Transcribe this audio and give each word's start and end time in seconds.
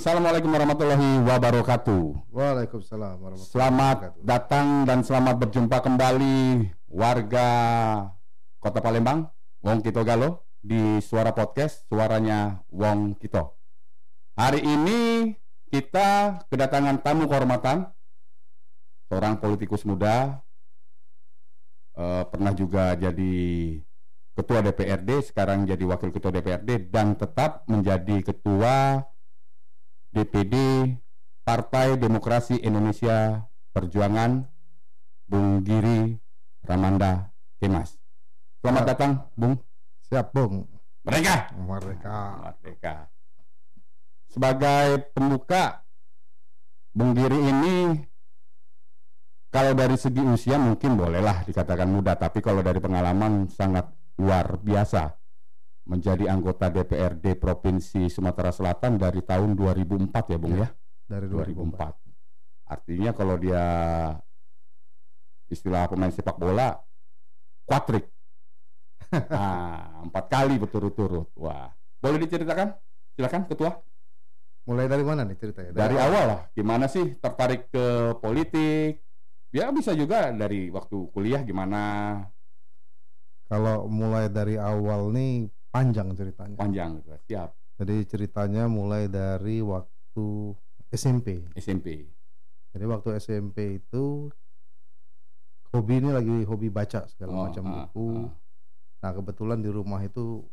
Assalamualaikum 0.00 0.48
warahmatullahi 0.48 1.20
wabarakatuh. 1.28 2.32
Waalaikumsalam 2.32 3.20
warahmatullahi 3.20 3.52
Selamat 3.52 3.96
wabarakatuh. 4.00 4.24
datang 4.24 4.66
dan 4.88 5.04
selamat 5.04 5.36
berjumpa 5.44 5.76
kembali 5.76 6.72
warga 6.88 7.48
Kota 8.64 8.80
Palembang, 8.80 9.28
Wong 9.60 9.84
Kito 9.84 10.00
Galo 10.00 10.48
di 10.64 11.04
Suara 11.04 11.36
Podcast, 11.36 11.84
suaranya 11.92 12.64
Wong 12.72 13.12
Kito. 13.20 13.60
Hari 14.40 14.64
ini 14.64 15.36
kita 15.68 16.48
kedatangan 16.48 17.04
tamu 17.04 17.28
kehormatan, 17.28 17.92
seorang 19.12 19.36
politikus 19.36 19.84
muda, 19.84 20.40
eh, 22.00 22.24
pernah 22.24 22.56
juga 22.56 22.96
jadi 22.96 23.36
ketua 24.32 24.64
DPRD, 24.64 25.28
sekarang 25.28 25.68
jadi 25.68 25.84
wakil 25.84 26.08
ketua 26.08 26.32
DPRD 26.32 26.88
dan 26.88 27.20
tetap 27.20 27.68
menjadi 27.68 28.32
ketua 28.32 29.04
DPD 30.10 30.54
Partai 31.46 31.94
Demokrasi 31.94 32.58
Indonesia 32.62 33.46
Perjuangan 33.70 34.42
Bung 35.30 35.62
Giri 35.62 36.18
Ramanda 36.66 37.30
Kemas. 37.62 37.94
Selamat 38.60 38.82
Ya. 38.82 38.88
datang 38.94 39.12
Bung 39.38 39.54
Siap, 40.10 40.34
Bung. 40.34 40.66
Mereka. 41.06 41.54
Merdeka. 41.54 42.18
Merdeka. 42.42 42.94
Sebagai 44.26 45.14
pembuka 45.14 45.86
Bung 46.90 47.14
Giri 47.14 47.38
ini 47.38 47.94
kalau 49.50 49.74
dari 49.74 49.94
segi 49.98 50.22
usia 50.22 50.58
mungkin 50.58 50.94
bolehlah 50.94 51.42
dikatakan 51.42 51.90
muda, 51.90 52.14
tapi 52.14 52.38
kalau 52.38 52.62
dari 52.62 52.78
pengalaman 52.78 53.50
sangat 53.50 53.90
luar 54.18 54.58
biasa. 54.62 55.19
Menjadi 55.90 56.30
anggota 56.30 56.70
DPRD 56.70 57.34
Provinsi 57.34 58.06
Sumatera 58.06 58.54
Selatan 58.54 58.94
dari 58.94 59.26
tahun 59.26 59.58
2004 59.58 60.30
ya 60.30 60.38
Bung 60.38 60.54
ya. 60.54 60.70
Dari 61.10 61.26
2004. 61.26 62.06
2004. 62.06 62.70
Artinya 62.70 63.10
kalau 63.10 63.34
dia 63.34 63.64
istilah 65.50 65.90
pemain 65.90 66.14
sepak 66.14 66.38
bola 66.38 66.78
kuatrik. 67.66 68.06
nah, 69.10 69.98
empat 70.06 70.24
kali 70.30 70.54
berturut-turut. 70.62 71.34
Wah, 71.34 71.74
boleh 71.98 72.22
diceritakan? 72.22 72.70
Silakan 73.18 73.50
ketua. 73.50 73.74
Mulai 74.70 74.86
dari 74.86 75.02
mana 75.02 75.26
nih 75.26 75.34
ceritanya? 75.34 75.74
Dari 75.74 75.98
awal 75.98 76.24
lah, 76.30 76.40
gimana 76.54 76.86
sih 76.86 77.18
tertarik 77.18 77.66
ke 77.74 78.14
politik? 78.22 79.02
Ya 79.50 79.66
bisa 79.74 79.90
juga 79.98 80.30
dari 80.30 80.70
waktu 80.70 81.10
kuliah 81.10 81.42
gimana 81.42 81.82
Kalau 83.50 83.90
mulai 83.90 84.30
dari 84.30 84.54
awal 84.54 85.10
nih 85.10 85.50
panjang 85.70 86.08
ceritanya. 86.14 86.56
panjang. 86.58 86.98
Siap. 87.26 87.50
Jadi 87.80 87.96
ceritanya 88.04 88.68
mulai 88.68 89.08
dari 89.08 89.64
waktu 89.64 90.52
SMP. 90.92 91.46
SMP. 91.56 92.04
Jadi 92.70 92.84
waktu 92.86 93.16
SMP 93.16 93.80
itu 93.80 94.28
hobi 95.70 96.02
ini 96.02 96.10
lagi 96.10 96.42
hobi 96.44 96.68
baca 96.68 97.06
segala 97.06 97.30
Oh, 97.32 97.42
macam 97.48 97.64
ah, 97.66 97.74
buku. 97.88 98.06
ah. 98.26 98.30
Nah, 99.00 99.10
kebetulan 99.16 99.58
di 99.64 99.70
rumah 99.72 100.02
itu 100.04 100.44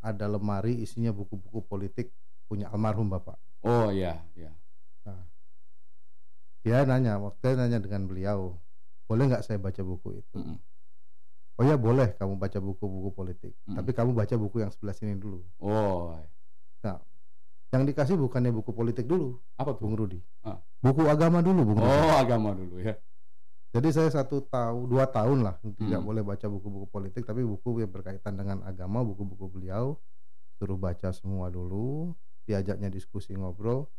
ada 0.00 0.24
lemari 0.24 0.80
isinya 0.80 1.12
buku-buku 1.12 1.60
politik 1.68 2.08
punya 2.48 2.70
almarhum 2.72 3.12
Bapak. 3.12 3.36
Oh 3.64 3.92
iya, 3.92 4.24
iya. 4.36 4.52
Dia 6.64 6.80
nanya, 6.88 7.20
waktu 7.20 7.44
dia 7.44 7.60
nanya 7.60 7.76
dengan 7.76 8.08
beliau, 8.08 8.56
boleh 9.04 9.28
nggak 9.28 9.44
saya 9.44 9.60
baca 9.60 9.84
buku 9.84 10.16
itu? 10.16 10.32
Mm-mm. 10.40 10.56
Oh 11.54 11.62
ya 11.62 11.78
boleh 11.78 12.18
kamu 12.18 12.34
baca 12.34 12.58
buku-buku 12.58 13.10
politik, 13.14 13.52
Mm. 13.70 13.78
tapi 13.78 13.90
kamu 13.94 14.10
baca 14.10 14.34
buku 14.34 14.58
yang 14.58 14.74
sebelah 14.74 14.90
sini 14.90 15.14
dulu. 15.14 15.38
Oh, 15.62 16.18
Yang 17.74 17.90
dikasih 17.90 18.14
bukannya 18.14 18.54
buku 18.54 18.70
politik 18.70 19.02
dulu, 19.02 19.34
apa 19.58 19.74
tuh? 19.74 19.82
Bung 19.82 19.98
Rudi. 19.98 20.22
Ah. 20.46 20.62
Buku 20.78 21.10
agama 21.10 21.42
dulu, 21.42 21.74
Bung 21.74 21.82
Rudi. 21.82 21.90
Oh, 21.90 22.14
agama 22.14 22.54
dulu 22.54 22.78
ya. 22.78 22.94
Jadi 23.74 23.90
saya 23.90 24.06
satu 24.14 24.46
tahun, 24.46 24.86
dua 24.86 25.10
tahun 25.10 25.42
lah 25.42 25.58
tidak 25.58 25.98
Hmm. 25.98 26.06
boleh 26.06 26.22
baca 26.22 26.46
buku-buku 26.46 26.86
politik, 26.86 27.26
tapi 27.26 27.42
buku 27.42 27.82
yang 27.82 27.90
berkaitan 27.90 28.38
dengan 28.38 28.62
agama, 28.62 29.02
buku-buku 29.02 29.50
beliau 29.50 29.98
suruh 30.54 30.78
baca 30.78 31.10
semua 31.10 31.50
dulu, 31.50 32.14
diajaknya 32.46 32.86
diskusi 32.86 33.34
ngobrol. 33.34 33.90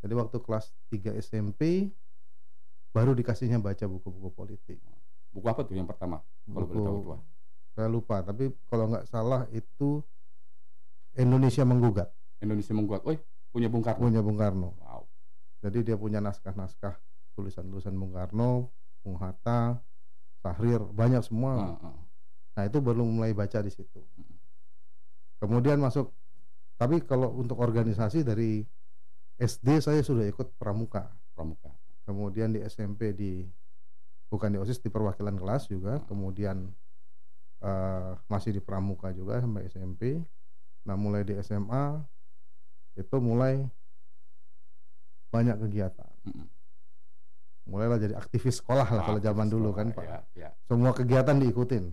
Jadi 0.00 0.16
waktu 0.16 0.40
kelas 0.40 0.72
3 0.88 1.12
SMP 1.12 1.92
baru 2.96 3.12
dikasihnya 3.12 3.60
baca 3.60 3.84
buku-buku 3.84 4.32
politik. 4.32 4.80
Buku 5.30 5.46
apa 5.46 5.62
tuh 5.62 5.78
yang 5.78 5.86
pertama? 5.86 6.22
Kalau 6.46 6.66
boleh 6.66 6.82
tahu 6.82 6.98
tuh. 7.06 7.12
ah. 7.14 7.22
saya 7.70 7.86
lupa, 7.86 8.20
tapi 8.26 8.50
kalau 8.66 8.90
nggak 8.90 9.06
salah 9.06 9.46
itu 9.54 10.02
Indonesia 11.14 11.62
menggugat 11.62 12.10
Indonesia 12.40 12.72
menggugat. 12.72 13.02
Oi, 13.04 13.16
punya 13.52 13.68
Bung 13.68 13.84
Karno. 13.84 14.00
punya 14.00 14.20
Bung 14.24 14.40
Karno. 14.40 14.72
Wow. 14.80 15.04
Jadi 15.60 15.92
dia 15.92 15.96
punya 16.00 16.24
naskah-naskah 16.24 16.96
tulisan-tulisan 17.36 17.92
Bung 17.92 18.16
Karno, 18.16 18.72
Bung 19.04 19.20
Hatta, 19.20 19.76
Sahrir, 20.40 20.80
banyak 20.80 21.20
semua. 21.20 21.76
Ah, 21.76 21.92
ah. 21.92 21.98
Nah 22.56 22.62
itu 22.64 22.80
baru 22.80 23.04
mulai 23.04 23.36
baca 23.36 23.60
di 23.60 23.68
situ. 23.68 24.00
Kemudian 25.40 25.80
masuk, 25.80 26.12
tapi 26.80 27.04
kalau 27.04 27.32
untuk 27.36 27.60
organisasi 27.60 28.24
dari 28.24 28.64
SD 29.36 29.84
saya 29.84 30.00
sudah 30.00 30.24
ikut 30.28 30.56
pramuka. 30.56 31.12
Pramuka. 31.36 31.72
Kemudian 32.08 32.56
di 32.56 32.64
SMP 32.64 33.12
di 33.12 33.44
bukan 34.30 34.54
di 34.54 34.58
OSIS 34.62 34.78
di 34.80 34.88
perwakilan 34.88 35.34
kelas 35.34 35.66
juga. 35.66 35.98
Kemudian 36.06 36.70
eh, 37.60 38.10
masih 38.30 38.56
di 38.56 38.60
pramuka 38.62 39.10
juga 39.10 39.42
sampai 39.42 39.66
SMP. 39.66 40.22
Nah 40.86 40.94
mulai 40.96 41.26
di 41.26 41.34
SMA 41.42 42.00
itu 42.96 43.16
mulai 43.18 43.66
banyak 45.30 45.56
kegiatan. 45.66 46.10
Mulailah 47.70 48.02
jadi 48.02 48.14
aktivis 48.18 48.58
sekolah 48.58 48.88
lah 48.88 49.02
kalau 49.06 49.20
zaman 49.22 49.46
dulu 49.46 49.70
sekolah, 49.70 49.78
kan 49.78 49.94
Pak. 49.94 50.04
Ya, 50.06 50.18
ya. 50.34 50.50
Semua 50.66 50.90
kegiatan 50.90 51.36
diikutin. 51.38 51.84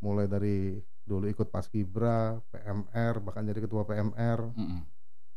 Mulai 0.00 0.26
dari 0.28 0.76
dulu 1.00 1.24
ikut 1.26 1.48
paskibra, 1.48 2.36
PMR, 2.52 3.24
bahkan 3.24 3.48
jadi 3.48 3.64
ketua 3.64 3.82
PMR, 3.88 4.52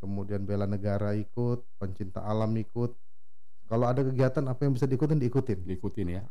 kemudian 0.03 0.43
bela 0.43 0.67
negara 0.67 1.15
ikut, 1.15 1.63
pencinta 1.79 2.21
alam 2.27 2.51
ikut. 2.59 2.91
Kalau 3.67 3.85
ada 3.89 4.01
kegiatan 4.03 4.43
apa 4.45 4.61
yang 4.67 4.73
bisa 4.75 4.85
diikutin 4.85 5.17
diikutin. 5.17 5.59
Diikutin 5.65 6.07
ya. 6.19 6.23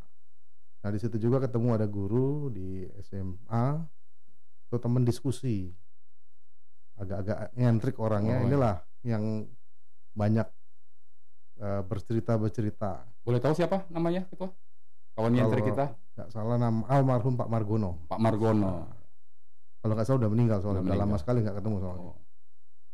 Nah 0.82 0.91
di 0.91 0.98
situ 0.98 1.16
juga 1.16 1.43
ketemu 1.43 1.78
ada 1.78 1.87
guru 1.87 2.50
di 2.50 2.84
SMA, 3.06 3.82
itu 4.66 4.76
teman 4.82 5.06
diskusi, 5.06 5.71
agak-agak 6.98 7.54
nyentrik 7.54 7.97
orangnya. 8.03 8.42
Oh. 8.42 8.47
Inilah 8.47 8.76
yang 9.06 9.47
banyak 10.12 10.47
eh, 11.62 11.82
bercerita 11.87 12.34
bercerita. 12.34 13.06
Boleh 13.22 13.38
tahu 13.38 13.54
siapa 13.54 13.87
namanya 13.88 14.26
ketua? 14.26 14.50
Kawan 15.12 15.32
nyenter 15.32 15.60
Kalau- 15.60 15.69
kita, 15.71 15.87
Gak 16.12 16.28
salah 16.28 16.56
nama 16.60 16.84
almarhum 16.92 17.37
Pak 17.37 17.48
Margono. 17.48 18.04
Pak 18.09 18.21
Margono. 18.21 18.84
Kalau 19.81 19.92
nggak 19.98 20.06
salah 20.06 20.21
udah 20.22 20.31
meninggal 20.31 20.59
soalnya, 20.62 20.84
Udah 20.84 20.94
udah 20.94 21.00
lama 21.03 21.16
sekali 21.19 21.38
nggak 21.42 21.56
ketemu 21.59 21.76
soalnya. 21.82 22.04
Oh. 22.12 22.19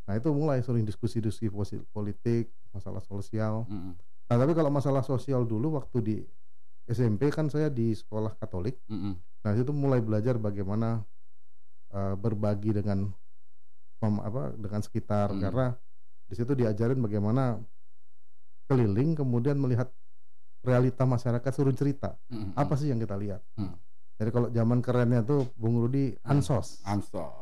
Nah 0.09 0.15
itu 0.17 0.29
mulai 0.33 0.63
sering 0.65 0.89
diskusi-diskusi 0.89 1.83
politik, 1.93 2.49
masalah 2.73 3.03
sosial. 3.05 3.69
Mm-mm. 3.69 3.93
Nah 4.29 4.37
tapi 4.37 4.53
kalau 4.53 4.69
masalah 4.69 5.01
sosial 5.01 5.45
dulu 5.45 5.81
waktu 5.81 5.99
di 6.01 6.17
SMP 6.85 7.29
kan 7.29 7.49
saya 7.49 7.69
di 7.69 7.93
sekolah 7.93 8.37
Katolik. 8.37 8.77
Mm-mm. 8.89 9.17
Nah 9.17 9.51
itu 9.53 9.73
mulai 9.73 10.01
belajar 10.01 10.37
bagaimana 10.37 11.01
eh, 11.89 12.15
berbagi 12.15 12.77
dengan 12.77 13.09
apa 13.99 14.55
dengan 14.55 14.79
sekitar 14.79 15.35
Hmm. 15.35 15.43
karena 15.43 15.67
di 16.29 16.35
situ 16.37 16.55
diajarin 16.55 17.03
bagaimana 17.03 17.59
keliling 18.69 19.17
kemudian 19.17 19.59
melihat 19.59 19.91
realita 20.63 21.03
masyarakat 21.03 21.51
suruh 21.51 21.73
cerita 21.73 22.15
Mm-mm. 22.29 22.53
apa 22.55 22.75
sih 22.77 22.93
yang 22.93 23.01
kita 23.01 23.17
lihat. 23.17 23.41
Hmm. 23.57 23.75
Jadi 24.19 24.31
kalau 24.31 24.49
zaman 24.51 24.79
kerennya 24.83 25.23
tuh 25.23 25.47
Bung 25.55 25.79
Rudi 25.79 26.13
ansos. 26.27 26.83
Ansos. 26.85 27.33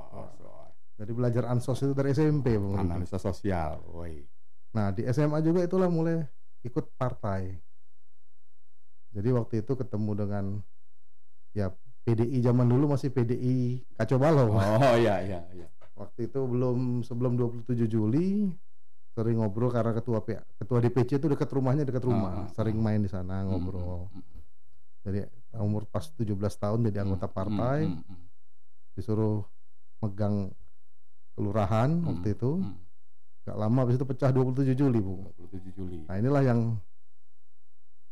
Jadi 0.96 1.12
belajar 1.12 1.44
ansos 1.48 1.76
itu 1.82 1.92
dari 1.92 2.12
SMP 2.12 2.56
Bung 2.56 2.76
Rudi. 2.76 2.88
Analisa 2.88 3.18
sosial. 3.18 3.80
Woi. 3.90 4.24
Nah 4.72 4.92
di 4.92 5.04
SMA 5.08 5.40
juga 5.40 5.60
itulah 5.60 5.88
mulai 5.88 6.24
ikut 6.66 6.90
partai. 6.94 7.54
Jadi 9.14 9.28
waktu 9.32 9.64
itu 9.64 9.72
ketemu 9.72 10.10
dengan 10.12 10.44
ya 11.56 11.72
PDI 12.04 12.38
zaman 12.44 12.68
dulu 12.68 12.92
masih 12.92 13.08
PDI 13.08 13.80
kacau 13.96 14.18
balau. 14.20 14.52
Oh 14.52 14.96
iya 14.98 15.22
iya 15.24 15.40
iya. 15.54 15.66
Waktu 15.96 16.28
itu 16.28 16.44
belum 16.44 17.00
sebelum 17.00 17.40
27 17.40 17.88
Juli 17.88 18.52
sering 19.16 19.40
ngobrol 19.40 19.72
karena 19.72 19.96
ketua 19.96 20.20
P, 20.20 20.36
ketua 20.60 20.84
DPC 20.84 21.16
itu 21.16 21.24
dekat 21.24 21.48
rumahnya 21.48 21.88
dekat 21.88 22.04
rumah, 22.04 22.32
Ah, 22.36 22.40
ah, 22.44 22.48
sering 22.52 22.76
ah. 22.76 22.84
main 22.84 23.00
di 23.00 23.08
sana 23.08 23.48
ngobrol. 23.48 24.12
Mm-mm. 24.12 24.40
Jadi 25.08 25.18
umur 25.56 25.88
pas 25.88 26.04
17 26.04 26.36
tahun 26.36 26.84
jadi 26.84 27.00
anggota 27.00 27.24
Mm-mm. 27.24 27.38
partai, 27.40 27.80
Mm-mm. 27.88 28.18
disuruh 28.92 29.40
megang 30.04 30.52
kelurahan 31.32 31.88
Mm. 31.96 32.04
waktu 32.12 32.28
itu. 32.36 32.60
Mm. 32.60 32.76
Gak 33.46 33.54
lama 33.56 33.86
habis 33.86 33.94
itu 33.94 34.02
pecah 34.02 34.34
27 34.34 34.74
Juli, 34.74 34.98
Bu. 34.98 35.30
27 35.38 35.70
Juli. 35.70 36.02
Nah 36.10 36.18
inilah 36.18 36.42
yang 36.42 36.60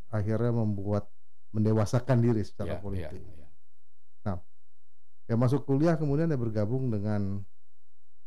akhirnya 0.08 0.54
membuat 0.54 1.10
mendewasakan 1.50 2.22
diri 2.22 2.46
secara 2.46 2.78
Ya, 2.78 2.82
politik. 2.82 3.18
ya, 3.18 3.34
ya. 4.30 4.34
Ya 5.24 5.34
masuk 5.40 5.64
kuliah 5.64 5.96
kemudian 5.96 6.28
ya 6.28 6.36
bergabung 6.36 6.92
dengan 6.92 7.40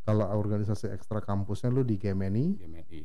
kalau 0.02 0.26
organisasi 0.34 0.90
ekstra 0.90 1.22
kampusnya 1.22 1.70
lu 1.70 1.86
di 1.86 1.94
GMNI, 1.94 2.58
GMNI. 2.58 3.00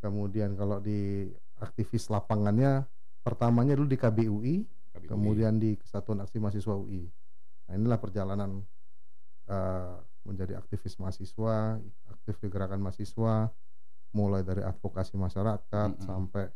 kemudian 0.00 0.56
kalau 0.56 0.80
di 0.80 1.28
aktivis 1.60 2.08
lapangannya 2.08 2.88
pertamanya 3.20 3.76
dulu 3.76 3.92
di 3.92 3.98
KBUI 4.00 4.56
KBUI. 4.64 5.04
kemudian 5.04 5.60
di 5.60 5.76
Kesatuan 5.76 6.24
Aksi 6.24 6.40
Mahasiswa 6.40 6.80
UI 6.80 7.04
nah 7.68 7.76
inilah 7.76 7.98
perjalanan 8.00 8.64
eh, 9.52 9.94
menjadi 10.24 10.56
aktivis 10.56 10.96
mahasiswa 10.96 11.76
aktif 12.26 12.42
di 12.42 12.50
gerakan 12.50 12.82
mahasiswa 12.82 13.54
mulai 14.10 14.42
dari 14.42 14.58
advokasi 14.60 15.14
masyarakat 15.14 15.62
Mm-mm. 15.94 16.02
sampai 16.02 16.50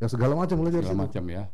ya 0.00 0.08
segala 0.08 0.32
macam 0.32 0.56
mulai 0.56 0.72
dari 0.72 0.88
segala 0.88 1.04
macam 1.04 1.24
ya. 1.28 1.44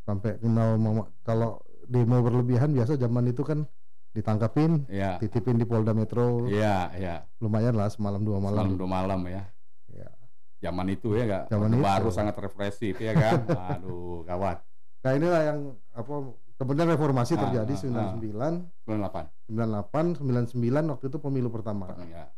Sampai 0.00 0.38
kenal 0.38 0.78
mama- 0.78 1.10
kalau 1.20 1.58
demo 1.84 2.22
berlebihan 2.22 2.70
biasa 2.70 2.94
zaman 2.94 3.26
itu 3.26 3.42
kan 3.42 3.66
ditangkapin 4.14 4.86
Iya. 4.86 5.18
titipin 5.18 5.58
di 5.58 5.66
Polda 5.66 5.90
Metro 5.90 6.46
Iya, 6.46 6.94
iya. 6.94 7.26
lumayan 7.42 7.74
lah 7.74 7.90
semalam 7.90 8.22
dua 8.22 8.38
Malam 8.38 8.70
malam 8.70 8.78
dua 8.78 8.86
malam 8.88 9.20
ya. 9.26 9.42
Ya. 9.90 10.10
Zaman 10.62 10.86
itu 10.88 11.18
ya 11.18 11.26
enggak. 11.26 11.44
Zaman 11.50 11.70
itu. 11.72 11.82
baru 11.82 12.08
sangat 12.12 12.38
represif 12.38 12.94
ya 12.96 13.18
kan. 13.18 13.42
Aduh, 13.74 14.22
gawat. 14.22 14.62
nah 15.02 15.10
inilah 15.10 15.42
yang 15.42 15.58
apa 15.90 16.14
kemudian 16.62 16.86
reformasi 16.86 17.34
Ah, 17.34 17.40
terjadi 17.42 17.74
ah, 17.92 18.14
99 18.14 18.86
98. 18.86 19.50
98 19.50 20.22
99 20.22 20.54
waktu 20.88 21.04
itu 21.04 21.18
pemilu 21.18 21.48
pertama 21.48 21.90
Ya. 22.04 22.30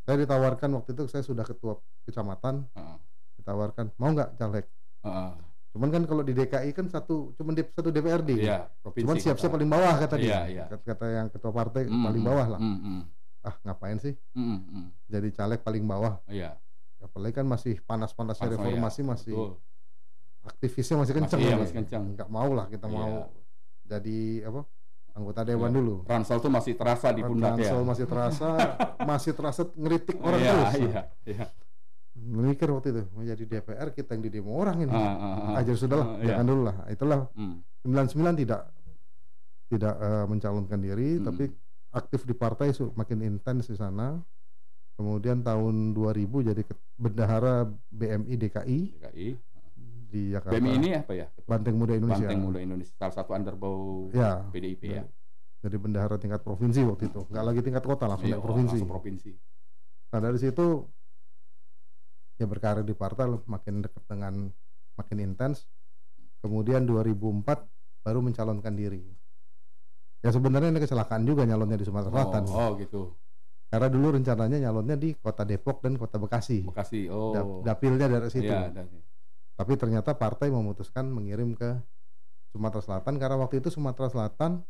saya 0.00 0.16
ditawarkan 0.18 0.70
waktu 0.72 0.90
itu 0.92 1.04
saya 1.06 1.20
sudah 1.20 1.42
ketua 1.42 1.76
kecamatan 2.04 2.64
Heeh. 2.70 2.96
ditawarkan 3.36 3.90
mau 3.94 4.10
nggak 4.10 4.30
caleg 4.34 4.64
Heeh. 5.02 5.30
cuman 5.68 5.88
kan 5.90 6.02
kalau 6.04 6.22
di 6.22 6.32
DKI 6.32 6.70
kan 6.72 6.86
satu 6.86 7.34
cuman 7.34 7.52
di, 7.52 7.62
satu 7.66 7.90
DPRD 7.90 8.30
Iya, 8.38 8.70
provinsi. 8.78 9.04
cuman 9.04 9.16
siap-siap 9.18 9.50
paling 9.50 9.68
bawah 9.68 9.94
kata 9.96 10.16
Iya, 10.16 10.22
dia 10.22 10.38
iya. 10.48 10.64
Kata, 10.66 10.76
kata 10.86 11.06
yang 11.12 11.26
ketua 11.28 11.52
partai 11.52 11.82
Mm, 11.84 12.02
paling 12.02 12.22
bawah 12.24 12.46
lah 12.48 12.58
mm, 12.58 12.78
mm, 12.78 13.00
ah 13.40 13.54
ngapain 13.62 13.98
sih 13.98 14.14
mm, 14.32 14.58
mm. 14.64 14.86
jadi 15.06 15.28
caleg 15.30 15.60
paling 15.60 15.84
bawah 15.84 16.22
Iya. 16.24 16.56
apalagi 16.98 17.34
kan 17.34 17.46
masih 17.46 17.78
panas-panasnya 17.80 18.46
Langsung, 18.46 18.58
ya. 18.58 18.64
reformasi 18.64 19.00
masih 19.02 19.34
Betul. 19.34 19.52
Aktivisnya 20.42 20.96
masih 20.98 21.14
kenceng 21.14 21.38
Masih, 21.38 21.48
iya, 21.48 21.56
masih 21.56 21.74
kenceng. 21.76 22.02
nggak 22.14 22.28
mau 22.28 22.50
lah 22.50 22.66
kita 22.66 22.84
Iya. 22.84 22.94
mau 22.94 23.12
jadi 23.84 24.18
apa 24.44 24.60
anggota 25.12 25.40
dewan 25.42 25.68
Iya. 25.68 25.76
dulu 25.76 25.94
Ransel 26.04 26.38
tuh 26.38 26.48
masih 26.48 26.72
terasa 26.74 27.08
di 27.10 27.22
pundak 27.22 27.52
ya. 27.52 27.68
Ransel 27.68 27.80
masih 27.82 28.06
terasa 28.06 28.48
masih 29.10 29.32
terasa 29.32 29.62
ngeritik 29.74 30.16
orang 30.18 30.38
iya, 30.38 30.52
terus 30.52 30.72
Iya, 30.78 31.00
iya. 31.26 31.44
mikir 32.18 32.68
waktu 32.68 32.88
itu 32.90 33.02
mau 33.08 33.22
jadi 33.22 33.44
DPR 33.44 33.88
kita 33.90 34.10
yang 34.12 34.22
di 34.22 34.30
demo 34.30 34.50
orang 34.52 34.76
ini 34.80 34.90
Ah, 34.90 34.98
ah, 34.98 35.38
ah. 35.48 35.58
aja 35.58 35.72
sudah 35.72 35.96
lah 35.96 36.08
Ah, 36.08 36.16
iya. 36.16 36.26
jangan 36.32 36.46
dulu 36.46 36.62
lah 36.64 36.76
itulah 36.88 37.18
Hmm. 37.32 37.62
99 37.80 38.34
tidak 38.36 38.62
tidak 39.68 39.94
eh, 39.96 40.24
mencalonkan 40.24 40.78
diri 40.78 41.10
Hmm. 41.14 41.24
tapi 41.24 41.44
aktif 41.90 42.22
di 42.22 42.32
partai 42.32 42.70
su- 42.70 42.92
makin 42.92 43.22
intens 43.22 43.66
di 43.66 43.74
sana 43.74 44.18
kemudian 44.94 45.40
tahun 45.40 45.92
2000 45.92 46.42
jadi 46.42 46.62
bendahara 46.94 47.62
BMI 47.88 48.34
DKI 48.36 48.78
DKI. 48.98 49.28
Di 50.08 50.32
Jakarta 50.32 50.56
BMI 50.56 50.70
ini 50.74 50.88
apa 50.96 51.12
ya? 51.12 51.26
Banteng 51.44 51.76
Muda 51.76 51.92
Indonesia 51.92 52.24
Banteng 52.24 52.40
Muda 52.40 52.58
Indonesia. 52.58 52.94
Salah 52.96 53.14
satu 53.14 53.30
underbow 53.32 54.08
ya 54.10 54.40
PDIP 54.48 54.82
ya. 54.88 55.04
jadi 55.58 55.76
bendahara 55.76 56.16
tingkat 56.16 56.40
provinsi 56.40 56.80
waktu 56.82 57.08
itu 57.08 57.20
nggak 57.24 57.44
lagi 57.44 57.60
tingkat 57.60 57.82
kota 57.82 58.06
langsung 58.06 58.26
Iya, 58.26 58.38
naik 58.38 58.46
provinsi 58.46 58.74
langsung 58.74 58.88
provinsi. 58.88 59.30
nah 60.08 60.20
dari 60.20 60.38
situ 60.38 60.66
ya 62.34 62.46
berkarir 62.46 62.82
di 62.82 62.94
partai 62.94 63.26
makin 63.44 63.82
dekat 63.82 64.02
dengan 64.06 64.34
makin 64.94 65.18
intens 65.18 65.66
kemudian 66.38 66.86
2004 66.86 67.42
baru 68.00 68.22
mencalonkan 68.22 68.72
diri 68.72 69.02
ya 70.18 70.30
sebenarnya 70.30 70.70
ini 70.70 70.78
kecelakaan 70.78 71.22
juga 71.22 71.42
nyalonnya 71.42 71.74
di 71.74 71.84
Sumatera 71.84 72.14
Selatan 72.14 72.42
Oh, 72.46 72.54
oh 72.54 72.70
gitu. 72.78 73.02
karena 73.66 73.90
dulu 73.90 74.14
rencananya 74.14 74.58
nyalonnya 74.62 74.94
di 74.94 75.12
kota 75.12 75.42
Depok 75.42 75.82
dan 75.82 75.98
kota 75.98 76.16
Bekasi 76.16 76.62
Bekasi. 76.64 77.10
Oh. 77.10 77.60
dapilnya 77.60 78.06
dari 78.06 78.30
situ 78.30 78.46
Iya, 78.46 78.70
dan- 78.70 78.88
tapi 79.58 79.74
ternyata 79.74 80.14
partai 80.14 80.48
memutuskan 80.48 81.10
mengirim 81.10 81.50
ke 81.52 81.82
Sumatera 82.54 82.78
Selatan 82.80 83.18
karena 83.18 83.36
waktu 83.36 83.58
itu 83.58 83.68
Sumatera 83.68 84.06
Selatan 84.06 84.62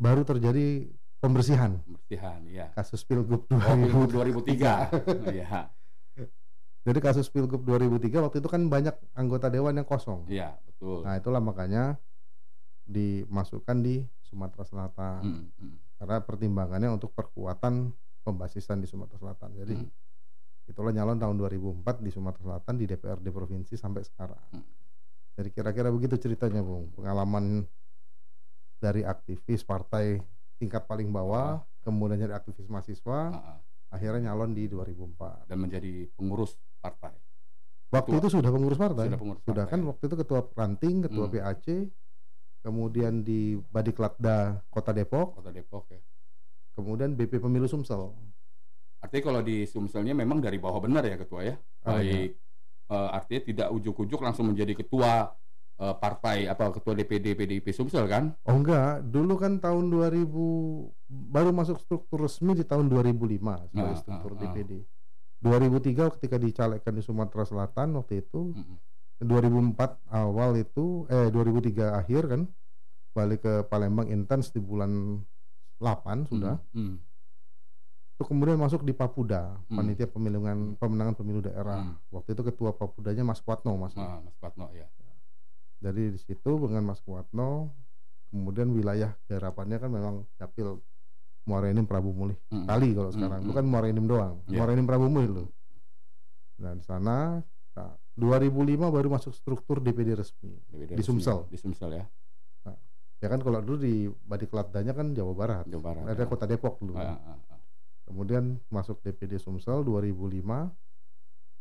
baru 0.00 0.24
terjadi 0.24 0.88
pembersihan 1.20 1.76
Pembersihan, 1.84 2.40
ya. 2.48 2.72
kasus 2.72 3.04
Pilgub 3.04 3.44
Oh, 3.52 3.76
2000 4.08 4.16
2003. 4.16 4.56
Iya, 5.36 5.68
jadi 6.86 6.98
kasus 7.02 7.28
Pilgub 7.28 7.60
2003 7.62 8.24
waktu 8.24 8.40
itu 8.40 8.48
kan 8.48 8.64
banyak 8.66 8.96
anggota 9.12 9.52
dewan 9.52 9.76
yang 9.76 9.84
kosong 9.84 10.24
iya, 10.26 10.56
betul. 10.64 11.04
nah 11.04 11.20
itulah 11.20 11.42
makanya 11.42 12.00
dimasukkan 12.86 13.76
di 13.82 14.06
Sumatera 14.22 14.64
Selatan 14.64 15.20
Hmm, 15.20 15.44
hmm. 15.58 15.76
karena 15.98 16.16
pertimbangannya 16.22 16.88
untuk 16.88 17.12
perkuatan 17.12 17.90
pembasisan 18.22 18.80
di 18.80 18.88
Sumatera 18.88 19.20
Selatan 19.20 19.52
jadi 19.54 19.74
Hmm. 19.76 19.90
Itulah 20.66 20.90
nyalon 20.90 21.16
tahun 21.16 21.36
2004 21.36 21.82
di 21.98 22.10
Sumatera 22.10 22.42
Selatan 22.44 22.74
di 22.74 22.84
DPRD 22.84 23.26
provinsi 23.28 23.74
sampai 23.74 24.02
sekarang 24.02 24.42
Hmm. 24.50 24.66
jadi 25.34 25.48
kira-kira 25.50 25.88
begitu 25.88 26.16
ceritanya 26.16 26.60
Bung 26.60 26.90
pengalaman 26.92 27.64
dari 28.76 29.02
aktivis 29.02 29.62
partai 29.62 30.20
tingkat 30.56 30.84
paling 30.84 31.08
bawah 31.08 31.58
kemudian 31.80 32.18
jadi 32.18 32.34
aktivis 32.34 32.66
mahasiswa 32.66 33.20
Ah, 33.28 33.40
ah. 33.54 33.58
akhirnya 33.90 34.30
nyalon 34.30 34.52
di 34.52 34.66
2004 34.66 35.46
Dan 35.46 35.58
menjadi 35.58 36.10
pengurus 36.12 36.54
partai. 36.78 37.14
waktu 37.88 38.10
Ketua. 38.10 38.20
itu 38.20 38.28
sudah 38.32 38.50
pengurus 38.50 38.76
partai 38.76 39.06
Sudah 39.06 39.20
pengurus 39.20 39.40
sudah 39.42 39.64
partai. 39.64 39.72
kan 39.72 39.86
waktu 39.86 40.02
itu 40.04 40.16
ketua 40.18 40.40
ranting 40.52 40.96
ketua 41.02 41.24
Hmm. 41.24 41.32
PAC 41.32 41.66
kemudian 42.60 43.22
di 43.22 43.40
Badiklatda 43.62 44.38
Kota 44.66 44.90
Depok 44.90 45.38
Kota 45.38 45.50
Depok 45.50 45.86
ya. 45.88 46.00
kemudian 46.74 47.14
BP 47.14 47.38
Pemilu 47.38 47.64
Sumsel 47.64 48.10
Artinya 49.00 49.24
kalau 49.28 49.40
di 49.44 49.68
Sumselnya 49.68 50.16
memang 50.16 50.40
dari 50.40 50.56
bawah 50.56 50.80
benar 50.80 51.04
ya 51.04 51.16
ketua 51.20 51.40
ya. 51.44 51.54
Ah, 51.84 52.00
Baik 52.00 52.36
eh, 52.86 53.08
artinya 53.12 53.42
tidak 53.42 53.68
ujuk-ujuk 53.74 54.20
langsung 54.22 54.46
menjadi 54.50 54.78
ketua 54.78 55.34
eh, 55.78 55.94
partai 55.98 56.46
apa 56.46 56.70
ketua 56.70 56.94
DPD 56.94 57.34
PDIP 57.34 57.66
Sumsel 57.74 58.06
kan? 58.06 58.32
Oh 58.46 58.56
enggak, 58.56 59.02
dulu 59.06 59.34
kan 59.36 59.58
tahun 59.58 59.90
2000 59.90 60.26
baru 61.06 61.50
masuk 61.54 61.78
struktur 61.82 62.26
resmi 62.26 62.54
di 62.54 62.64
tahun 62.66 62.86
2005 62.90 63.70
sebagai 63.70 63.94
Ah, 63.94 64.00
struktur 64.00 64.32
ah, 64.34 64.38
ah. 64.38 64.40
DPD. 64.46 64.72
2003 65.44 66.14
ketika 66.16 66.36
dicalegkan 66.40 66.96
di 66.96 67.02
Sumatera 67.04 67.44
Selatan 67.44 68.00
waktu 68.00 68.24
itu, 68.24 68.56
Mm-mm. 68.56 68.76
2004 69.20 70.00
awal 70.12 70.56
itu 70.56 71.04
eh 71.08 71.28
2003 71.28 71.92
akhir 72.00 72.22
kan 72.28 72.42
balik 73.12 73.44
ke 73.44 73.54
Palembang 73.68 74.08
intens 74.08 74.52
di 74.52 74.60
bulan 74.60 75.20
8 75.80 76.28
sudah. 76.28 76.56
Mm, 76.72 76.80
mm, 76.80 76.94
Itu 78.16 78.24
kemudian 78.24 78.56
masuk 78.56 78.80
di 78.80 78.90
Papuda, 78.90 79.60
Hmm. 79.62 79.76
panitia 79.76 80.08
pemilihan 80.08 80.56
pemenangan 80.74 81.12
pemilu 81.14 81.44
daerah. 81.44 81.84
Hmm. 81.84 82.00
Waktu 82.10 82.32
itu 82.32 82.42
ketua 82.42 82.72
Papudanya 82.72 83.20
Mas 83.22 83.38
Kuatno 83.38 83.76
Mas. 83.76 83.92
Nah, 83.92 84.18
Mas 84.18 84.32
Patno 84.34 84.72
ya. 84.72 84.88
Jadi 85.78 86.10
di 86.10 86.18
situ 86.18 86.56
dengan 86.58 86.80
Mas 86.82 86.98
Kuatno 86.98 87.76
kemudian 88.26 88.68
wilayah 88.68 89.12
garapannya 89.22 89.76
kan 89.76 89.88
memang 89.88 90.14
dapil 90.34 90.80
Muara 91.44 91.68
Enim 91.68 91.84
Prabu 91.84 92.10
Mulih 92.10 92.34
Mm, 92.48 92.64
kali 92.64 92.88
kalau 92.90 93.06
Hmm, 93.06 93.14
sekarang 93.14 93.38
hmm. 93.38 93.48
bukan 93.52 93.64
Muara 93.66 93.86
Enim 93.86 94.02
doang 94.04 94.34
Iya. 94.46 94.56
Muara 94.56 94.70
Enim 94.72 94.82
Prabu 94.82 95.06
Mulih 95.06 95.30
loh 95.30 95.48
dan 96.56 96.80
sana 96.80 97.44
nah, 97.70 97.92
2005 98.14 98.56
baru 98.88 99.08
masuk 99.10 99.30
struktur 99.30 99.78
DPD 99.78 100.16
resmi 100.16 100.56
DPD 100.66 100.96
Di 100.96 101.04
Sumsel. 101.04 101.44
Di 101.46 101.54
Sumsel 101.54 101.92
ya. 101.94 102.04
ya 103.16 103.28
kan 103.28 103.38
kalau 103.38 103.60
dulu 103.60 103.78
di 103.78 103.94
Badiklatdanya 104.08 104.90
kan 104.90 105.12
Jawa 105.12 105.32
Barat 105.32 105.64
Jawa 105.66 105.82
Barat. 105.86 106.02
ada 106.08 106.18
ya. 106.18 106.26
kota 106.26 106.44
Depok 106.44 106.80
dulu 106.80 106.96
Ah, 106.96 107.14
ah, 107.14 107.38
ah. 107.46 107.55
Kemudian 108.06 108.62
masuk 108.68 109.02
DPD 109.02 109.36
Sumsel 109.36 109.82
2005 109.82 110.42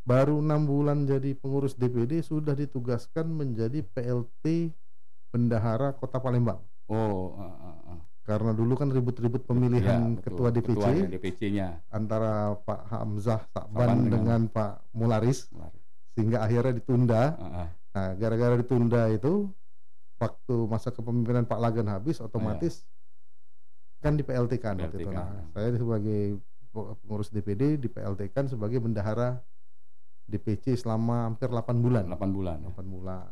baru 0.06 0.38
enam 0.38 0.62
bulan 0.64 1.04
jadi 1.04 1.34
pengurus 1.34 1.74
DPD 1.74 2.22
sudah 2.22 2.54
ditugaskan 2.54 3.26
menjadi 3.26 3.82
PLT 3.84 4.70
bendahara 5.30 5.92
Kota 5.92 6.18
Palembang 6.18 6.62
Oh, 6.86 7.34
ah, 7.36 7.50
ah, 7.60 7.78
ah. 7.90 8.00
karena 8.22 8.54
dulu 8.54 8.78
kan 8.78 8.88
ribut-ribut 8.88 9.42
pemilihan 9.42 10.02
Ya, 10.06 10.14
betul. 10.14 10.22
ketua 10.24 10.50
DPC 10.54 10.86
DPC-nya. 11.10 11.82
antara 11.90 12.54
Pak 12.56 12.82
Hamzah 12.88 13.42
Sakban 13.50 14.06
dengan- 14.06 14.10
dengan 14.12 14.42
Pak 14.46 14.94
Mularis 14.94 15.50
sehingga 16.14 16.46
akhirnya 16.46 16.78
ditunda. 16.78 17.34
Ah, 17.36 17.66
ah. 17.66 17.70
Nah, 17.92 18.10
gara-gara 18.14 18.54
ditunda 18.56 19.10
itu 19.10 19.50
waktu 20.16 20.56
masa 20.66 20.94
kepemimpinan 20.94 21.44
Pak 21.44 21.58
Lagan 21.58 21.90
habis 21.90 22.22
otomatis 22.22 22.86
kan 24.06 24.14
di 24.14 24.22
PLT 24.22 24.54
kan 24.62 24.78
waktu 24.78 25.02
itu. 25.02 25.10
Kan. 25.10 25.18
Nah, 25.18 25.50
saya 25.50 25.74
sebagai 25.74 26.38
pengurus 26.70 27.34
DPD 27.34 27.82
di 27.82 27.90
PLT 27.90 28.30
kan 28.30 28.46
sebagai 28.46 28.78
bendahara 28.78 29.42
DPC 30.26 30.78
selama 30.78 31.26
hampir 31.26 31.50
8 31.50 31.82
bulan. 31.82 32.06
8 32.06 32.30
bulan. 32.30 32.58
ya. 32.62 32.70
8 32.70 32.86
bulan. 32.86 33.32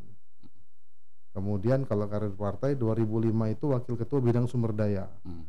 Kemudian 1.34 1.86
kalau 1.86 2.06
karir 2.06 2.30
partai 2.30 2.78
2005 2.78 3.26
itu 3.50 3.66
wakil 3.70 3.96
ketua 3.98 4.20
bidang 4.22 4.46
sumber 4.46 4.70
daya. 4.70 5.10
Hmm. 5.26 5.46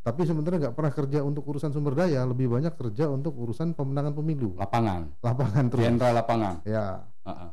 Tapi 0.00 0.24
sebenarnya 0.24 0.68
nggak 0.68 0.76
pernah 0.80 0.92
kerja 0.96 1.20
untuk 1.20 1.44
urusan 1.44 1.76
sumber 1.76 1.92
daya, 1.92 2.24
lebih 2.24 2.48
banyak 2.48 2.72
kerja 2.72 3.12
untuk 3.12 3.36
urusan 3.36 3.76
pemenangan 3.76 4.16
pemilu, 4.16 4.56
Lapangan. 4.56 5.12
lapangan 5.20 5.64
terus. 5.68 5.84
Jenderal 5.84 6.14
lapangan. 6.16 6.54
Ya, 6.64 7.04
Ah, 7.20 7.28
ah. 7.28 7.50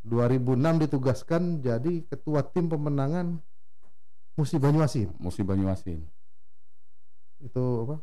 2006 0.00 0.80
ditugaskan 0.80 1.60
jadi 1.60 2.00
ketua 2.08 2.40
tim 2.40 2.72
pemenangan 2.72 3.36
Musi 4.32 4.56
Banyuasin. 4.56 5.12
Musi 5.20 5.44
Banyuasin. 5.44 6.00
Itu 7.40 7.88
apa? 7.88 7.96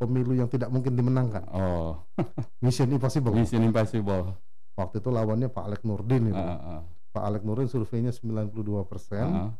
pemilu 0.00 0.32
yang 0.32 0.48
tidak 0.48 0.72
mungkin 0.72 0.96
dimenangkan. 0.96 1.44
Oh, 1.52 2.00
Mission 2.64 2.88
Impossible. 2.88 3.36
Mission 3.36 3.60
Impossible. 3.60 4.32
Waktu 4.72 4.96
itu 4.96 5.12
lawannya 5.12 5.52
Pak 5.52 5.64
Alek 5.68 5.82
Nurdin 5.84 6.32
itu. 6.32 6.40
Ah, 6.40 6.80
ah, 6.80 6.82
Pak 7.12 7.20
Alek 7.20 7.44
Nurdin 7.44 7.68
surveinya 7.68 8.08
92 8.08 8.48
persen, 8.88 9.28
ah. 9.28 9.52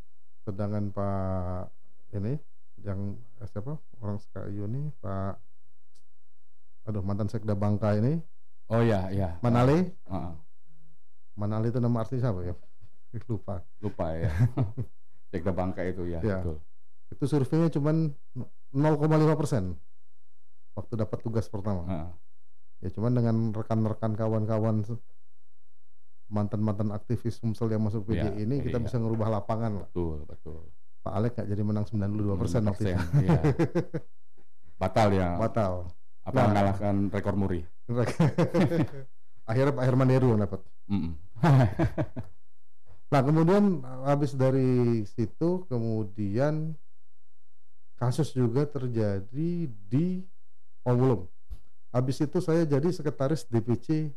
sedangkan 0.49 0.97
Pak 0.97 1.69
ini 2.17 2.41
yang 2.81 3.21
eh, 3.37 3.45
siapa 3.45 3.77
orang 4.01 4.17
Sekayu 4.17 4.65
ini 4.65 4.89
Pak 4.99 5.37
aduh 6.89 7.05
mantan 7.05 7.29
sekda 7.29 7.53
Bangka 7.53 7.93
ini 8.01 8.17
Oh 8.73 8.81
ya, 8.81 9.13
ya. 9.13 9.37
Manale 9.45 9.93
Ah, 10.09 10.33
ah. 10.33 10.35
Manale 11.37 11.69
itu 11.69 11.77
nama 11.77 12.01
artis 12.01 12.25
apa 12.25 12.41
ya 12.41 12.57
lupa 13.31 13.61
lupa 13.85 14.17
ya. 14.17 14.33
Sekda 15.31 15.53
Bangka 15.53 15.85
itu 15.85 16.09
ya, 16.09 16.25
Ya. 16.25 16.41
betul. 16.41 16.57
itu 17.13 17.25
surveinya 17.29 17.69
cuman 17.69 18.17
0,5 18.71 19.03
persen 19.35 19.65
waktu 20.73 20.95
dapat 20.97 21.19
tugas 21.21 21.47
pertama 21.47 21.83
Ah, 21.85 22.11
ya 22.79 22.89
cuman 22.89 23.13
dengan 23.13 23.37
rekan-rekan 23.51 24.15
kawan-kawan 24.15 24.87
mantan-mantan 26.27 26.91
aktivis 26.91 27.37
Sumsel 27.37 27.69
yang 27.69 27.83
masuk 27.83 28.07
PDI 28.07 28.23
Ya, 28.23 28.31
ini 28.39 28.63
kita 28.63 28.79
iya. 28.79 28.85
bisa 28.87 28.97
ngerubah 28.97 29.29
lapangan 29.33 29.73
lah 29.77 29.89
betul, 29.89 30.23
betul. 30.25 30.63
Pak 31.01 31.13
Alek 31.13 31.33
nggak 31.35 31.49
jadi 31.49 31.63
menang 31.63 31.85
92 31.85 32.39
persen 32.39 32.63
waktu 32.65 32.83
itu 32.87 33.03
iya. 33.21 33.41
Batal 34.81 35.09
ya. 35.11 35.37
batal 35.37 35.73
Apa 36.23 36.37
Nah. 36.37 36.47
mengalahkan 36.47 36.95
rekor 37.11 37.35
muri? 37.35 37.61
akhirnya 39.51 39.73
Pak 39.73 39.85
Herman 39.85 40.09
Heru 40.09 40.31
yang 40.31 40.41
dapat 40.41 40.61
Mm-mm. 40.87 41.13
Nah 43.11 43.21
kemudian 43.21 43.83
habis 44.05 44.31
dari 44.33 45.03
situ 45.05 45.67
kemudian 45.67 46.79
kasus 48.01 48.33
juga 48.33 48.65
terjadi 48.65 49.51
di 49.69 50.25
belum. 50.81 51.29
Habis 51.93 52.25
itu 52.25 52.41
saya 52.41 52.65
jadi 52.65 52.89
sekretaris 52.89 53.45
DPC 53.47 54.11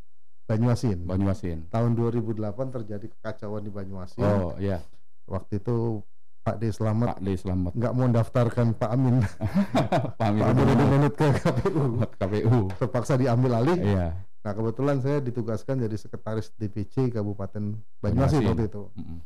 Banyuasin. 0.43 1.03
Banyuasin. 1.03 1.67
Tahun 1.67 1.91
2008 1.93 2.31
terjadi 2.79 3.05
kekacauan 3.11 3.63
di 3.63 3.71
Banyuasin. 3.71 4.23
Oh 4.23 4.55
iya, 4.57 4.79
Waktu 5.23 5.59
itu 5.59 6.03
Pak 6.43 6.59
D 6.59 6.75
Selamat 6.75 7.15
Pak 7.15 7.19
D 7.23 7.39
selamat. 7.39 7.71
nggak 7.71 7.93
mau 7.95 8.07
daftarkan 8.11 8.67
Pak 8.75 8.89
Amin. 8.91 9.23
Pak 10.19 10.25
Amin 10.27 10.41
Pak 10.43 10.49
Amin 10.51 10.87
menit 10.91 11.13
ke 11.15 11.27
KPU. 11.39 11.83
KPU. 12.19 12.57
Terpaksa 12.75 13.13
diambil 13.15 13.51
alih. 13.59 13.79
Iya. 13.79 14.07
Nah 14.43 14.51
kebetulan 14.51 14.99
saya 14.99 15.23
ditugaskan 15.23 15.79
jadi 15.79 15.95
sekretaris 15.95 16.51
DPC 16.59 17.15
Kabupaten 17.15 17.79
Banyuasin 18.03 18.43
Banyuasin. 18.43 18.43
waktu 18.43 18.63
itu. 18.67 18.83
Mm-mm. 18.95 19.19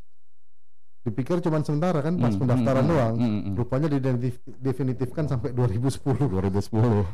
Dipikir 1.08 1.40
cuma 1.40 1.64
sementara 1.64 2.00
kan 2.02 2.14
pas 2.16 2.30
Mm, 2.30 2.40
pendaftaran 2.42 2.84
mm, 2.84 2.90
doang. 2.90 3.16
mm, 3.16 3.24
mm. 3.24 3.54
rupanya 3.56 3.88
didefinitifkan 3.88 5.24
sampai 5.26 5.50
2010 5.50 6.04
2010. 6.28 7.08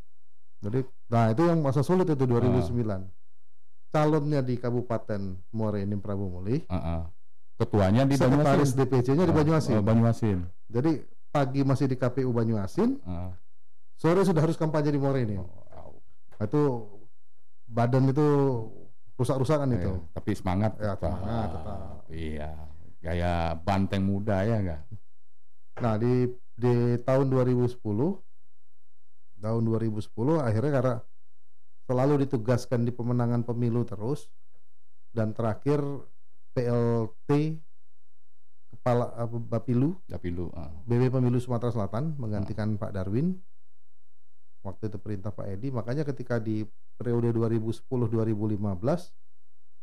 jadi 0.64 0.80
nah 1.06 1.28
itu 1.28 1.42
yang 1.44 1.60
masa 1.60 1.80
sulit 1.80 2.08
itu 2.08 2.24
2009 2.24 2.72
Ah. 2.88 3.04
calonnya 3.90 4.40
di 4.40 4.56
Kabupaten 4.56 5.20
Muara 5.50 5.76
Enim 5.78 6.00
Prabu 6.00 6.32
Mulih 6.32 6.64
Ah, 6.66 6.80
ah. 6.98 7.02
Ketuanya 7.54 8.02
di 8.02 8.16
sekretaris 8.16 8.72
Banyuasin. 8.72 8.80
DPC-nya 8.80 9.24
di 9.24 9.30
Ah, 9.30 9.36
Banyuasin 9.36 9.76
oh, 9.76 9.84
Banyuasin. 9.84 10.38
jadi 10.66 11.04
pagi 11.28 11.60
masih 11.62 11.86
di 11.86 11.94
KPU 11.94 12.30
Banyuasin 12.30 12.96
Ah. 13.02 13.36
sore 13.94 14.24
sudah 14.24 14.40
harus 14.40 14.56
kampanye 14.56 14.88
di 14.88 14.96
Muara 14.96 15.20
Enim 15.20 15.44
Wow. 15.44 16.00
Nah, 16.34 16.48
itu 16.48 16.62
badan 17.66 18.08
itu 18.08 18.26
rusak-rusakan 19.14 19.68
itu 19.70 19.92
Eh, 19.92 20.00
tapi 20.12 20.32
semangat. 20.32 20.74
Ya, 20.76 20.96
tetap. 20.96 21.12
semangat, 21.12 21.48
tetap. 21.52 21.78
Iya. 22.08 22.50
Gaya 23.04 23.52
banteng 23.60 24.08
muda 24.08 24.40
ya 24.48 24.56
enggak? 24.64 24.82
nah 25.74 25.98
di 25.98 26.30
di 26.54 26.74
tahun 27.02 27.34
2010 27.34 27.82
tahun 29.42 29.62
2010 29.66 30.06
akhirnya 30.38 30.72
karena 30.72 30.94
selalu 31.84 32.14
ditugaskan 32.24 32.86
di 32.86 32.94
pemenangan 32.94 33.42
pemilu 33.42 33.82
terus 33.82 34.30
dan 35.10 35.34
terakhir 35.34 35.82
PLT 36.54 37.58
kepala 38.74 39.10
apa, 39.18 39.36
Bapilu 39.38 39.98
Tapi 40.06 40.28
lu 40.30 40.50
ah. 40.54 40.70
BB 40.86 41.10
Pemilu 41.10 41.42
Sumatera 41.42 41.74
Selatan 41.74 42.14
menggantikan 42.16 42.78
Pak 42.78 42.94
Darwin 42.94 43.34
waktu 44.64 44.88
itu 44.88 44.96
perintah 45.02 45.34
Pak 45.34 45.50
Edi 45.50 45.68
makanya 45.74 46.06
ketika 46.06 46.38
di 46.40 46.64
periode 46.96 47.34
2010-2015 47.36 47.90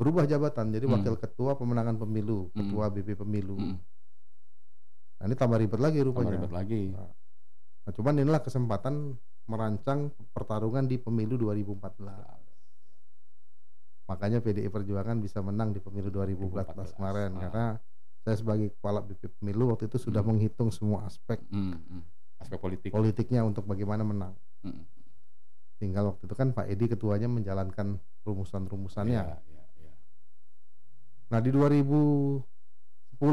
berubah 0.01 0.25
jabatan 0.25 0.73
jadi 0.73 0.81
Hmm. 0.83 0.97
wakil 0.97 1.13
ketua 1.15 1.53
pemenangan 1.53 1.93
pemilu 1.95 2.49
Hmm. 2.49 2.57
ketua 2.57 2.89
BP 2.89 3.13
Pemilu 3.13 3.53
Mm. 3.53 3.77
nah 5.15 5.25
ini 5.29 5.35
tambah 5.35 5.61
ribet 5.61 5.77
lagi 5.77 6.01
Tambah 6.01 6.09
rupanya 6.09 6.31
ribet 6.33 6.49
lagi. 6.51 6.81
Nah, 7.81 7.91
cuman 7.91 8.13
inilah 8.15 8.41
kesempatan 8.41 9.13
merancang 9.45 10.09
pertarungan 10.31 10.85
di 10.85 10.97
pemilu 10.97 11.37
2014. 11.37 12.17
Makanya 14.05 14.37
PDI 14.39 14.67
Perjuangan 14.67 15.17
bisa 15.17 15.39
menang 15.39 15.71
di 15.71 15.79
pemilu 15.79 16.09
2014 16.09 16.65
2014. 16.89 16.97
kemarin 16.97 17.29
Ah. 17.31 17.39
karena 17.39 17.65
saya 18.19 18.35
sebagai 18.35 18.67
kepala 18.71 19.01
BP 19.01 19.29
Pemilu 19.31 19.69
waktu 19.69 19.85
itu 19.85 19.97
sudah 19.99 20.19
Hmm. 20.19 20.29
menghitung 20.31 20.69
semua 20.69 21.05
aspek 21.05 21.41
Mm, 21.47 21.73
mm. 21.73 22.01
Aspek 22.39 22.57
politik. 22.57 22.89
politiknya 22.89 23.41
untuk 23.41 23.65
bagaimana 23.65 24.01
menang. 24.01 24.33
Mm. 24.61 24.81
Tinggal 25.77 26.03
waktu 26.07 26.25
itu 26.25 26.35
kan 26.35 26.49
Pak 26.51 26.65
Edi 26.67 26.85
ketuanya 26.87 27.25
menjalankan 27.27 27.97
rumusan-rumusannya. 28.21 29.21
Iya, 29.21 29.37
iya. 29.39 29.50
Nah, 31.31 31.39
di 31.39 31.49
2010 31.49 32.43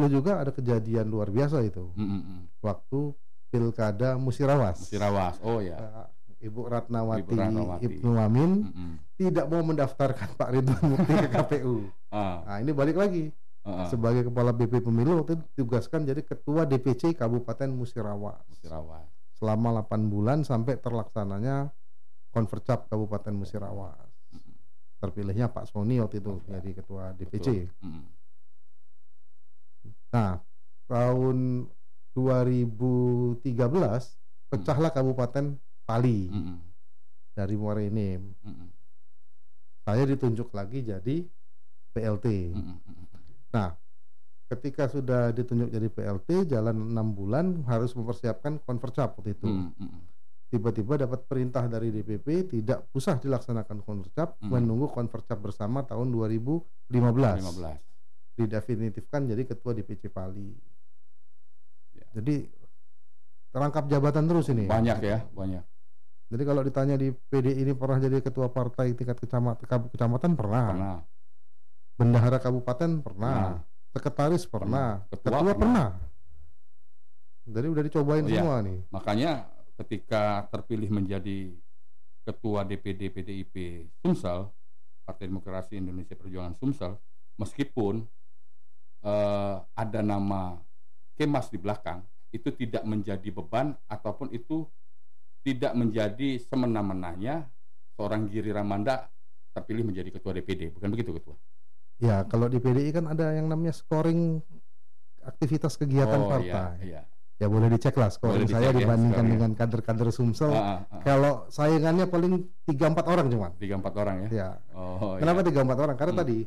juga 0.07 0.39
ada 0.39 0.55
kejadian 0.55 1.11
luar 1.11 1.29
biasa 1.29 1.59
itu. 1.67 1.91
Mm, 1.99 2.07
mm, 2.07 2.23
mm. 2.23 2.41
Waktu 2.63 3.01
Pilkada 3.49 4.15
Musirawas. 4.15 4.79
Musirawas. 4.79 5.37
Oh 5.43 5.59
ya. 5.59 5.81
Nah, 5.81 6.07
Ibu 6.39 6.71
Ratnawati, 6.71 7.27
Ibu 7.27 7.33
Ratnawati. 7.35 7.83
Ibnu 7.91 8.11
Amin 8.15 8.51
Mm, 8.63 8.71
mm. 8.71 8.95
tidak 9.19 9.47
mau 9.51 9.63
mendaftarkan 9.67 10.39
Pak 10.39 10.49
Ridwan 10.55 10.85
Mukti 10.87 11.13
ke 11.17 11.29
KPU. 11.35 11.91
Ah, 12.15 12.47
Nah, 12.47 12.57
ini 12.63 12.71
balik 12.71 12.95
lagi 12.95 13.35
ah, 13.67 13.83
ah. 13.83 13.87
sebagai 13.91 14.31
kepala 14.31 14.55
BP 14.55 14.79
Pemilu 14.79 15.19
waktu 15.19 15.35
itu 15.35 15.45
ditugaskan 15.57 16.07
jadi 16.07 16.23
ketua 16.23 16.63
DPC 16.63 17.19
Kabupaten 17.19 17.67
Musirawas 17.69 18.39
Musirawas. 18.47 19.09
selama 19.35 19.83
8 19.83 20.07
bulan 20.07 20.47
sampai 20.47 20.79
terlaksananya 20.79 21.75
konvercap 22.31 22.87
Kabupaten 22.87 23.35
Musirawas. 23.35 24.08
Mm, 24.99 25.01
Terpilihnya 25.01 25.47
Pak 25.47 25.71
Sony 25.71 26.03
waktu 26.03 26.19
itu 26.19 26.43
Ya. 26.51 26.59
jadi 26.59 26.71
ketua. 26.75 27.15
DPC. 27.15 27.71
Mm, 27.79 27.87
mm. 27.87 28.05
Nah, 30.11 30.43
tahun 30.91 31.71
2013 32.11 33.47
pecahlah 34.51 34.91
Kabupaten 34.91 35.55
Pali 35.87 36.27
Mm, 36.29 36.43
mm. 36.43 36.59
dari 37.39 37.55
Muara 37.55 37.87
Enim. 37.87 38.35
Mm, 38.43 38.51
mm. 38.51 38.69
Saya 39.87 40.03
ditunjuk 40.05 40.51
lagi 40.51 40.83
jadi 40.83 41.17
PLT. 41.95 42.27
Mm, 42.59 42.83
mm, 42.83 43.07
mm. 43.55 43.71
ketika 44.49 44.89
sudah 44.89 45.29
ditunjuk 45.31 45.69
jadi 45.69 45.89
PLT 45.93 46.49
jalan 46.49 46.89
enam 46.91 47.13
bulan 47.13 47.61
harus 47.69 47.93
mempersiapkan 47.93 48.57
konvercap 48.65 49.13
waktu 49.15 49.37
itu 49.37 49.47
Mm, 49.47 49.77
mm, 49.77 49.79
mm. 49.79 50.01
Tiba-tiba 50.49 50.97
dapat 50.99 51.25
perintah 51.25 51.65
dari 51.65 51.89
DPP 51.91 52.27
tidak 52.51 52.89
usah 52.91 53.17
dilaksanakan 53.17 53.81
konvercap 53.81 54.35
Hmm. 54.39 54.49
menunggu 54.51 54.89
konvercap 54.89 55.37
bersama 55.37 55.83
tahun 55.83 56.09
2015 56.09 57.45
15. 57.45 57.77
didefinitifkan 58.35 59.27
jadi 59.27 59.43
ketua 59.45 59.73
DPC 59.73 60.09
Pali 60.09 60.57
Ya. 61.93 62.07
jadi 62.15 62.49
terangkap 63.49 63.85
jabatan 63.87 64.25
terus 64.25 64.49
ini 64.49 64.65
Banyak 64.65 64.99
ya, 64.99 65.21
banyak. 65.29 65.65
jadi 66.29 66.43
kalau 66.45 66.63
ditanya 66.63 66.95
di 66.95 67.11
PD 67.11 67.53
ini 67.59 67.73
pernah 67.73 67.99
jadi 67.99 68.17
ketua 68.19 68.49
partai 68.49 68.93
tingkat 68.93 69.19
kecamatan 69.19 69.61
kecamatan 69.89 70.33
pernah, 70.33 70.67
Pernah. 70.71 70.97
bendahara 71.95 72.39
kabupaten 72.39 72.91
pernah 72.99 73.35
Pernah. 73.35 73.59
sekretaris 73.91 74.45
pernah, 74.45 75.03
Ketua 75.07 75.19
ketua, 75.19 75.41
pernah. 75.51 75.55
pernah. 75.57 75.89
Jadi 77.49 77.67
udah 77.67 77.83
dicobain 77.83 78.23
Oh, 78.23 78.29
iya. 78.29 78.37
semua 78.39 78.57
nih. 78.61 78.79
Makanya 78.89 79.33
ketika 79.79 80.51
terpilih 80.51 80.91
menjadi 80.91 81.55
ketua 82.27 82.67
DPD 82.67 83.09
PDIP 83.15 83.55
Sumsel, 84.03 84.51
Partai 85.07 85.31
Demokrasi 85.31 85.81
Indonesia 85.81 86.19
Perjuangan 86.19 86.59
Sumsel, 86.59 86.99
meskipun 87.39 88.05
eh, 89.07 89.57
ada 89.63 90.01
nama 90.03 90.59
Kemas 91.19 91.51
di 91.51 91.59
belakang, 91.59 92.03
itu 92.31 92.53
tidak 92.55 92.85
menjadi 92.87 93.27
beban 93.35 93.75
ataupun 93.91 94.31
itu 94.31 94.69
tidak 95.43 95.73
menjadi 95.75 96.39
semena-menanya 96.39 97.49
seorang 97.99 98.31
Giri 98.31 98.55
Ramanda 98.55 99.11
terpilih 99.57 99.83
menjadi 99.83 100.15
ketua 100.15 100.37
DPD, 100.37 100.71
bukan 100.71 100.91
begitu 100.95 101.11
ketua? 101.19 101.35
Ya, 101.99 102.23
kalau 102.31 102.47
di 102.47 102.63
PDI 102.63 102.95
kan 102.95 103.11
ada 103.11 103.35
yang 103.35 103.51
namanya 103.51 103.75
scoring 103.75 104.39
aktivitas 105.27 105.75
kegiatan 105.75 106.23
oh 106.23 106.31
partai. 106.31 106.79
iya, 106.87 107.03
iya. 107.03 107.03
Ya 107.39 107.47
boleh 107.47 107.71
dicek 107.71 107.95
lah 107.95 108.11
scoring 108.11 108.45
Boleh 108.45 108.51
saya 108.51 108.67
dicek 108.67 108.75
ya, 108.75 108.81
dibandingkan 108.83 109.15
scoring. 109.17 109.33
dengan 109.33 109.51
kader-kader 109.55 110.09
Sumsel. 110.11 110.51
Ah, 110.51 110.59
ah, 110.59 110.79
ah. 110.91 111.01
Kalau 111.01 111.33
saingannya 111.49 112.05
paling 112.05 112.33
3 112.65 112.91
4 112.91 113.07
orang 113.07 113.27
cuman. 113.29 113.51
tiga 113.57 113.75
empat 113.75 113.95
orang 113.95 114.17
ya. 114.21 114.29
Ya. 114.29 114.49
Oh, 114.73 115.15
Kenapa 115.17 115.41
iya. 115.41 115.49
3 115.49 115.63
4 115.63 115.79
orang? 115.81 115.97
Karena 115.97 116.13
Hmm. 116.13 116.21
tadi 116.21 116.39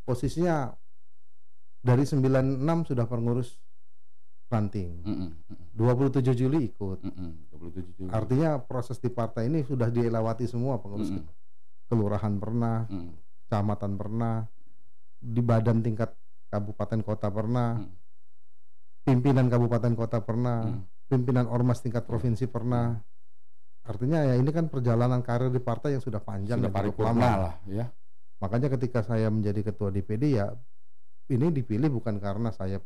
posisinya 0.00 0.56
dari 1.80 2.04
96 2.04 2.54
sudah 2.84 3.04
pengurus 3.04 3.58
ranting. 4.46 5.02
Mm-mm, 5.02 5.28
mm-mm, 5.44 5.66
27 5.74 6.32
Juli 6.32 6.70
ikut. 6.70 7.02
mm-mm. 7.02 7.30
27 7.50 7.92
Juli. 7.92 8.08
Artinya 8.08 8.56
proses 8.58 8.96
di 8.96 9.10
partai 9.10 9.46
ini 9.46 9.60
sudah 9.60 9.88
dilewati 9.88 10.46
semua 10.46 10.78
pengurus 10.78 11.10
Mm-mm. 11.10 11.26
kelurahan 11.84 12.34
pernah, 12.36 12.86
Mm, 12.86 13.10
kecamatan 13.42 13.92
pernah, 13.94 14.46
di 15.18 15.40
badan 15.40 15.82
tingkat 15.82 16.14
kabupaten 16.48 17.02
kota 17.02 17.28
pernah, 17.28 17.76
Mm. 17.76 17.90
Pimpinan 19.08 19.48
kabupaten 19.48 19.96
kota 19.96 20.20
pernah, 20.20 20.68
mm. 20.68 21.08
pimpinan 21.08 21.48
ormas 21.48 21.80
tingkat 21.80 22.04
provinsi 22.04 22.44
pernah. 22.44 23.00
Artinya 23.88 24.20
ya 24.20 24.36
ini 24.36 24.52
kan 24.52 24.68
perjalanan 24.68 25.24
karir 25.24 25.48
di 25.48 25.56
partai 25.58 25.96
yang 25.96 26.04
sudah 26.04 26.20
panjang 26.20 26.60
Sudah 26.60 26.68
dan 26.68 26.92
lama. 27.00 27.30
lah 27.48 27.54
ya. 27.64 27.88
Makanya 28.38 28.68
ketika 28.76 29.00
saya 29.00 29.32
menjadi 29.32 29.72
ketua 29.72 29.88
DPD 29.88 30.36
ya 30.36 30.52
ini 31.32 31.48
dipilih 31.48 31.88
bukan 31.90 32.20
karena 32.20 32.52
saya 32.52 32.84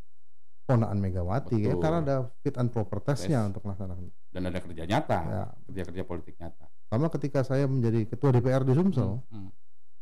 ponakan 0.62 1.02
Megawati 1.02 1.58
ya 1.58 1.74
karena 1.74 1.98
ada 2.00 2.16
fit 2.40 2.54
and 2.54 2.70
proper 2.70 3.02
testnya 3.02 3.42
Tes. 3.42 3.48
untuk 3.50 3.66
melaksanakan. 3.66 4.04
Dan 4.30 4.42
ada 4.46 4.58
kerja 4.62 4.82
nyata, 4.86 5.18
Ya, 5.26 5.42
kerja-kerja 5.66 6.02
politik 6.06 6.38
nyata. 6.38 6.70
sama 6.86 7.10
ketika 7.10 7.42
saya 7.42 7.66
menjadi 7.66 8.06
ketua 8.06 8.30
DPR 8.30 8.62
di 8.62 8.72
Sumsel, 8.72 9.20
Mm, 9.28 9.50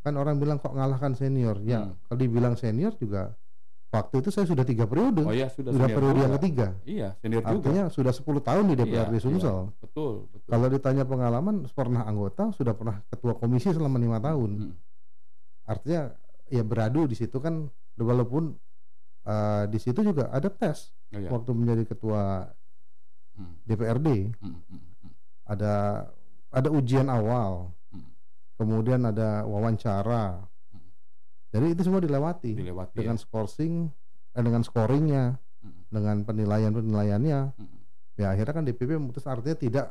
kan 0.05 0.15
orang 0.15 0.37
bilang 0.37 0.61
kok 0.61 0.77
ngalahkan 0.77 1.17
senior. 1.17 1.57
Ya, 1.65 1.89
Hmm. 1.89 1.97
kalau 2.05 2.19
dibilang 2.19 2.55
senior 2.55 2.93
juga 2.95 3.35
waktu 3.91 4.15
itu 4.23 4.31
saya 4.31 4.47
sudah 4.47 4.63
tiga 4.63 4.87
periode, 4.87 5.27
Oh 5.27 5.35
ya 5.35 5.51
sudah 5.51 5.75
sudah 5.75 5.89
periode 5.91 6.19
yang 6.23 6.33
juga. 6.33 6.39
ketiga. 6.39 6.67
Iya, 6.87 7.09
senior 7.19 7.43
juga. 7.43 7.51
Artinya 7.59 7.85
sudah 7.91 8.13
10 8.15 8.39
tahun 8.41 8.65
di 8.71 8.75
DPR 8.79 9.07
Iya, 9.11 9.13
di 9.13 9.19
Sumsel. 9.19 9.59
iya. 9.67 9.79
Betul, 9.83 10.13
betul. 10.31 10.49
Kalau 10.49 10.67
ditanya 10.71 11.05
pengalaman, 11.05 11.55
pernah 11.75 12.03
anggota, 12.07 12.55
sudah 12.55 12.73
pernah 12.79 13.03
ketua 13.11 13.35
komisi 13.35 13.75
selama 13.75 13.99
lima 13.99 14.23
tahun. 14.23 14.51
Mm, 14.71 14.73
Artinya 15.67 16.03
ya 16.51 16.63
beradu 16.63 17.11
di 17.11 17.19
situ 17.19 17.39
kan, 17.43 17.67
walaupun 17.99 18.55
eh, 19.27 19.65
di 19.69 19.79
situ 19.83 20.01
juga 20.01 20.31
ada 20.33 20.49
tes 20.49 20.95
oh, 21.13 21.19
iya. 21.21 21.29
waktu 21.29 21.51
menjadi 21.53 21.85
ketua 21.91 22.51
Mm, 23.41 23.55
DPRD, 23.65 24.09
mm, 24.37 24.45
mm, 24.45 24.61
mm, 24.69 25.11
ada 25.49 26.05
ada 26.51 26.69
ujian 26.69 27.09
awal, 27.09 27.73
mm. 27.89 28.05
kemudian 28.61 29.01
ada 29.07 29.49
wawancara. 29.49 30.45
Hmm. 31.51 31.53
Jadi 31.53 31.67
itu 31.69 31.83
semua 31.83 31.99
dilewati 31.99 32.51
Dilewati 32.55 32.95
dengan 32.95 33.15
ya. 33.15 33.21
scoring, 33.21 33.75
eh, 34.31 34.43
dengan 34.43 34.63
scoringnya, 34.63 35.25
Mm, 35.61 35.83
dengan 35.91 36.17
penilaian 36.23 36.71
penilaiannya. 36.71 37.41
mm. 37.53 37.79
Ya 38.17 38.31
akhirnya 38.31 38.55
kan 38.55 38.65
DPP 38.65 38.97
memutus 38.97 39.25
artinya 39.25 39.53
tidak 39.55 39.87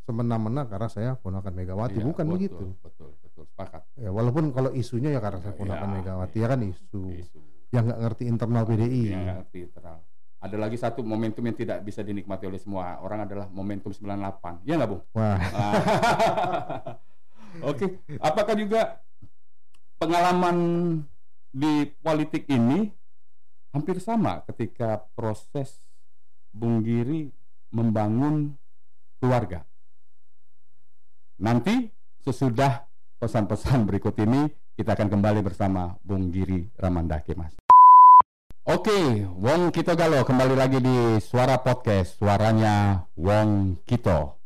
semena-mena 0.00 0.64
karena 0.64 0.84
saya 0.86 1.10
ponakan 1.14 1.52
Megawati, 1.54 1.96
Iya, 1.96 2.04
bukan 2.04 2.24
betul, 2.24 2.34
begitu. 2.34 2.64
Betul, 2.78 3.10
betul, 3.18 3.44
sepakat. 3.46 3.82
Ya 3.94 4.08
walaupun 4.08 4.50
kalau 4.50 4.68
isunya 4.70 5.08
ya 5.10 5.20
karena 5.20 5.38
saya 5.38 5.52
Ya, 5.52 5.58
ponakan 5.58 5.88
Megawati 5.94 6.34
iya. 6.34 6.42
ya 6.42 6.48
kan 6.48 6.60
isu 6.62 7.02
Isu. 7.14 7.38
yang 7.70 7.84
nggak 7.84 8.00
ngerti 8.02 8.22
internal 8.26 8.64
PDI. 8.64 9.02
Yang 9.06 9.22
nggak 9.22 9.36
ngerti 9.38 9.58
terang. 9.70 10.00
Ada 10.38 10.56
lagi 10.56 10.76
satu 10.76 11.00
momentum 11.02 11.42
yang 11.42 11.56
tidak 11.56 11.78
bisa 11.82 12.00
dinikmati 12.00 12.44
oleh 12.44 12.56
semua 12.56 12.96
orang 12.98 13.24
adalah 13.24 13.48
momentum 13.48 13.90
98. 13.90 14.60
Iya 14.62 14.74
nggak, 14.76 14.88
Bung? 14.88 15.02
Wah, 15.10 15.36
Ah. 15.50 15.72
Oke, 17.64 17.86
apakah 18.18 18.54
juga 18.54 19.00
pengalaman 19.98 20.56
di 21.50 21.90
politik 22.00 22.46
ini 22.46 22.86
hampir 23.74 23.98
sama 23.98 24.46
ketika 24.46 25.02
proses 25.18 25.82
Bung 26.54 26.86
Giri 26.86 27.34
membangun 27.74 28.54
keluarga? 29.18 29.66
Nanti 31.42 31.90
sesudah 32.22 32.86
pesan-pesan 33.18 33.86
berikut 33.86 34.14
ini 34.22 34.46
kita 34.78 34.94
akan 34.94 35.10
kembali 35.10 35.42
bersama 35.42 35.98
Bung 36.06 36.30
Giri 36.30 36.70
Ramandake, 36.78 37.34
Mas. 37.34 37.54
Oke, 38.68 39.24
Wong 39.26 39.74
Kito 39.74 39.96
Galo 39.96 40.22
kembali 40.22 40.54
lagi 40.54 40.78
di 40.78 41.18
Suara 41.24 41.58
Podcast, 41.58 42.20
suaranya 42.20 43.06
Wong 43.18 43.80
Kito. 43.82 44.38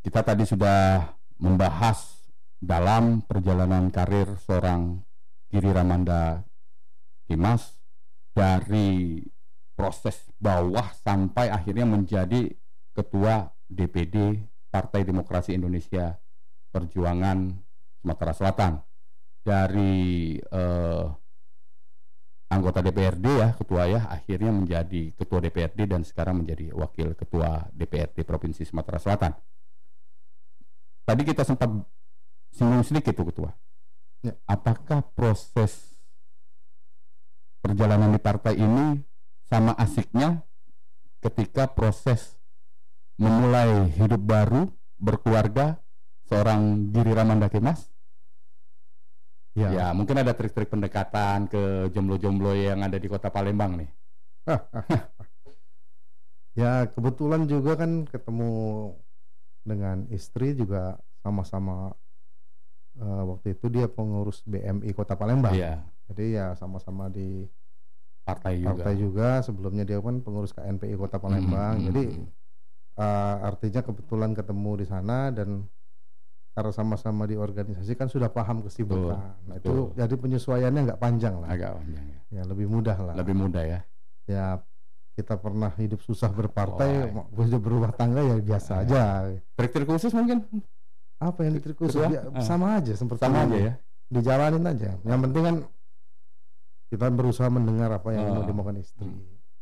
Kita 0.00 0.24
tadi 0.24 0.46
sudah 0.48 1.10
membahas 1.36 2.19
dalam 2.60 3.24
perjalanan 3.24 3.88
karir 3.88 4.36
seorang 4.36 5.00
Giri 5.48 5.72
Ramanda 5.72 6.44
Kimas 7.24 7.80
dari 8.36 9.24
proses 9.72 10.28
bawah 10.36 10.92
sampai 10.92 11.48
akhirnya 11.48 11.88
menjadi 11.88 12.52
ketua 12.92 13.48
DPD 13.64 14.44
Partai 14.68 15.08
Demokrasi 15.08 15.56
Indonesia 15.56 16.20
Perjuangan 16.70 17.48
Sumatera 17.98 18.32
Selatan 18.36 18.72
dari 19.40 20.36
eh, 20.36 21.06
anggota 22.50 22.84
DPRD 22.84 23.26
ya 23.40 23.48
ketua 23.56 23.88
ya 23.88 24.00
akhirnya 24.10 24.52
menjadi 24.52 25.16
ketua 25.16 25.40
DPRD 25.40 25.88
dan 25.88 26.04
sekarang 26.04 26.44
menjadi 26.44 26.76
wakil 26.76 27.16
ketua 27.16 27.72
DPRD 27.72 28.22
Provinsi 28.22 28.68
Sumatera 28.68 29.00
Selatan. 29.00 29.32
Tadi 31.08 31.22
kita 31.24 31.42
sempat 31.42 31.72
singgung 32.54 32.84
sedikit 32.84 33.14
tuh 33.16 33.26
ketua. 33.30 33.50
Ya. 34.20 34.36
Apakah 34.44 35.00
proses 35.16 35.96
perjalanan 37.64 38.12
di 38.12 38.20
partai 38.20 38.56
ini 38.60 39.00
sama 39.48 39.72
asiknya 39.76 40.44
ketika 41.24 41.68
proses 41.72 42.36
memulai 43.20 43.88
hidup 43.96 44.20
baru 44.20 44.68
berkeluarga 44.96 45.80
seorang 46.28 46.92
Giri 46.92 47.12
Ramanda 47.12 47.48
Kemas? 47.48 47.90
ya. 49.56 49.68
Ya, 49.72 49.86
mungkin 49.92 50.16
ada 50.20 50.32
trik-trik 50.32 50.70
pendekatan 50.70 51.50
ke 51.50 51.90
jomblo-jomblo 51.92 52.54
yang 52.56 52.80
ada 52.80 52.96
di 52.96 53.08
kota 53.10 53.28
Palembang 53.32 53.80
nih. 53.80 53.90
Ya 56.58 56.82
kebetulan 56.90 57.46
juga 57.46 57.78
kan 57.78 58.10
ketemu 58.10 58.50
dengan 59.62 60.02
istri 60.10 60.52
juga 60.58 60.98
sama-sama 61.22 61.94
eh, 63.00 63.22
waktu 63.26 63.46
itu 63.52 63.66
dia 63.66 63.86
pengurus 63.86 64.44
BMI 64.44 64.92
Kota 64.92 65.16
Palembang. 65.16 65.52
Iya, 65.52 65.80
Jadi 66.06 66.36
ya 66.36 66.52
sama-sama 66.54 67.08
di 67.08 67.48
partai 68.20 68.60
juga. 68.60 68.68
partai 68.76 68.94
juga. 68.94 69.28
Sebelumnya 69.40 69.82
dia 69.82 69.98
kan 69.98 70.20
pengurus 70.20 70.52
KNPI 70.52 70.94
Kota 70.94 71.16
Palembang. 71.16 71.76
Mm, 71.76 71.82
mm, 71.82 71.86
Jadi 71.88 72.04
eh, 72.96 73.36
artinya 73.40 73.80
kebetulan 73.80 74.30
ketemu 74.32 74.70
di 74.76 74.86
sana 74.86 75.32
dan 75.32 75.64
karena 76.50 76.72
sama-sama 76.74 77.24
di 77.24 77.38
organisasi 77.38 77.94
kan 77.94 78.10
sudah 78.10 78.28
paham 78.28 78.60
kesibukan. 78.60 79.38
Nah 79.46 79.56
itu 79.56 79.70
betul. 79.70 79.96
jadi 79.96 80.14
penyesuaiannya 80.18 80.80
nggak 80.92 81.00
panjang 81.00 81.34
lah. 81.38 81.48
agak 81.48 81.78
panjang 81.78 82.04
ya. 82.04 82.18
Ya 82.30 82.42
lebih 82.44 82.66
mudah 82.66 82.98
lah. 82.98 83.14
Lebih 83.16 83.34
mudah 83.34 83.62
ya. 83.64 83.80
ya 84.26 84.44
kita 85.10 85.36
pernah 85.36 85.70
hidup 85.74 86.00
susah 86.00 86.28
berpartai, 86.28 87.12
hidup 87.38 87.60
berumah 87.60 87.92
tangga 87.92 88.20
ya 88.20 88.36
biasa 88.36 88.70
Ah. 88.72 88.82
aja. 88.82 89.02
Trik-trik 89.54 89.86
khusus 89.86 90.10
mungkin 90.10 90.42
Apa 91.20 91.44
yang 91.44 91.52
diterkus 91.54 91.92
Kedua, 91.92 92.08
Ya, 92.08 92.24
ah. 92.26 92.40
sama 92.40 92.80
aja 92.80 92.96
seperti 92.96 93.20
sama 93.20 93.44
aja 93.44 93.56
ya. 93.60 93.72
Dijalanin 94.08 94.64
aja. 94.64 94.90
Yang 95.04 95.20
penting 95.28 95.42
kan 95.44 95.56
kita 96.88 97.06
berusaha 97.12 97.46
mendengar 97.46 97.92
apa 97.92 98.08
yang 98.10 98.24
mau 98.26 98.42
Ah. 98.42 98.48
dimaukan 98.48 98.76
istri. 98.76 99.04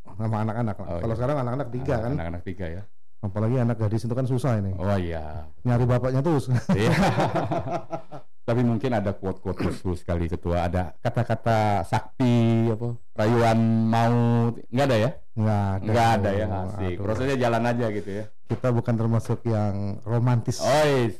Sama 0.09 0.37
anak-anak. 0.41 0.75
Oh, 0.79 0.87
Kalau 0.99 1.13
iya. 1.13 1.19
sekarang 1.19 1.37
anak-anak 1.43 1.69
tiga 1.69 1.95
kan, 2.01 2.13
Anak-anak 2.15 2.43
tiga 2.43 2.67
ya. 2.71 2.83
apalagi 3.19 3.57
anak 3.59 3.77
gadis 3.77 4.07
itu 4.07 4.15
kan 4.15 4.25
susah 4.25 4.57
ini. 4.57 4.73
Oh 4.79 4.95
iya. 4.95 5.51
Nyari 5.67 5.85
bapaknya 5.85 6.23
terus. 6.23 6.47
Iya. 6.71 6.95
Tapi 8.49 8.65
mungkin 8.65 8.89
ada 8.89 9.13
quote-quote 9.13 9.61
khusus 9.61 10.01
kali 10.01 10.25
ketua. 10.25 10.65
Ada 10.65 10.97
kata-kata 11.05 11.85
sakti 11.85 12.65
apa? 12.73 12.97
Rayuan 13.13 13.59
maut. 13.85 14.57
Nggak 14.73 14.87
ada 14.89 14.97
ya? 14.97 15.11
Nggak 15.37 15.61
ada. 15.69 15.85
Nggak 15.85 16.09
ada 16.17 16.31
ya. 16.33 16.47
Asik. 16.65 16.95
Aduh. 16.97 17.05
Prosesnya 17.05 17.37
jalan 17.37 17.63
aja 17.69 17.87
gitu 17.93 18.11
ya. 18.11 18.25
Kita 18.49 18.69
bukan 18.73 18.95
termasuk 18.97 19.45
yang 19.45 20.01
romantis. 20.09 20.65
Oh, 20.65 20.73
iya. 20.87 21.13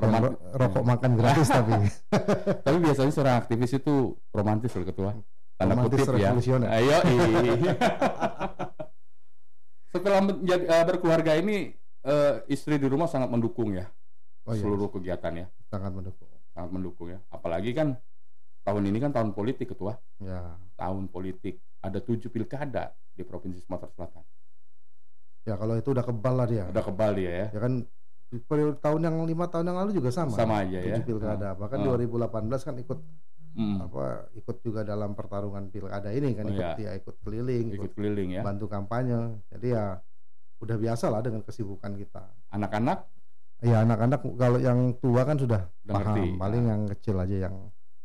Roman- 0.00 0.22
ro- 0.24 0.38
rokok 0.56 0.84
makan 0.84 1.10
gratis 1.14 1.48
tapi 1.56 1.72
Tapi 2.60 2.76
biasanya 2.80 3.12
seorang 3.12 3.36
aktivis 3.38 3.72
itu 3.72 3.94
romantis 4.30 4.72
loh 4.72 4.84
ketua. 4.84 5.10
Tanda 5.54 5.76
Romantis 5.76 6.08
kutip 6.08 6.16
ya. 6.16 6.30
Ayo. 6.66 6.96
Setelah 9.90 10.20
menjadi, 10.22 10.64
eh, 10.64 10.84
berkeluarga 10.86 11.32
ini 11.34 11.74
eh, 12.00 12.34
istri 12.46 12.78
di 12.78 12.86
rumah 12.86 13.10
sangat 13.10 13.28
mendukung 13.28 13.74
ya 13.74 13.90
oh 14.46 14.54
iya, 14.54 14.62
seluruh 14.62 14.88
kegiatan 14.88 15.32
ya, 15.36 15.46
sangat 15.68 15.92
mendukung. 15.92 16.30
sangat 16.50 16.70
mendukung 16.72 17.08
ya. 17.10 17.18
Apalagi 17.28 17.74
kan 17.74 17.98
tahun 18.62 18.82
ini 18.88 18.98
kan 18.98 19.10
tahun 19.12 19.30
politik 19.34 19.70
ketua, 19.70 19.98
Ya, 20.18 20.56
tahun 20.74 21.06
politik. 21.08 21.60
Ada 21.80 22.00
tujuh 22.00 22.28
pilkada 22.28 22.92
di 23.12 23.24
provinsi 23.24 23.60
Sumatera 23.60 23.88
Selatan. 23.92 24.24
ya 25.40 25.56
kalau 25.56 25.72
itu 25.74 25.88
udah 25.90 26.04
kebal 26.04 26.34
lah 26.36 26.46
dia. 26.46 26.64
Udah 26.68 26.84
kebal 26.84 27.10
dia 27.16 27.32
ya. 27.32 27.46
Ya 27.50 27.60
kan 27.60 27.72
periode 28.32 28.78
tahun 28.78 29.00
yang 29.02 29.16
lima 29.24 29.46
tahun 29.46 29.66
yang 29.66 29.78
lalu 29.78 29.90
juga 29.92 30.10
sama. 30.10 30.30
Sama 30.30 30.62
aja 30.62 30.78
ya. 30.78 30.94
tujuh 30.94 31.04
pilkada. 31.08 31.52
Bahkan 31.52 31.78
Ah. 31.80 31.84
2018 31.90 32.62
kan 32.62 32.76
ikut 32.76 33.00
Hmm, 33.50 33.82
apa 33.82 34.30
ikut 34.32 34.62
juga 34.62 34.86
dalam 34.86 35.10
pertarungan 35.10 35.66
pilkada 35.66 36.14
ini 36.14 36.30
kan 36.32 36.46
Oh, 36.46 36.54
ikut 36.54 36.62
iya. 36.62 36.74
dia 36.78 36.90
ikut 36.94 37.18
keliling, 37.18 37.66
ikut, 37.68 37.82
ikut 37.82 37.92
keliling 37.92 38.30
ya. 38.30 38.42
bantu 38.46 38.70
kampanye. 38.70 39.42
Jadi 39.50 39.74
ya 39.74 39.98
udah 40.56 40.76
biasa 40.78 41.10
lah 41.10 41.18
dengan 41.18 41.42
kesibukan 41.42 41.92
kita. 41.94 42.22
Anak-anak 42.48 43.10
Ya 43.60 43.84
anak-anak 43.84 44.24
kalau 44.38 44.56
yang 44.56 44.96
tua 44.96 45.20
kan 45.20 45.36
sudah 45.36 45.68
Udah 45.84 45.92
paham, 45.92 46.16
ngerti. 46.16 46.26
paling 46.38 46.62
Ah. 46.64 46.68
yang 46.70 46.80
kecil 46.88 47.16
aja 47.18 47.36
yang 47.42 47.54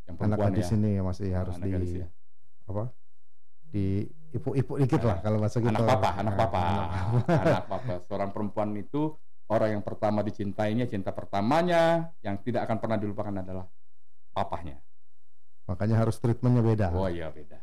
yang 0.03 0.15
anak 0.19 0.37
gadis 0.41 0.67
ya. 0.67 0.75
ini 0.75 0.91
masih 0.99 1.27
Ah, 1.29 1.35
harus 1.39 1.55
di 1.55 1.69
ya. 1.95 2.07
apa? 2.65 2.83
ipuk-ipuk 4.31 4.77
dikit 4.77 5.01
lah 5.01 5.17
kalau 5.19 5.37
bahasa 5.37 5.57
gitu. 5.57 5.69
anak 5.69 5.79
Nah, 5.79 5.89
papa, 5.95 6.09
anak 6.17 6.33
papa. 6.41 6.61
anak 7.29 7.65
papa. 7.67 7.93
Seorang 8.01 8.29
perempuan 8.31 8.73
itu 8.73 9.15
orang 9.51 9.79
yang 9.79 9.83
pertama 9.85 10.25
dicintainya, 10.25 10.89
cinta 10.89 11.13
pertamanya 11.13 12.13
yang 12.25 12.41
tidak 12.41 12.65
akan 12.65 12.77
pernah 12.81 12.97
dilupakan 12.97 13.35
adalah 13.41 13.65
papahnya. 14.33 14.81
Makanya 15.65 16.01
harus 16.01 16.17
treatmentnya 16.21 16.61
beda. 16.61 16.87
Oh 16.93 17.09
iya 17.09 17.29
beda. 17.33 17.57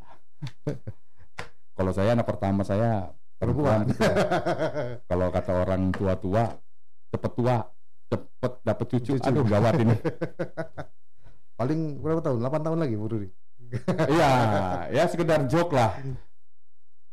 Kalau 1.79 1.93
saya 1.95 2.15
anak 2.15 2.27
pertama 2.27 2.63
saya 2.67 3.11
Perempuan. 3.39 3.91
perempuan. 3.91 4.15
Kalau 5.11 5.27
kata 5.35 5.53
orang 5.67 5.83
tua-tua, 5.91 6.43
cepet 7.11 7.33
tua, 7.35 7.57
cepet 8.11 8.53
dapet 8.63 8.87
cucu. 8.87 9.13
Cucu. 9.19 9.27
Aduh 9.27 9.43
gawat 9.47 9.75
ini. 9.83 9.95
Paling 11.59 11.99
berapa 12.03 12.23
tahun? 12.23 12.39
8 12.43 12.67
tahun 12.67 12.79
lagi 12.83 12.95
Bu 12.95 13.07
Rudi. 13.11 13.29
Iya, 14.11 14.31
ya 14.93 15.05
sekedar 15.09 15.47
joke 15.49 15.73
lah. 15.73 15.97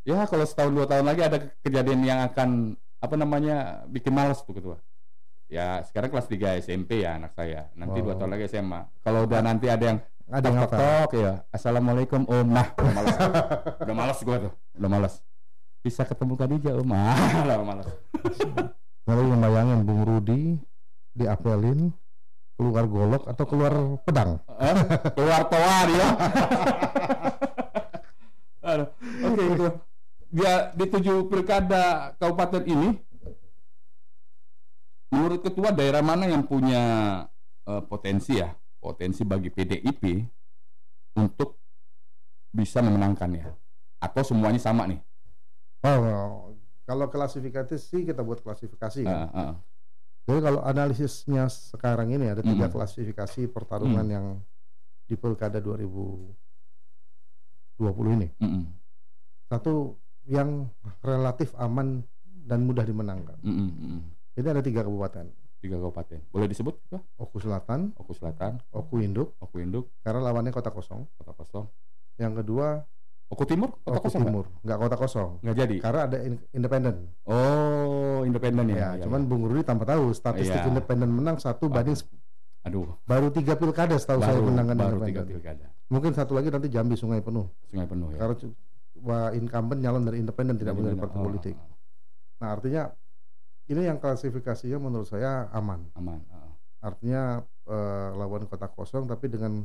Ya 0.04 0.26
kalau 0.26 0.44
setahun 0.44 0.74
dua 0.74 0.88
tahun 0.90 1.06
lagi 1.08 1.22
ada 1.24 1.38
kejadian 1.64 2.02
yang 2.04 2.20
akan 2.28 2.76
apa 3.00 3.16
namanya 3.16 3.56
bikin 3.88 4.12
males 4.12 4.44
tuh 4.44 4.54
ketua. 4.54 4.78
Ya 5.50 5.82
sekarang 5.82 6.14
kelas 6.14 6.28
3 6.28 6.62
SMP 6.62 7.02
ya 7.02 7.18
anak 7.18 7.34
saya. 7.34 7.74
Nanti 7.74 8.00
dua 8.00 8.14
Oh. 8.14 8.18
tahun 8.18 8.32
lagi 8.36 8.46
SMA. 8.46 8.86
Kalau 9.02 9.26
udah 9.26 9.40
nanti 9.42 9.66
ada 9.66 9.82
yang 9.84 10.00
Ada 10.30 10.46
tok 10.46 10.62
apa? 10.62 10.78
tok 10.78 11.12
ya, 11.18 11.34
assalamualaikum 11.50 12.22
om. 12.24 12.48
Nah, 12.48 12.70
udah 12.78 12.94
males, 12.94 13.18
udah 13.82 13.96
males 13.98 14.20
gue 14.22 14.38
tuh, 14.46 14.54
udah 14.78 14.90
males. 14.92 15.14
Bisa 15.82 16.06
ketemu 16.06 16.38
Khadijah 16.38 16.74
om, 16.78 16.92
ah, 16.94 17.18
lah 17.50 17.58
males. 17.66 17.90
Kalau 19.04 19.24
yang 19.26 19.42
bayangin 19.42 19.90
Bung 19.90 20.06
Rudi 20.06 20.62
diapelin 21.18 21.90
keluar 22.54 22.86
golok 22.86 23.26
atau 23.26 23.46
keluar 23.50 23.74
pedang. 24.06 24.38
Eh, 24.62 24.78
keluar 25.18 25.50
toa 25.50 25.78
dia. 25.90 26.08
Oke 29.26 29.44
itu. 29.50 29.68
Dia 30.30 30.70
di 30.78 30.86
tujuh 30.86 31.26
pilkada 31.26 32.14
kabupaten 32.22 32.62
ini, 32.62 32.94
menurut 35.10 35.42
ketua 35.42 35.74
daerah 35.74 36.06
mana 36.06 36.30
yang 36.30 36.46
punya 36.46 36.82
eh, 37.66 37.82
potensi 37.90 38.38
ya, 38.38 38.54
potensi 38.78 39.26
bagi 39.26 39.50
PDIP 39.50 40.22
untuk 41.18 41.58
bisa 42.54 42.86
memenangkannya? 42.86 43.50
Atau 44.00 44.22
semuanya 44.22 44.62
sama 44.62 44.86
nih? 44.86 45.02
Oh, 45.84 46.54
kalau 46.86 47.10
klasifikasi 47.10 47.76
sih 47.82 48.06
kita 48.06 48.22
buat 48.22 48.46
klasifikasi 48.46 49.02
kan. 49.04 49.34
Eh, 49.34 49.34
eh, 49.34 49.54
Jadi 50.30 50.46
kalau 50.46 50.62
analisisnya 50.62 51.50
sekarang 51.50 52.14
ini 52.14 52.30
ada 52.30 52.46
tiga 52.46 52.70
Mm. 52.70 52.74
klasifikasi 52.78 53.50
pertarungan 53.50 54.06
Mm. 54.06 54.14
yang 54.14 54.26
di 55.10 55.18
pilkada 55.18 55.58
2020 55.58 56.38
ini. 58.14 58.30
mm, 58.38 58.46
mm, 58.46 58.66
Satu 59.50 59.98
yang 60.30 60.70
relatif 61.02 61.52
aman 61.58 62.06
dan 62.46 62.64
mudah 62.64 62.86
dimenangkan. 62.86 63.38
mm, 63.42 63.50
mm, 63.50 63.72
mm. 63.74 64.02
Ini 64.38 64.48
ada 64.48 64.62
tiga 64.62 64.86
kabupaten. 64.86 65.26
Tiga 65.60 65.76
kabupaten. 65.76 66.22
Boleh 66.32 66.48
disebut? 66.48 66.78
Ketua? 66.80 67.02
Oku 67.20 67.38
Selatan, 67.38 67.92
Oku 67.98 68.14
Selatan, 68.14 68.62
Oku 68.72 69.02
Induk, 69.02 69.36
Oku 69.38 69.60
Induk, 69.60 69.92
karena 70.00 70.24
lawannya 70.24 70.54
kota 70.54 70.72
kosong. 70.72 71.04
Kota 71.20 71.34
Kosong. 71.36 71.66
Yang 72.16 72.46
kedua 72.46 72.86
Oku 73.28 73.44
Timur, 73.46 73.76
Kota 73.84 74.00
Oku 74.00 74.08
Kosong? 74.08 74.24
Timur, 74.24 74.46
nggak 74.64 74.78
kota 74.80 74.96
kosong. 74.96 75.30
nggak 75.44 75.56
jadi. 75.58 75.76
Karena 75.84 76.02
ada 76.08 76.18
in- 76.24 76.42
independen. 76.50 76.96
Oh, 77.28 78.24
independen 78.24 78.66
ya. 78.70 78.78
Ya, 78.78 78.90
Iya, 78.96 79.04
cuman 79.06 79.22
Bung 79.28 79.44
Rudi 79.46 79.62
tanpa 79.62 79.86
tahu 79.86 80.14
statistik 80.14 80.62
Iya. 80.62 80.70
independen 80.70 81.10
menang 81.12 81.38
satu 81.38 81.68
Waduh. 81.68 81.76
banding 81.76 81.98
Aduh, 82.60 82.92
baru 83.08 83.32
tiga 83.32 83.56
pilkada 83.56 83.96
setahu 83.96 84.20
saya 84.20 84.36
menangkan 84.40 84.76
baru 84.76 84.98
tiga 85.08 85.24
pilkada. 85.24 85.72
Mungkin 85.88 86.12
satu 86.12 86.36
lagi 86.36 86.52
nanti 86.52 86.68
Jambi 86.68 86.94
Sungai 86.94 87.24
penuh. 87.24 87.48
Sungai 87.72 87.88
penuh 87.88 88.12
ya. 88.12 88.20
Karena 88.20 88.36
incumbent 89.34 89.80
nyalon 89.80 90.04
dari 90.04 90.18
independen 90.20 90.56
tidak 90.60 90.76
menjadi 90.76 90.96
benar. 90.98 91.04
partai 91.08 91.20
Oh, 91.20 91.26
politik. 91.26 91.56
oh, 91.56 91.76
Nah 92.40 92.50
artinya 92.56 92.84
ini 93.70 93.82
yang 93.86 93.98
klasifikasinya 94.02 94.78
menurut 94.82 95.08
saya 95.08 95.48
aman. 95.54 95.86
aman. 95.96 96.20
oh. 96.34 96.52
Artinya 96.80 97.44
eh, 97.70 98.10
lawan 98.16 98.48
kota 98.48 98.68
kosong 98.72 99.06
tapi 99.06 99.28
dengan 99.30 99.62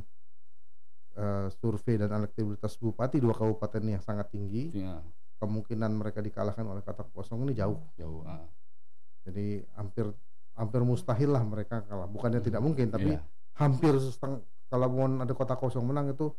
eh, 1.15 1.47
survei 1.51 1.95
dan 1.95 2.11
elektabilitas 2.11 2.75
bupati 2.77 3.17
dua 3.23 3.33
kabupaten 3.33 3.83
yang 3.83 4.03
sangat 4.03 4.29
tinggi, 4.29 4.75
Iya, 4.75 4.99
kemungkinan 5.39 5.91
mereka 5.95 6.19
dikalahkan 6.19 6.63
oleh 6.67 6.83
kota 6.83 7.03
kosong 7.07 7.47
ini 7.47 7.55
jauh. 7.55 7.79
jauh. 7.95 8.23
ah. 8.27 8.45
Jadi 9.25 9.63
hampir 9.73 10.11
hampir 10.55 10.81
mustahil 10.85 11.31
lah 11.33 11.43
mereka 11.43 11.83
kalah. 11.83 12.07
Bukannya 12.07 12.39
tidak 12.39 12.61
mungkin, 12.63 12.91
tapi 12.93 13.15
Iya, 13.15 13.23
hampir 13.57 13.95
seteng 13.99 14.43
kalau 14.69 14.87
mau 14.91 15.05
ada 15.07 15.33
kota 15.33 15.55
kosong 15.55 15.85
menang 15.85 16.11
itu 16.11 16.31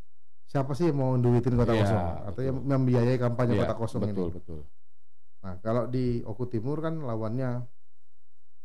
siapa 0.47 0.73
sih 0.73 0.89
yang 0.89 0.97
mau 0.97 1.13
duitin 1.15 1.55
kota 1.55 1.71
Iya, 1.71 1.83
kosong? 1.83 2.05
Artinya 2.25 2.53
membiayai 2.75 3.17
kampanye 3.17 3.53
iya, 3.53 3.63
kota 3.63 3.75
kosong 3.77 4.01
betul, 4.03 4.15
ini. 4.25 4.35
betul. 4.35 4.61
Nah, 5.43 5.55
kalau 5.61 5.85
di 5.87 6.23
Oku 6.23 6.45
Timur 6.47 6.81
kan 6.81 6.99
lawannya 6.99 7.67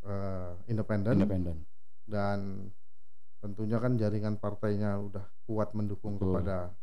eh, 0.02 0.50
independen 0.66 1.14
Independen. 1.16 1.56
dan 2.04 2.70
tentunya 3.38 3.78
kan 3.78 3.94
jaringan 3.94 4.34
partainya 4.36 4.98
udah 4.98 5.22
kuat 5.44 5.74
mendukung 5.74 6.14
Betul. 6.14 6.38
kepada 6.38 6.74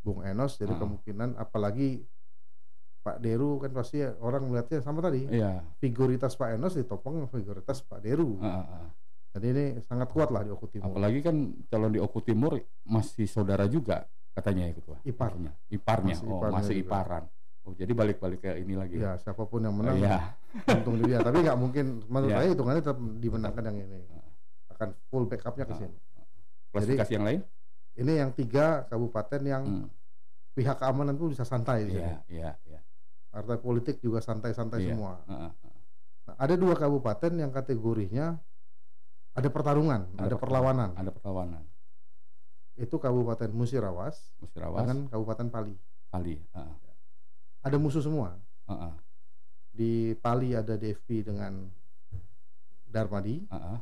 Bung 0.00 0.20
Enos 0.20 0.56
jadi 0.56 0.72
Ah. 0.72 0.78
kemungkinan 0.78 1.36
apalagi 1.36 2.04
Pak 3.00 3.18
Deru 3.18 3.56
kan 3.56 3.72
pasti 3.72 3.98
orang 4.00 4.46
melihatnya 4.46 4.78
sama 4.78 5.00
tadi 5.00 5.26
Iya. 5.26 5.64
figuritas 5.78 6.32
Pak 6.34 6.54
Enos 6.54 6.72
ditopang 6.72 7.24
figuritas 7.26 7.80
Pak 7.82 8.00
Deru. 8.00 8.36
ah, 8.38 8.48
ah, 8.54 8.66
ah. 8.78 8.88
Jadi 9.32 9.46
ini 9.48 9.64
sangat 9.82 10.12
kuat 10.12 10.28
lah 10.28 10.44
di 10.44 10.52
Oku 10.52 10.68
Timur. 10.68 10.92
Apalagi 10.92 11.20
kan 11.20 11.36
calon 11.66 11.88
di 11.88 11.96
Oku 11.96 12.20
Timur 12.20 12.52
masih 12.84 13.24
saudara 13.24 13.64
juga 13.64 14.04
katanya 14.32 14.62
ya 14.68 14.74
ketua. 14.74 14.96
Ipar. 15.04 15.30
Maksudnya. 15.32 15.52
Iparnya. 15.68 16.14
Masih 16.16 16.26
oh, 16.26 16.36
iparnya 16.38 16.56
masih 16.56 16.74
juga. 16.74 16.84
iparan. 16.84 17.24
Oh, 17.62 17.72
jadi 17.78 17.92
balik-balik 17.94 18.40
ke 18.42 18.50
ini 18.58 18.74
lagi. 18.74 18.96
Ya 18.98 19.14
siapa 19.16 19.46
pun 19.46 19.62
yang 19.62 19.76
menang 19.76 19.94
Iya. 19.96 20.34
untung 20.66 20.98
di 20.98 21.04
dia. 21.06 21.22
Tapi 21.22 21.38
nggak 21.40 21.58
mungkin 21.58 22.02
menurut 22.10 22.32
Iya. 22.32 22.38
saya 22.42 22.48
hitungannya 22.50 22.82
tetap 22.82 22.98
dimenangkan 22.98 23.62
yang 23.70 23.76
ini. 23.78 23.98
Akan 24.68 24.88
full 25.06 25.24
backupnya 25.30 25.64
ke 25.64 25.74
Ah. 25.74 25.78
sini. 25.78 25.96
Klasifikasi 26.72 27.12
yang 27.12 27.24
lain? 27.24 27.40
Ini 27.92 28.12
yang 28.18 28.30
tiga 28.32 28.88
kabupaten 28.88 29.40
yang 29.44 29.62
Hmm. 29.62 29.88
pihak 30.52 30.76
keamanan 30.76 31.14
pun 31.14 31.30
bisa 31.30 31.44
santai 31.44 31.86
di 31.86 31.94
sini. 31.94 32.02
Iya, 32.02 32.18
iya, 32.26 32.50
iya. 32.66 32.80
Partai 33.28 33.56
politik 33.56 34.00
juga 34.00 34.18
santai-santai 34.18 34.82
Iya. 34.82 34.92
semua. 34.92 35.20
Ah, 35.24 35.48
ah, 35.48 35.52
ah. 35.52 35.72
Nah, 36.22 36.34
ada 36.38 36.54
dua 36.56 36.74
kabupaten 36.74 37.32
yang 37.34 37.50
kategorinya 37.50 38.36
ada 39.32 39.48
pertarungan, 39.48 40.12
ada, 40.18 40.36
perlawanan. 40.36 40.92
Ada 40.92 41.08
perlawanan. 41.08 41.62
Itu 42.76 42.96
Kabupaten 42.96 43.52
Musirawas 43.52 44.16
Musirawas, 44.40 44.80
dengan 44.84 44.98
Kabupaten 45.12 45.46
Pali. 45.52 45.74
Pali. 46.08 46.36
Ah, 46.56 46.68
Ada 47.64 47.76
musuh 47.76 48.00
semua. 48.04 48.36
ah, 48.68 48.92
ah, 48.92 48.94
Di 49.72 50.12
Pali 50.20 50.52
ada 50.52 50.76
Devi 50.76 51.24
dengan 51.24 51.68
Darmadi 52.88 53.48
ah, 53.48 53.76
ah. 53.76 53.78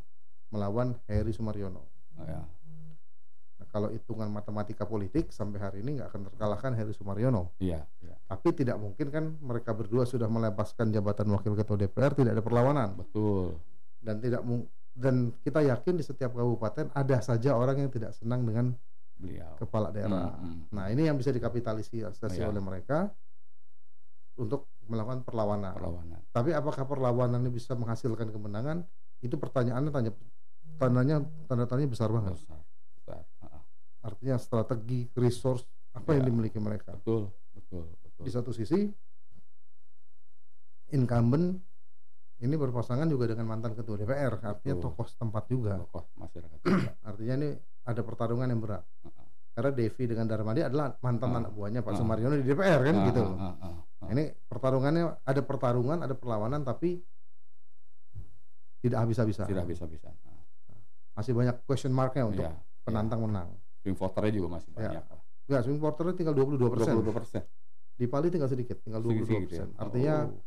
melawan 0.54 0.94
Heri 1.10 1.34
Sumaryono. 1.34 1.82
Ya. 2.22 2.42
Nah, 3.58 3.66
kalau 3.70 3.90
hitungan 3.90 4.30
matematika 4.30 4.86
politik 4.86 5.34
sampai 5.34 5.58
hari 5.58 5.78
ini 5.82 5.98
nggak 5.98 6.14
akan 6.14 6.22
terkalahkan 6.30 6.72
Heri 6.78 6.94
Sumaryono. 6.94 7.50
Iya, 7.58 7.82
iya. 8.02 8.14
Tapi 8.30 8.54
tidak 8.54 8.78
mungkin 8.78 9.10
kan 9.10 9.24
mereka 9.42 9.74
berdua 9.74 10.06
sudah 10.06 10.30
melepaskan 10.30 10.94
jabatan 10.94 11.26
wakil 11.34 11.58
ketua 11.58 11.78
DPR 11.78 12.14
tidak 12.14 12.38
ada 12.38 12.44
perlawanan 12.44 12.94
Betul. 12.94 13.58
dan 14.02 14.22
tidak 14.22 14.42
dan 15.00 15.32
kita 15.40 15.64
yakin 15.64 15.96
di 15.96 16.04
setiap 16.04 16.36
kabupaten 16.36 16.92
ada 16.92 17.16
saja 17.18 17.56
orang 17.56 17.80
yang 17.80 17.90
tidak 17.90 18.12
senang 18.12 18.44
dengan 18.44 18.76
Beliau. 19.16 19.56
kepala 19.56 19.88
daerah. 19.88 20.36
Hmm, 20.36 20.68
hmm. 20.68 20.76
Nah 20.76 20.92
ini 20.92 21.08
yang 21.08 21.16
bisa 21.16 21.32
dikapitalisasi 21.32 22.04
Iya. 22.36 22.52
oleh 22.52 22.60
mereka 22.60 23.08
untuk 24.36 24.68
melakukan 24.84 25.24
perlawanan. 25.24 25.72
Perlawanan. 25.72 26.20
Tapi 26.30 26.52
apakah 26.52 26.84
perlawanan 26.84 27.40
ini 27.40 27.50
bisa 27.50 27.72
menghasilkan 27.72 28.28
kemenangan? 28.28 28.84
Itu 29.20 29.36
pertanyaannya 29.36 29.90
tanya 29.90 30.12
tandanya 30.76 31.16
tanda 31.48 31.64
tanya 31.64 31.88
besar 31.88 32.08
banget. 32.08 32.36
Besar. 32.36 32.60
Besar. 32.96 33.22
Artinya 34.00 34.36
strategi, 34.36 35.08
resource 35.16 35.64
apa 35.92 36.12
yang 36.12 36.24
Iya. 36.24 36.28
dimiliki 36.32 36.56
mereka. 36.56 36.96
Betul, 36.96 37.28
betul, 37.52 37.84
betul. 38.00 38.22
Di 38.24 38.30
satu 38.32 38.52
sisi 38.52 38.88
incumbent 40.90 41.60
ini 42.40 42.54
berpasangan 42.54 43.04
juga 43.04 43.28
dengan 43.28 43.44
mantan 43.46 43.72
ketua 43.72 43.96
DPR, 43.96 44.40
artinya 44.40 44.74
Betul. 44.74 44.84
tokoh 44.86 45.06
setempat 45.06 45.44
juga. 45.46 45.76
Tokoh 45.78 46.04
masyarakat. 46.16 46.58
Artinya 47.04 47.34
ini 47.36 47.48
ada 47.82 48.00
pertarungan 48.00 48.46
yang 48.46 48.58
berat. 48.58 48.80
Ah, 49.02 49.12
ah. 49.14 49.26
Karena 49.50 49.70
Devi 49.70 50.04
dengan 50.06 50.24
Darmadi 50.24 50.60
adalah 50.62 50.96
mantan 50.98 51.30
Ah. 51.30 51.38
anak 51.38 51.52
buahnya 51.52 51.80
Pak 51.80 51.92
Ah. 51.92 51.96
Sumaryono 51.96 52.34
di 52.34 52.44
DPR 52.44 52.80
kan 52.80 52.94
Ah, 52.94 53.04
gitu. 53.06 53.22
ah, 53.22 53.36
ah, 53.36 53.54
ah, 53.60 53.76
ah. 54.00 54.08
Ini 54.08 54.24
pertarungannya 54.42 55.04
ada 55.20 55.40
pertarungan, 55.42 55.98
ada 56.00 56.14
perlawanan 56.14 56.62
tapi 56.62 57.04
tidak 58.80 58.98
habis-habisan. 58.98 59.44
tidak 59.44 59.66
bisa-bisa. 59.66 60.08
Ah, 60.24 60.40
Masih 61.12 61.36
banyak 61.36 61.60
question 61.62 61.92
marknya 61.92 62.24
untuk 62.24 62.40
Iya, 62.42 62.56
penantang 62.80 63.20
menang. 63.20 63.52
swing 63.76 63.92
voternya 63.92 64.32
juga 64.32 64.48
masih 64.50 64.72
Ya. 64.72 64.76
banyak. 64.96 65.04
Ya, 65.46 65.58
swing 65.60 65.76
voternya 65.76 66.14
tinggal 66.14 66.32
22 66.32 66.70
persen. 66.70 66.94
22 66.94 67.12
persen. 67.12 67.42
Di 67.92 68.06
Pali 68.06 68.32
tinggal 68.32 68.48
sedikit, 68.48 68.80
tinggal 68.80 69.02
22 69.02 69.28
Sedikit, 69.28 69.48
persen. 69.52 69.68
ya. 69.68 69.76
Artinya, 69.76 70.14
Oh, 70.24 70.40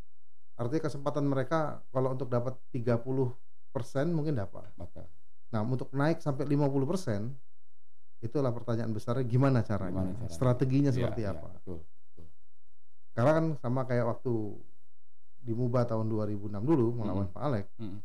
artinya 0.54 0.82
kesempatan 0.86 1.26
mereka 1.26 1.82
kalau 1.89 2.13
untuk 2.13 2.30
dapat 2.30 2.54
30 2.70 3.34
persen 3.74 4.13
mungkin 4.13 4.38
dapat. 4.38 4.70
maka 4.78 5.06
Nah, 5.54 5.62
untuk 5.62 5.94
naik 5.94 6.18
sampai 6.18 6.50
50 6.50 6.89
persen, 6.89 7.30
itulah 8.26 8.50
pertanyaan 8.50 8.89
besarnya 8.89 9.22
gimana 9.22 9.62
caranya, 9.62 10.02
Gimana 10.02 10.18
caranya? 10.26 10.34
strateginya 10.34 10.89
Iya, 10.89 10.98
seperti 10.98 11.22
iya, 11.22 11.32
apa. 11.38 11.48
betul, 11.62 11.78
betul. 11.86 12.26
Karena 13.13 13.32
kan 13.38 13.46
sama 13.62 13.82
kayak 13.86 14.06
waktu 14.18 14.34
di 15.46 15.54
Muba 15.54 15.86
tahun 15.86 16.10
2006 16.10 16.58
dulu 16.66 16.98
melawan 16.98 17.30
Mm-mm. 17.30 17.36
Pak 17.38 17.44
Alek. 17.46 17.66
Mm-mm. 17.78 18.00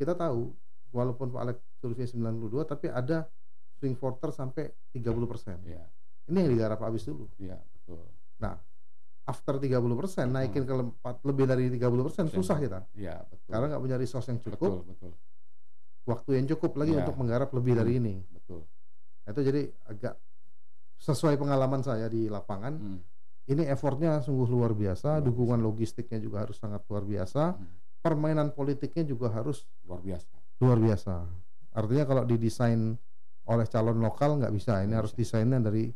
Kita 0.00 0.16
tahu 0.16 0.48
walaupun 0.96 1.28
Pak 1.28 1.40
Alek 1.44 1.58
survei 1.76 2.08
92 2.08 2.64
tapi 2.64 2.88
ada 2.88 3.28
swing 3.76 3.92
voter 3.92 4.32
sampai 4.32 4.72
30%. 4.96 5.60
Iya, 5.68 5.84
Ini 6.32 6.36
yang 6.40 6.50
digarap 6.56 6.80
habis 6.80 7.04
dulu. 7.04 7.28
iya 7.36 7.60
betul. 7.60 8.00
After 9.22 9.54
30% 9.54 9.78
naikin 10.28 10.66
ke 10.66 10.74
lempat, 10.74 11.22
lebih 11.22 11.46
dari 11.46 11.70
30% 11.70 12.26
susah 12.28 12.58
kita. 12.58 12.82
Iya, 12.92 13.22
betul. 13.22 13.48
Karena 13.48 13.66
nggak 13.70 13.82
punya 13.82 13.96
resource 13.96 14.26
yang 14.26 14.42
betul, 14.42 14.52
cukup, 14.58 14.72
betul, 14.82 15.12
waktu 16.04 16.30
yang 16.42 16.46
cukup 16.50 16.72
lagi 16.74 16.92
Iya. 16.92 17.00
untuk 17.06 17.14
menggarap 17.16 17.50
lebih 17.54 17.78
dari 17.78 17.92
ini. 17.96 18.14
betul. 18.26 18.66
Itu 19.22 19.40
jadi 19.40 19.62
agak 19.86 20.18
sesuai 20.98 21.38
pengalaman 21.38 21.82
saya 21.82 22.06
di 22.06 22.26
lapangan. 22.26 22.74
Mm. 22.74 22.98
Ini 23.42 23.62
effortnya 23.70 24.18
sungguh 24.18 24.46
luar 24.46 24.70
biasa, 24.70 25.18
Luar 25.18 25.22
dukungan 25.22 25.58
logistiknya 25.58 26.18
juga 26.18 26.42
harus 26.42 26.58
sangat 26.58 26.82
luar 26.86 27.02
biasa, 27.02 27.54
Hmm. 27.54 27.66
permainan 27.98 28.50
politiknya 28.50 29.02
juga 29.04 29.30
harus 29.30 29.66
Luar 29.82 29.98
biasa. 29.98 30.34
luar 30.58 30.78
biasa. 30.78 31.14
Artinya 31.74 32.04
kalau 32.06 32.22
didesain 32.22 32.98
oleh 33.42 33.66
calon 33.66 33.98
lokal 33.98 34.38
nggak 34.38 34.54
bisa, 34.54 34.82
ini 34.82 34.94
harus 34.94 35.10
desainnya 35.10 35.58
dari 35.58 35.90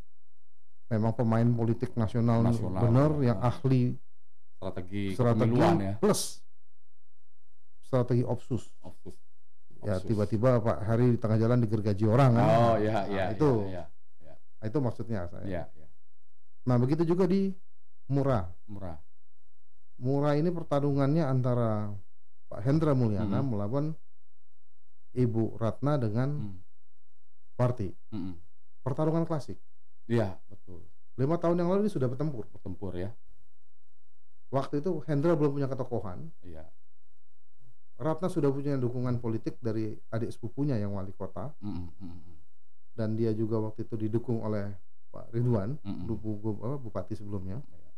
memang 0.87 1.13
pemain 1.13 1.49
politik 1.49 1.93
nasional, 1.95 2.43
Nasional, 2.43 2.79
benar 2.81 3.11
ya. 3.17 3.25
yang 3.29 3.39
ahli 3.41 3.83
Strategi, 4.57 5.05
strategi 5.13 5.59
ya. 5.59 5.95
plus 5.99 6.41
strategi 7.81 8.23
opsus. 8.23 8.71
Opsus. 8.81 9.15
Ya 9.85 10.01
tiba-tiba 10.01 10.59
Pak 10.59 10.83
Hari 10.83 11.15
di 11.15 11.19
tengah 11.21 11.37
jalan 11.37 11.61
digergaji 11.61 12.05
orang 12.05 12.35
kan. 12.35 12.47
Oh 12.47 12.75
iya 12.77 12.97
Nah, 12.97 13.05
iya 13.07 13.25
itu 13.31 13.51
iya 13.69 13.85
Nah, 14.57 14.65
itu 14.65 14.79
maksudnya 14.81 15.21
saya. 15.29 15.45
iya 15.45 15.63
iya. 15.71 15.87
Nah 16.65 16.77
begitu 16.77 17.05
juga 17.05 17.25
di 17.25 17.53
Murah. 18.07 18.47
murah. 18.67 18.99
Murah 19.99 20.35
ini 20.35 20.49
pertarungannya 20.49 21.23
antara 21.23 21.91
Pak 22.47 22.61
Hendra 22.63 22.95
Mulyana 22.95 23.43
Hmm. 23.43 23.49
melawan 23.51 23.87
Ibu 25.13 25.59
Ratna 25.59 25.97
dengan 25.97 26.29
Hmm. 26.33 26.57
Parti. 27.55 27.89
Mm-mm. 28.11 28.35
Pertarungan 28.81 29.25
klasik. 29.25 29.57
Iya 30.07 30.39
betul. 30.47 30.87
Lima 31.19 31.37
tahun 31.41 31.57
yang 31.61 31.69
lalu 31.71 31.87
ini 31.87 31.93
sudah 31.93 32.07
bertempur. 32.07 32.47
Bertempur 32.51 32.93
ya. 32.95 33.11
Waktu 34.55 34.79
itu 34.79 35.03
Hendra 35.11 35.35
belum 35.35 35.59
punya 35.59 35.69
ketokohan. 35.69 36.31
Iya. 36.47 36.65
Ratna 37.97 38.29
sudah 38.29 38.53
punya 38.53 38.77
dukungan 38.77 39.19
politik 39.19 39.57
dari 39.59 39.97
adik 40.13 40.29
sepupunya 40.29 40.77
yang 40.77 40.93
wali 40.93 41.17
kota 41.17 41.49
Mm-mm, 41.65 41.97
mm-mm, 41.97 42.37
dan 42.93 43.17
dia 43.17 43.33
juga 43.33 43.57
waktu 43.57 43.89
itu 43.89 43.97
didukung 43.97 44.45
oleh 44.45 44.69
Pak 45.09 45.33
Ridwan, 45.33 45.81
bu- 46.05 46.61
apa, 46.61 46.77
bupati 46.77 47.17
sebelumnya. 47.17 47.65
Iya. 47.65 47.91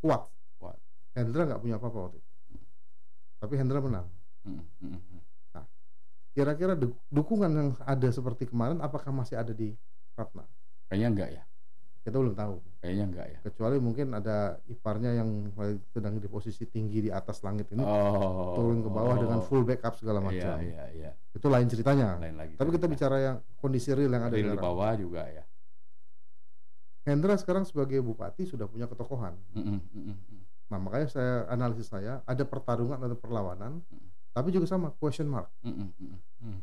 Kuat. 0.00 0.22
Kuat. 0.56 0.80
Hendra 1.12 1.44
nggak 1.44 1.60
punya 1.60 1.76
apa-apa 1.76 1.98
waktu 2.08 2.16
itu. 2.16 2.30
Tapi 3.44 3.54
Hendra 3.60 3.84
menang. 3.84 4.08
Mm-mm, 4.48 4.64
mm-mm. 4.80 5.20
Kira-kira 6.32 6.72
du- 6.72 6.96
dukungan 7.12 7.52
yang 7.52 7.68
ada 7.84 8.08
seperti 8.08 8.48
kemarin 8.48 8.80
apakah 8.80 9.12
masih 9.12 9.36
ada 9.36 9.52
di 9.52 9.76
Ratna? 10.16 10.48
Kayaknya 10.88 11.08
enggak 11.12 11.30
ya. 11.36 11.42
Kita 12.02 12.18
belum 12.18 12.34
tahu. 12.34 12.54
Kayaknya 12.82 13.04
enggak 13.06 13.26
ya. 13.30 13.38
Kecuali 13.46 13.76
mungkin 13.78 14.10
ada 14.10 14.58
iparnya 14.66 15.14
yang 15.14 15.54
sedang 15.88 16.18
di 16.18 16.26
posisi 16.26 16.66
tinggi 16.66 16.98
di 16.98 17.10
atas 17.10 17.38
langit 17.40 17.70
ini 17.70 17.78
Oh. 17.80 18.58
turun 18.58 18.82
ke 18.82 18.90
bawah 18.90 19.14
dengan 19.16 19.38
full 19.40 19.62
backup 19.62 19.94
segala 19.94 20.18
Iya 20.18 20.26
macam. 20.26 20.56
iya 20.60 20.84
iya. 20.90 21.10
Itu 21.30 21.46
lain 21.46 21.70
ceritanya. 21.70 22.18
Lain 22.18 22.34
lagi. 22.34 22.58
Tapi 22.58 22.70
kita 22.74 22.90
bicara 22.90 23.16
yang 23.16 23.36
kondisi 23.56 23.94
real 23.94 24.10
yang 24.10 24.26
ada 24.26 24.34
Real 24.34 24.50
di 24.50 24.58
bawah 24.58 24.90
juga 24.94 25.22
ya. 25.24 25.46
Hendra 27.02 27.34
sekarang 27.34 27.62
sebagai 27.62 27.98
bupati 27.98 28.46
sudah 28.46 28.66
punya 28.66 28.86
ketokohan. 28.86 29.34
Mm-mm, 29.54 29.78
mm-mm, 29.84 30.16
mm. 30.16 30.42
Nah, 30.70 30.78
makanya 30.78 31.06
saya 31.06 31.34
analisis 31.46 31.86
saya 31.86 32.22
ada 32.22 32.42
pertarungan 32.42 32.96
ada 32.96 33.12
perlawanan, 33.12 33.82
Hmm. 33.84 34.06
tapi 34.30 34.50
juga 34.50 34.66
sama 34.66 34.90
question 34.92 35.26
mark. 35.26 35.50
Mm-mm, 35.62 35.90
mm-mm, 35.92 36.18
mm. 36.40 36.58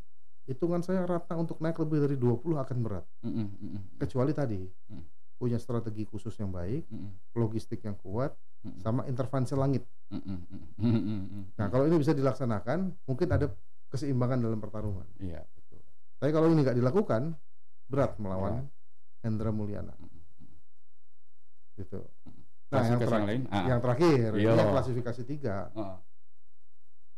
Hitungan 0.47 0.82
saya 0.82 1.04
Ratna 1.04 1.36
untuk 1.38 1.60
naik 1.60 1.78
lebih 1.78 2.02
dari 2.02 2.15
20 2.15 2.56
akan 2.58 2.78
berat. 2.80 3.06
Mm-mm, 3.21 3.47
mm-mm, 3.54 3.82
Kecuali 3.99 4.32
tadi 4.32 4.63
Hmm. 4.89 5.04
Punya 5.39 5.56
strategi 5.56 6.04
khusus 6.04 6.36
yang 6.36 6.52
baik, 6.52 6.84
mm-mm, 6.91 7.32
logistik 7.39 7.80
yang 7.82 7.95
kuat, 7.95 8.36
mm-mm, 8.62 8.84
sama 8.84 9.08
intervensi 9.08 9.56
langit. 9.56 9.88
mm-mm. 10.12 11.56
Nah, 11.56 11.71
kalau 11.71 11.88
ini 11.88 11.95
bisa 11.95 12.12
dilaksanakan, 12.12 12.91
mungkin 13.08 13.28
ada 13.32 13.47
keseimbangan 13.88 14.43
dalam 14.43 14.60
pertarungan. 14.60 15.08
Iya 15.17 15.39
betul. 15.56 15.80
Tapi 16.19 16.32
kalau 16.36 16.52
ini 16.52 16.60
nggak 16.62 16.75
dilakukan, 16.75 17.34
berat 17.88 18.19
melawan 18.19 18.67
Hendra 19.23 19.56
Mulyana. 19.56 19.95
Gitu. 21.80 22.04
Nah, 22.69 22.84
yang, 22.86 22.99
yang, 22.99 22.99
terakhir, 23.02 23.25
lain, 23.25 23.41
ah, 23.49 23.65
yang 23.65 23.80
terakhir, 23.82 24.28
ini 24.36 24.43
Iya. 24.45 24.52
yang 24.60 24.69
klasifikasi 24.75 25.21
tiga. 25.25 25.71
ah, 25.73 25.97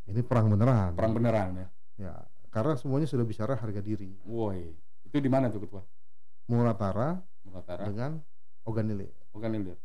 Ini 0.08 0.22
perang 0.24 0.48
beneran. 0.48 0.94
perang 0.94 1.14
beneran 1.18 1.50
ya. 1.58 1.68
Ya, 2.00 2.14
karena 2.54 2.78
semuanya 2.78 3.10
sudah 3.10 3.26
bicara 3.26 3.54
harga 3.58 3.82
diri. 3.84 4.16
Woi, 4.24 4.72
itu 5.04 5.18
di 5.18 5.30
mana 5.30 5.50
tuh 5.52 5.66
ketua? 5.66 5.82
Muratara 6.52 7.10
Muratara, 7.48 7.88
dengan 7.88 8.20
Oganilir. 8.68 9.16
Oganilir. 9.32 9.80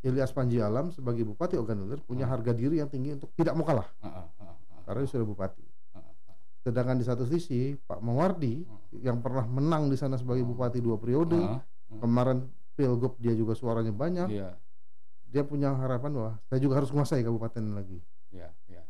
Ilyas 0.00 0.32
Panji 0.32 0.58
Alam 0.58 0.88
sebagai 0.90 1.22
bupati 1.22 1.56
Oganilir 1.56 2.00
punya 2.00 2.24
Hmm. 2.24 2.32
harga 2.34 2.52
diri 2.52 2.80
yang 2.80 2.88
tinggi 2.88 3.14
untuk 3.14 3.30
tidak 3.32 3.52
mau 3.52 3.64
kalah 3.64 3.88
Ah, 4.00 4.24
ah, 4.24 4.26
ah, 4.40 4.52
ah, 4.52 4.80
karena 4.82 5.00
dia 5.00 5.10
sudah 5.10 5.24
bupati. 5.24 5.64
ah, 5.92 6.00
ah. 6.00 6.36
Sedangkan 6.60 6.96
di 6.96 7.04
satu 7.04 7.24
sisi 7.24 7.76
Pak 7.78 8.00
Mawardi 8.00 8.64
yang 8.98 9.20
pernah 9.20 9.44
menang 9.44 9.88
di 9.88 9.96
sana 9.96 10.16
sebagai 10.16 10.42
bupati 10.42 10.80
dua 10.80 10.96
periode, 10.96 11.36
Ah, 11.38 11.60
kemarin 11.94 12.44
pilgub 12.74 13.16
dia 13.16 13.32
juga 13.32 13.52
suaranya 13.54 13.92
banyak, 13.92 14.28
Iya, 14.28 14.56
dia 15.24 15.42
punya 15.42 15.72
harapan 15.72 16.10
bahwa 16.10 16.32
saya 16.44 16.58
juga 16.58 16.74
harus 16.76 16.90
menguasai 16.90 17.22
kabupaten 17.22 17.64
lagi. 17.72 18.00
iya, 18.30 18.50
iya. 18.66 18.82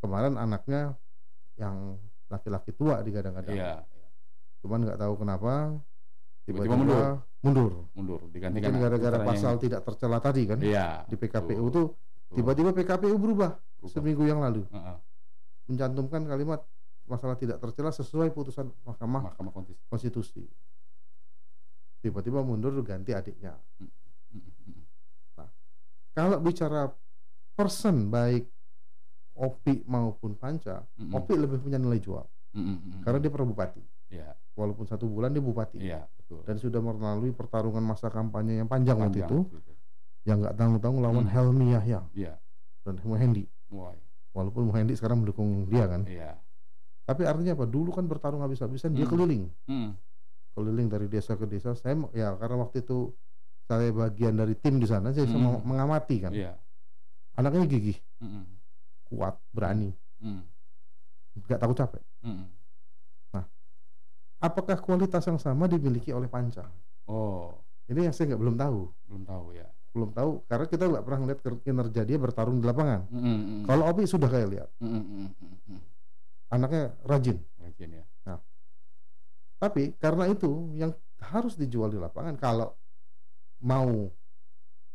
Kemarin 0.00 0.36
anaknya 0.36 0.92
yang 1.56 1.96
laki-laki 2.28 2.74
tua 2.74 3.00
digadang-gadang, 3.00 3.54
iya. 3.54 3.80
Cuman 4.64 4.80
nggak 4.82 4.96
tahu 4.96 5.14
kenapa 5.20 5.52
Tiba-tiba 6.44 6.72
mundur. 6.74 7.04
mundur. 7.40 7.72
Mundur 7.92 8.20
digantikan 8.28 8.72
Mungkin 8.72 8.84
gara-gara 8.84 9.18
pasal 9.22 9.56
yang- 9.56 9.62
tidak 9.62 9.80
tercela 9.82 10.18
tadi 10.18 10.42
kan 10.44 10.56
Iya. 10.58 11.04
di 11.04 11.14
PKPU 11.14 11.60
betul, 11.62 11.70
tuh 11.70 11.86
tiba-tiba 12.32 12.72
PKPU 12.72 13.16
berubah 13.16 13.56
Berubah. 13.56 13.88
seminggu 13.88 14.24
yang 14.24 14.40
lalu 14.40 14.64
Ah, 14.70 14.96
ah. 14.96 14.98
mencantumkan 15.66 16.24
kalimat 16.24 16.64
masalah 17.04 17.36
tidak 17.36 17.60
tercela 17.60 17.88
sesuai 17.90 18.28
putusan 18.30 18.72
Mahkamah 18.82 19.28
Mahkamah 19.30 19.52
Konstitusi. 19.52 19.84
Konstitusi. 19.86 20.42
Tiba-tiba 22.00 22.40
mundur 22.40 22.76
ganti 22.82 23.12
adiknya. 23.12 23.56
Mm, 23.78 23.88
mm, 24.30 24.40
mm. 24.68 24.84
Kalau 26.12 26.36
bicara 26.38 26.92
person 27.54 28.08
baik 28.08 28.48
Opi 29.34 29.82
maupun 29.84 30.32
Panca, 30.34 30.84
Mm, 30.94 31.10
mm. 31.10 31.12
Opi 31.12 31.34
lebih 31.34 31.58
punya 31.58 31.74
nilai 31.74 31.98
jual 31.98 32.22
Mm, 32.52 32.62
mm, 32.62 33.00
karena 33.02 33.18
dia 33.18 33.28
pernah 33.28 33.48
bupati. 33.50 33.82
Iya, 34.08 34.30
Walaupun 34.54 34.86
satu 34.86 35.10
bulan 35.10 35.34
dia 35.34 35.42
bupati 35.42 35.82
iya, 35.82 36.06
betul. 36.14 36.46
dan 36.46 36.54
sudah 36.56 36.78
melalui 36.78 37.34
pertarungan 37.34 37.82
masa 37.82 38.06
kampanye 38.06 38.62
yang 38.62 38.70
panjang, 38.70 38.94
waktu 38.94 39.18
Panjang 39.18 39.26
itu, 39.26 39.38
gitu. 39.50 39.72
yang 40.22 40.38
nggak 40.38 40.54
tanggung-tanggung 40.54 41.02
lawan 41.02 41.26
Hmm. 41.26 41.34
Helmi 41.34 41.74
Yahya 41.74 42.00
Iya, 42.14 42.38
dan 42.86 43.02
Muhendi. 43.02 43.50
woi, 43.66 43.98
Walaupun 44.30 44.70
Muhendi 44.70 44.94
sekarang 44.94 45.26
mendukung 45.26 45.66
dia 45.66 45.90
kan, 45.90 46.06
iya. 46.06 46.38
tapi 47.02 47.26
artinya 47.26 47.58
apa? 47.58 47.66
Dulu 47.66 47.90
kan 47.90 48.06
bertarung 48.06 48.46
habis-habisan 48.46 48.94
dia 48.94 49.02
Hmm. 49.02 49.12
keliling. 49.12 49.44
Mm, 49.66 49.90
keliling 50.54 50.86
dari 50.86 51.06
desa 51.10 51.34
ke 51.34 51.50
desa. 51.50 51.74
Saya 51.74 51.98
ya 52.14 52.38
karena 52.38 52.62
waktu 52.62 52.78
itu 52.78 53.10
saya 53.66 53.90
bagian 53.90 54.38
dari 54.38 54.54
tim 54.54 54.78
di 54.78 54.86
sana, 54.86 55.10
saya 55.10 55.26
Hmm. 55.26 55.66
mengamati 55.66 56.22
kan. 56.22 56.30
Iya. 56.30 56.54
Anaknya 57.34 57.66
gigih, 57.66 57.98
Mm, 58.22 58.30
mm, 58.30 58.44
kuat, 59.10 59.34
berani, 59.50 59.90
mm, 60.22 60.42
nggak 61.42 61.58
takut 61.58 61.74
capek. 61.74 62.02
mm. 62.22 62.53
Apakah 64.44 64.76
kualitas 64.76 65.24
yang 65.24 65.40
sama 65.40 65.64
dimiliki 65.64 66.12
oleh 66.12 66.28
Panca? 66.28 66.68
Oh, 67.08 67.56
Ini 67.88 68.08
yang 68.08 68.14
saya 68.16 68.32
nggak 68.32 68.40
belum 68.44 68.56
tahu, 68.60 68.80
belum 69.08 69.22
tahu 69.24 69.46
ya. 69.56 69.68
belum 69.94 70.10
tahu 70.10 70.42
karena 70.50 70.66
kita 70.66 70.84
nggak 70.90 71.04
pernah 71.06 71.20
lihat 71.30 71.40
kinerja 71.62 72.02
dia 72.02 72.18
bertarung 72.18 72.58
di 72.58 72.66
lapangan. 72.66 73.06
Mm, 73.14 73.22
mm, 73.22 73.38
mm. 73.38 73.62
Kalau 73.62 73.84
Opi 73.86 74.02
sudah 74.10 74.26
kayak 74.26 74.48
lihat, 74.50 74.68
Mm, 74.82 74.90
mm, 74.90 74.98
mm, 75.06 75.30
mm, 75.38 75.56
mm. 75.70 75.80
anaknya 76.50 76.84
rajin. 77.06 77.38
Rajin 77.62 77.90
ya. 77.94 78.04
Tapi 79.54 79.94
karena 79.96 80.26
itu 80.28 80.50
yang 80.74 80.90
harus 81.22 81.54
dijual 81.54 81.88
di 81.88 81.96
lapangan 81.96 82.34
kalau 82.36 82.74
mau 83.62 84.10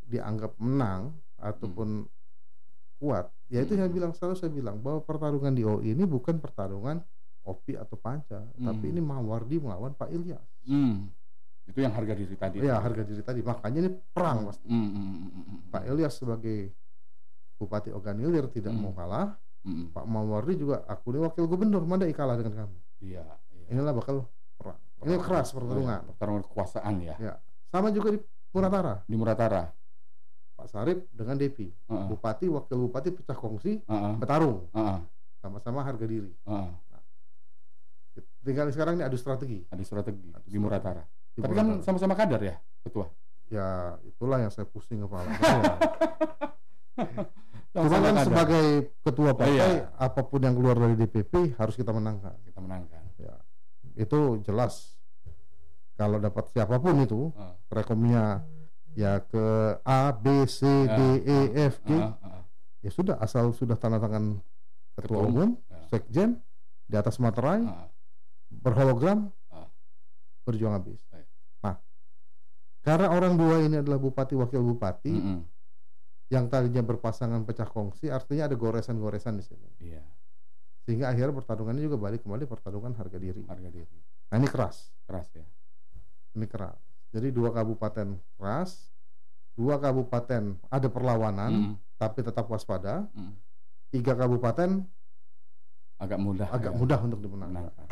dianggap 0.04 0.60
menang 0.60 1.16
ataupun 1.40 2.04
kuat, 3.00 3.32
ya 3.48 3.64
itu 3.64 3.74
Hmm. 3.74 3.88
saya 3.88 3.90
bilang 3.90 4.12
selalu 4.12 4.36
saya 4.36 4.52
bilang 4.52 4.78
bahwa 4.84 5.00
pertarungan 5.00 5.56
di 5.56 5.64
OI 5.64 5.96
ini 5.96 6.04
bukan 6.04 6.38
pertarungan 6.38 7.00
Opi 7.43 7.73
atau 7.73 7.95
Panca, 7.95 8.43
tapi 8.52 8.86
Hmm. 8.86 8.91
ini 8.91 9.02
Mawardi 9.02 9.58
melawan 9.58 9.91
Pak 9.91 10.10
Ilyas. 10.10 10.43
Mm. 10.65 11.08
Itu 11.65 11.80
yang 11.80 11.93
harga 11.93 12.13
diri 12.13 12.34
tadi. 12.34 12.58
Ya 12.60 12.78
harga 12.78 13.02
diri 13.02 13.21
tadi, 13.21 13.39
makanya 13.41 13.80
ini 13.86 13.91
perang 14.10 14.49
mas. 14.49 14.58
Mm, 14.62 14.73
mm, 14.73 14.89
mm, 14.89 15.13
mm, 15.13 15.43
mm. 15.45 15.60
Pak 15.69 15.84
Ilyas 15.86 16.13
sebagai 16.15 16.73
Bupati 17.56 17.91
Oganilir 17.91 18.47
tidak 18.49 18.71
Hmm. 18.71 18.88
mau 18.88 18.93
kalah, 18.93 19.36
Mm, 19.60 19.71
mm. 19.71 19.86
Pak 19.91 20.06
Mawardi 20.06 20.54
juga 20.56 20.88
aku 20.88 21.12
ini 21.12 21.19
wakil 21.19 21.43
gubernur, 21.45 21.84
mana 21.84 22.08
kalah 22.10 22.39
dengan 22.39 22.63
kamu. 22.63 22.78
Iya, 23.02 23.25
iya. 23.54 23.65
Inilah 23.69 23.91
bakal 23.93 24.23
perang. 24.56 24.80
Ini 25.04 25.15
keras 25.19 25.52
pertarungan. 25.52 25.99
Pertarungan 26.10 26.43
kekuasaan 26.43 26.95
ya. 26.99 27.15
Ya, 27.19 27.34
sama 27.67 27.91
juga 27.91 28.15
di 28.15 28.19
Muratara. 28.49 29.04
Di 29.04 29.15
Muratara. 29.15 29.63
Pak 30.56 30.67
Sarip 30.67 31.08
dengan 31.12 31.36
Depi. 31.36 31.71
Heeh. 31.71 32.06
Bupati, 32.08 32.47
wakil 32.47 32.78
bupati 32.82 33.10
pecah 33.12 33.36
kongsi, 33.36 33.80
Heeh. 33.80 34.13
bertarung 34.17 34.67
Heeh. 34.71 34.99
sama-sama 35.39 35.84
harga 35.84 36.04
diri. 36.04 36.32
Heeh. 36.43 36.67
Tinggal 38.50 38.74
sekarang 38.74 38.98
ini 38.98 39.06
adu 39.06 39.14
strategi. 39.14 39.62
Ada 39.70 39.84
strategi 39.86 40.34
Adu 40.34 40.48
di 40.50 40.58
Muratara. 40.58 41.06
Di 41.30 41.38
Tapi 41.38 41.54
kan 41.54 41.66
Muratara. 41.70 41.86
sama-sama 41.86 42.18
kader 42.18 42.42
ya, 42.42 42.56
ketua. 42.82 43.06
ya 43.46 43.68
itulah 44.02 44.42
yang 44.42 44.50
saya 44.50 44.66
pusing 44.66 45.06
kepala. 45.06 45.30
Cuma 47.70 47.86
kan 47.86 48.02
kader. 48.02 48.26
sebagai 48.26 48.66
ketua 49.06 49.32
partai, 49.34 49.54
Iya. 49.54 49.94
apa 49.96 50.22
pun 50.26 50.42
yang 50.42 50.58
keluar 50.58 50.74
dari 50.76 50.98
DPP 50.98 51.54
harus 51.56 51.78
kita 51.78 51.94
menangkan. 51.94 52.34
kita 52.42 52.58
menangkan. 52.58 53.06
Itu 53.94 54.42
jelas. 54.42 54.98
Kalau 55.94 56.18
dapat 56.18 56.50
siapa 56.50 56.80
pun 56.80 56.98
itu, 56.98 57.30
Heeh. 57.30 57.54
rekomnya 57.70 58.42
ya 58.96 59.22
ke 59.22 59.46
A, 59.84 60.10
B, 60.10 60.48
C, 60.50 60.66
D, 60.88 61.00
E, 61.22 61.38
F, 61.70 61.84
G, 61.84 61.92
Heeh, 61.94 62.10
heeh. 62.10 62.42
ya 62.82 62.90
sudah 62.90 63.16
asal 63.20 63.52
sudah 63.52 63.76
tanda 63.76 64.00
tangan 64.00 64.42
ketua 64.96 65.22
Ketua 65.22 65.28
umum, 65.28 65.50
Ya. 65.70 65.78
sekjen 65.92 66.30
di 66.88 66.96
atas 66.96 67.20
materai. 67.20 67.68
Berhologram, 68.52 69.30
Ah. 69.48 69.70
berjuang 70.44 70.74
habis. 70.74 71.00
Nah, 71.62 71.78
karena 72.82 73.08
orang 73.08 73.34
dua 73.34 73.62
ini 73.62 73.78
adalah 73.78 73.98
bupati 73.98 74.34
wakil 74.34 74.62
bupati, 74.64 75.12
Mm-mm. 75.12 75.40
yang 76.28 76.46
tadinya 76.46 76.82
berpasangan 76.82 77.42
pecah 77.44 77.66
kongsi, 77.66 78.10
artinya 78.10 78.46
ada 78.46 78.56
goresan-goresan 78.56 79.34
di 79.36 79.44
sini. 79.44 79.70
Iya, 79.80 80.02
Sehingga 80.82 81.08
akhirnya 81.08 81.34
pertarungannya 81.36 81.84
juga 81.84 81.98
balik 82.00 82.22
kembali 82.22 82.46
pertarungan 82.46 82.94
harga 82.94 83.18
diri. 83.18 83.46
harga 83.46 83.70
diri. 83.70 83.98
Nah 84.28 84.36
ini 84.36 84.46
keras, 84.46 84.90
Keras 85.04 85.30
ya. 85.34 85.46
ini 86.34 86.46
keras. 86.46 86.78
Jadi 87.10 87.30
dua 87.30 87.50
kabupaten 87.50 88.14
keras, 88.36 88.90
dua 89.54 89.78
kabupaten 89.78 90.58
ada 90.66 90.88
perlawanan, 90.88 91.52
Mm-mm. 91.52 91.74
tapi 91.96 92.22
tetap 92.22 92.46
waspada. 92.46 93.06
Mm. 93.14 93.34
Tiga 93.90 94.14
kabupaten 94.14 94.86
Agak 95.98 96.16
mudah. 96.16 96.48
agak 96.48 96.72
ya, 96.72 96.78
mudah 96.78 97.00
untuk 97.02 97.20
dimenangkan. 97.20 97.70
menangkan. 97.70 97.88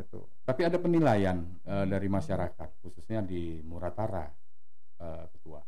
Itu. 0.00 0.20
Tapi 0.42 0.60
ada 0.64 0.78
penilaian 0.80 1.38
eh, 1.64 1.86
dari 1.86 2.08
masyarakat, 2.08 2.68
khususnya 2.80 3.20
di 3.20 3.60
Muratara, 3.62 4.26
eh, 4.98 5.24
ketua. 5.36 5.60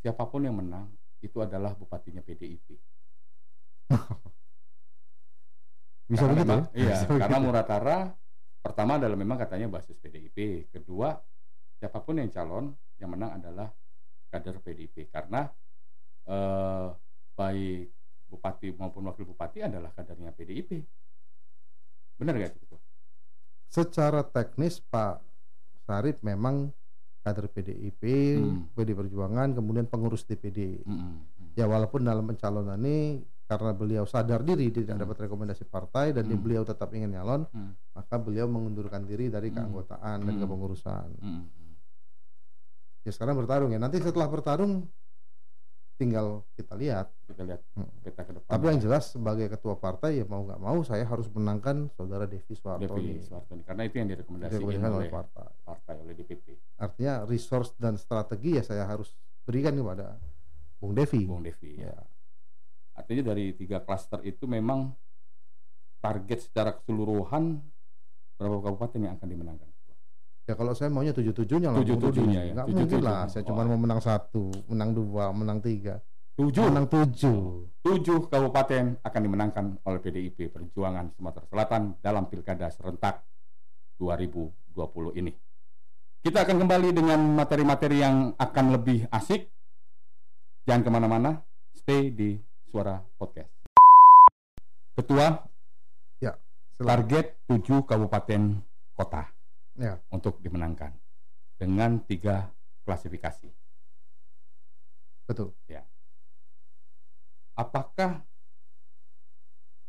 Siapa 0.00 0.24
pun 0.26 0.44
yang 0.44 0.56
menang 0.56 0.88
itu 1.20 1.38
adalah 1.40 1.74
bupatinya 1.74 2.20
PDIP. 2.20 2.68
Bisa 6.06 6.22
Karena 6.22 6.32
begitu 6.38 6.46
memang- 6.46 6.66
ya? 6.70 6.78
Iya, 6.78 6.96
Bisa 7.02 7.06
karena 7.10 7.36
begitu. 7.36 7.46
Muratara 7.50 7.96
pertama 8.62 8.92
adalah 8.98 9.16
memang 9.18 9.38
katanya 9.38 9.66
basis 9.70 9.98
PDIP. 9.98 10.70
Kedua, 10.70 11.10
siapa 11.76 11.98
pun 12.02 12.18
yang 12.22 12.30
calon 12.30 12.70
yang 12.96 13.10
menang 13.12 13.36
adalah 13.42 13.68
kader 14.30 14.58
PDIP 14.62 15.10
karena 15.10 15.50
eh, 16.26 16.86
baik 17.36 17.84
bupati 18.26 18.74
maupun 18.74 19.06
wakil 19.06 19.22
bupati 19.26 19.62
adalah 19.62 19.90
kadernya 19.94 20.30
PDIP. 20.34 20.70
Benar 22.16 22.34
nggak 22.38 22.54
itu? 22.58 22.76
Secara 23.66 24.22
teknis 24.22 24.78
Pak 24.78 25.20
Sarip 25.86 26.22
memang 26.22 26.70
kader 27.22 27.50
PDIP, 27.50 28.02
Hmm. 28.38 28.70
PD 28.70 28.94
Perjuangan, 28.94 29.50
kemudian 29.50 29.90
pengurus 29.90 30.22
DPD. 30.22 30.82
Mm-mm. 30.86 31.54
Ya 31.58 31.66
walaupun 31.66 32.06
dalam 32.06 32.22
pencalonan 32.22 32.78
ini 32.78 33.22
karena 33.46 33.70
beliau 33.70 34.06
sadar 34.06 34.42
diri 34.42 34.70
tidak 34.70 34.98
Hmm. 34.98 35.02
dapat 35.06 35.16
rekomendasi 35.26 35.66
partai 35.66 36.14
dan 36.14 36.26
Hmm. 36.26 36.38
beliau 36.38 36.62
tetap 36.62 36.94
ingin 36.94 37.14
nyalon, 37.14 37.46
Hmm. 37.50 37.74
maka 37.94 38.14
beliau 38.18 38.46
mengundurkan 38.46 39.06
diri 39.06 39.26
dari 39.26 39.50
Hmm. 39.50 39.58
keanggotaan 39.58 40.22
dan 40.22 40.34
Hmm. 40.38 40.42
kepengurusan. 40.46 41.08
Mm-mm. 41.18 41.74
Ya 43.02 43.10
sekarang 43.14 43.38
bertarung 43.38 43.70
ya. 43.70 43.78
Nanti 43.78 44.02
setelah 44.02 44.26
bertarung 44.26 44.90
tinggal 45.96 46.26
kita 46.52 46.72
lihat. 46.72 47.08
Kita 47.24 47.42
lihat 47.42 47.60
Hmm. 47.72 47.88
peta 48.00 48.22
ke 48.22 48.32
depan. 48.32 48.48
Tapi 48.48 48.64
yang 48.68 48.80
jelas 48.80 49.04
sebagai 49.10 49.46
ketua 49.48 49.74
partai 49.74 50.20
ya 50.20 50.24
mau 50.24 50.44
nggak 50.44 50.56
mau 50.58 50.78
saya 50.80 51.02
harus 51.02 51.26
menangkan 51.28 51.88
saudara 51.90 52.24
Devi 52.24 52.52
Soeharto 52.52 52.84
Devi 52.86 53.16
ini. 53.16 53.20
Soehartoni. 53.20 53.62
karena 53.64 53.82
itu 53.82 53.96
yang 53.96 54.08
direkomendasikan 54.08 54.52
Direkomendasikan 54.54 54.92
oleh 54.92 55.00
oleh 55.02 55.10
partai. 55.10 55.48
partai 55.62 55.94
oleh 55.98 56.14
DPP. 56.14 56.46
Artinya 56.76 57.14
resource 57.24 57.72
dan 57.74 57.96
strategi 57.96 58.54
ya 58.54 58.62
saya 58.62 58.84
harus 58.84 59.16
berikan 59.42 59.72
kepada 59.72 60.20
Bung 60.76 60.92
Devi. 60.92 61.24
Bung 61.24 61.42
Devi. 61.42 61.80
Ya. 61.80 61.96
Artinya 62.92 63.32
dari 63.32 63.52
tiga 63.52 63.80
klaster 63.80 64.20
itu 64.22 64.44
memang 64.44 64.92
target 65.98 66.44
secara 66.44 66.72
keseluruhan 66.72 67.60
berapa 68.36 68.60
kabupaten 68.62 69.00
yang 69.00 69.14
akan 69.16 69.28
dimenangkan? 69.28 69.70
Ya 70.46 70.54
kalau 70.54 70.78
saya 70.78 70.94
maunya 70.94 71.10
tujuh 71.10 71.34
tujuhnya 71.34 71.74
lah. 71.74 71.82
Tujuh 71.82 71.98
tujuhnya 71.98 72.40
ya, 72.46 72.52
Nggak 72.54 72.66
tujuh 72.70 72.78
mungkin 72.78 72.98
tujuh. 73.02 73.06
lah. 73.06 73.20
Saya 73.26 73.42
cuma 73.42 73.66
mau 73.66 73.74
menang 73.74 73.98
satu, 73.98 74.54
menang 74.70 74.94
dua, 74.94 75.34
menang 75.34 75.58
tiga, 75.58 75.98
Tujuh. 76.38 76.70
menang 76.70 76.86
tujuh. 76.86 77.66
Tujuh 77.82 78.30
kabupaten 78.30 79.02
akan 79.02 79.20
dimenangkan 79.26 79.64
oleh 79.82 79.98
PDIP 79.98 80.54
Perjuangan 80.54 81.10
Sumatera 81.18 81.46
Selatan 81.50 81.98
dalam 81.98 82.30
Pilkada 82.30 82.70
serentak 82.70 83.26
2020 83.98 85.18
ini. 85.18 85.34
Kita 86.22 86.42
akan 86.42 86.56
kembali 86.62 86.88
dengan 86.94 87.18
materi-materi 87.34 88.02
yang 88.02 88.34
akan 88.38 88.66
lebih 88.70 89.06
asik. 89.10 89.50
Jangan 90.66 90.82
ke 90.82 90.90
mana-mana, 90.90 91.30
stay 91.74 92.10
di 92.10 92.38
Suara 92.66 92.98
Podcast. 92.98 93.50
Ketua, 94.94 95.26
Silakan. 96.18 96.86
target 96.86 97.26
tujuh 97.46 97.86
kabupaten 97.86 98.62
kota 98.92 99.35
Ya. 99.76 100.00
untuk 100.08 100.40
dimenangkan 100.40 100.92
dengan 101.60 102.00
tiga 102.04 102.48
klasifikasi. 102.88 103.52
Betul. 105.26 105.52
apakah 107.56 108.20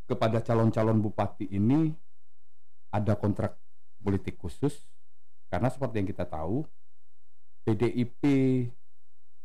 kepada 0.07 0.39
calon-calon 0.39 1.03
bupati 1.03 1.51
ini 1.51 1.91
ada 2.95 3.13
kontrak 3.19 3.59
politik 3.99 4.39
khusus? 4.39 4.87
Karena 5.51 5.67
seperti 5.67 5.99
yang 5.99 6.09
kita 6.09 6.25
tahu, 6.27 6.63
PDIP 7.67 8.23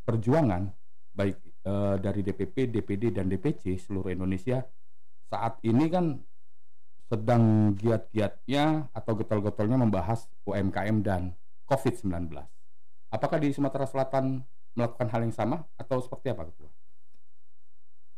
Perjuangan 0.02 0.66
baik 1.14 1.38
eh, 1.62 1.96
dari 2.02 2.20
DPP, 2.26 2.74
DPD 2.74 3.14
dan 3.14 3.31
DPC 3.31 3.78
seluruh 3.78 4.11
Indonesia 4.11 4.66
saat 5.31 5.62
ini 5.62 5.87
kan 5.87 6.18
sedang 7.12 7.77
giat-giatnya 7.77 8.88
atau 8.96 9.12
getol-getolnya 9.12 9.77
membahas 9.77 10.33
UMKM 10.48 11.05
dan 11.05 11.37
COVID-19. 11.68 12.33
Apakah 13.12 13.37
di 13.37 13.53
Sumatera 13.53 13.85
Selatan 13.85 14.40
melakukan 14.72 15.12
hal 15.12 15.20
yang 15.20 15.37
sama 15.37 15.68
atau 15.77 16.01
seperti 16.01 16.33
apa 16.33 16.48
ketua? 16.48 16.72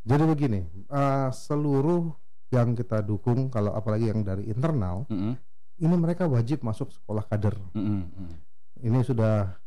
Jadi 0.06 0.22
begini, 0.30 0.60
eh, 0.94 1.28
seluruh 1.34 2.14
yang 2.54 2.78
kita 2.78 3.02
dukung 3.02 3.50
kalau 3.50 3.74
apalagi 3.74 4.14
yang 4.14 4.22
dari 4.22 4.46
internal, 4.46 5.10
Mm-mm, 5.10 5.34
ini 5.82 5.94
mereka 5.98 6.30
wajib 6.30 6.62
masuk 6.62 6.94
sekolah 6.94 7.26
kader. 7.26 7.58
mm. 7.74 8.30
Ini 8.78 9.00
sudah 9.02 9.58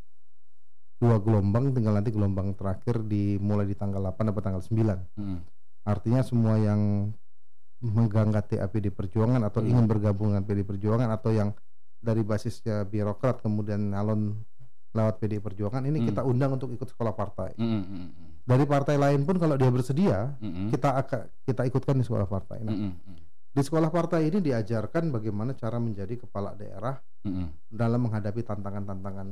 dua 1.03 1.19
gelombang, 1.19 1.75
tinggal 1.75 1.99
nanti 1.99 2.15
gelombang 2.15 2.55
terakhir 2.55 3.03
dimulai 3.03 3.67
di 3.67 3.75
tanggal 3.75 3.99
8 3.99 4.31
atau 4.31 4.39
tanggal 4.39 4.63
9. 4.63 5.19
Mm. 5.19 5.39
Artinya 5.83 6.21
semua 6.23 6.55
yang 6.55 7.11
megang 7.79 8.29
KTA 8.31 8.65
PD 8.67 8.89
Perjuangan 8.89 9.41
atau 9.43 9.61
Hmm. 9.61 9.69
ingin 9.69 9.85
bergabung 9.85 10.33
dengan 10.33 10.43
PD 10.43 10.65
Perjuangan 10.65 11.09
atau 11.09 11.29
yang 11.29 11.53
dari 11.97 12.21
basisnya 12.21 12.81
birokrat 12.83 13.41
kemudian 13.41 13.91
nyalon 13.91 14.41
lewat 14.91 15.17
PD 15.17 15.37
Perjuangan 15.37 15.83
ini 15.83 16.01
Hmm. 16.01 16.07
kita 16.07 16.21
undang 16.23 16.57
untuk 16.57 16.69
ikut 16.69 16.87
sekolah 16.87 17.13
partai. 17.13 17.53
Mm, 17.53 17.65
mm, 17.65 17.85
mm. 17.85 18.29
Dari 18.47 18.63
partai 18.63 18.95
lain 18.95 19.21
pun 19.21 19.35
kalau 19.35 19.53
dia 19.53 19.67
bersedia, 19.67 20.31
Mm-mm. 20.39 20.71
kita 20.71 20.95
akan 20.95 21.21
kita 21.43 21.67
ikutkan 21.67 21.93
di 21.93 22.05
sekolah 22.07 22.25
partai. 22.25 22.63
Nah, 22.63 22.71
Mm-mm, 22.71 22.91
mm. 22.95 23.17
di 23.51 23.61
sekolah 23.61 23.91
partai 23.91 24.25
ini 24.25 24.39
diajarkan 24.39 25.11
bagaimana 25.11 25.51
cara 25.53 25.77
menjadi 25.77 26.15
kepala 26.15 26.55
daerah 26.55 26.95
Mm-mm. 27.27 27.51
dalam 27.67 28.07
menghadapi 28.07 28.41
tantangan-tantangan 28.41 29.27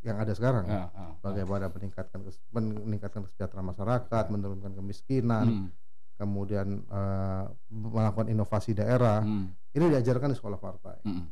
yang 0.00 0.16
ada 0.16 0.32
sekarang. 0.32 0.64
Ah, 0.66 0.88
ah, 0.88 0.90
ah. 0.96 1.12
Bagaimana 1.20 1.68
meningkatkan 1.68 2.24
meningkatkan 2.50 3.28
kesejahteraan 3.28 3.68
masyarakat, 3.68 4.24
menurunkan 4.32 4.72
kemiskinan, 4.72 5.46
Mm, 5.46 5.66
kemudian 6.14 6.82
eh, 6.84 7.44
melakukan 7.70 8.30
inovasi 8.30 8.74
daerah. 8.74 9.22
mm, 9.22 9.74
Ini 9.74 9.84
diajarkan 9.90 10.30
di 10.30 10.36
sekolah 10.38 10.58
partai. 10.58 11.02
mm, 11.04 11.24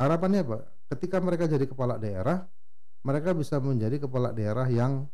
Harapannya 0.00 0.40
apa? 0.40 0.58
Ketika 0.96 1.20
mereka 1.20 1.44
jadi 1.44 1.68
kepala 1.68 2.00
daerah, 2.00 2.48
mereka 3.04 3.36
bisa 3.36 3.60
menjadi 3.60 4.00
kepala 4.00 4.32
daerah 4.32 4.64
yang 4.72 5.04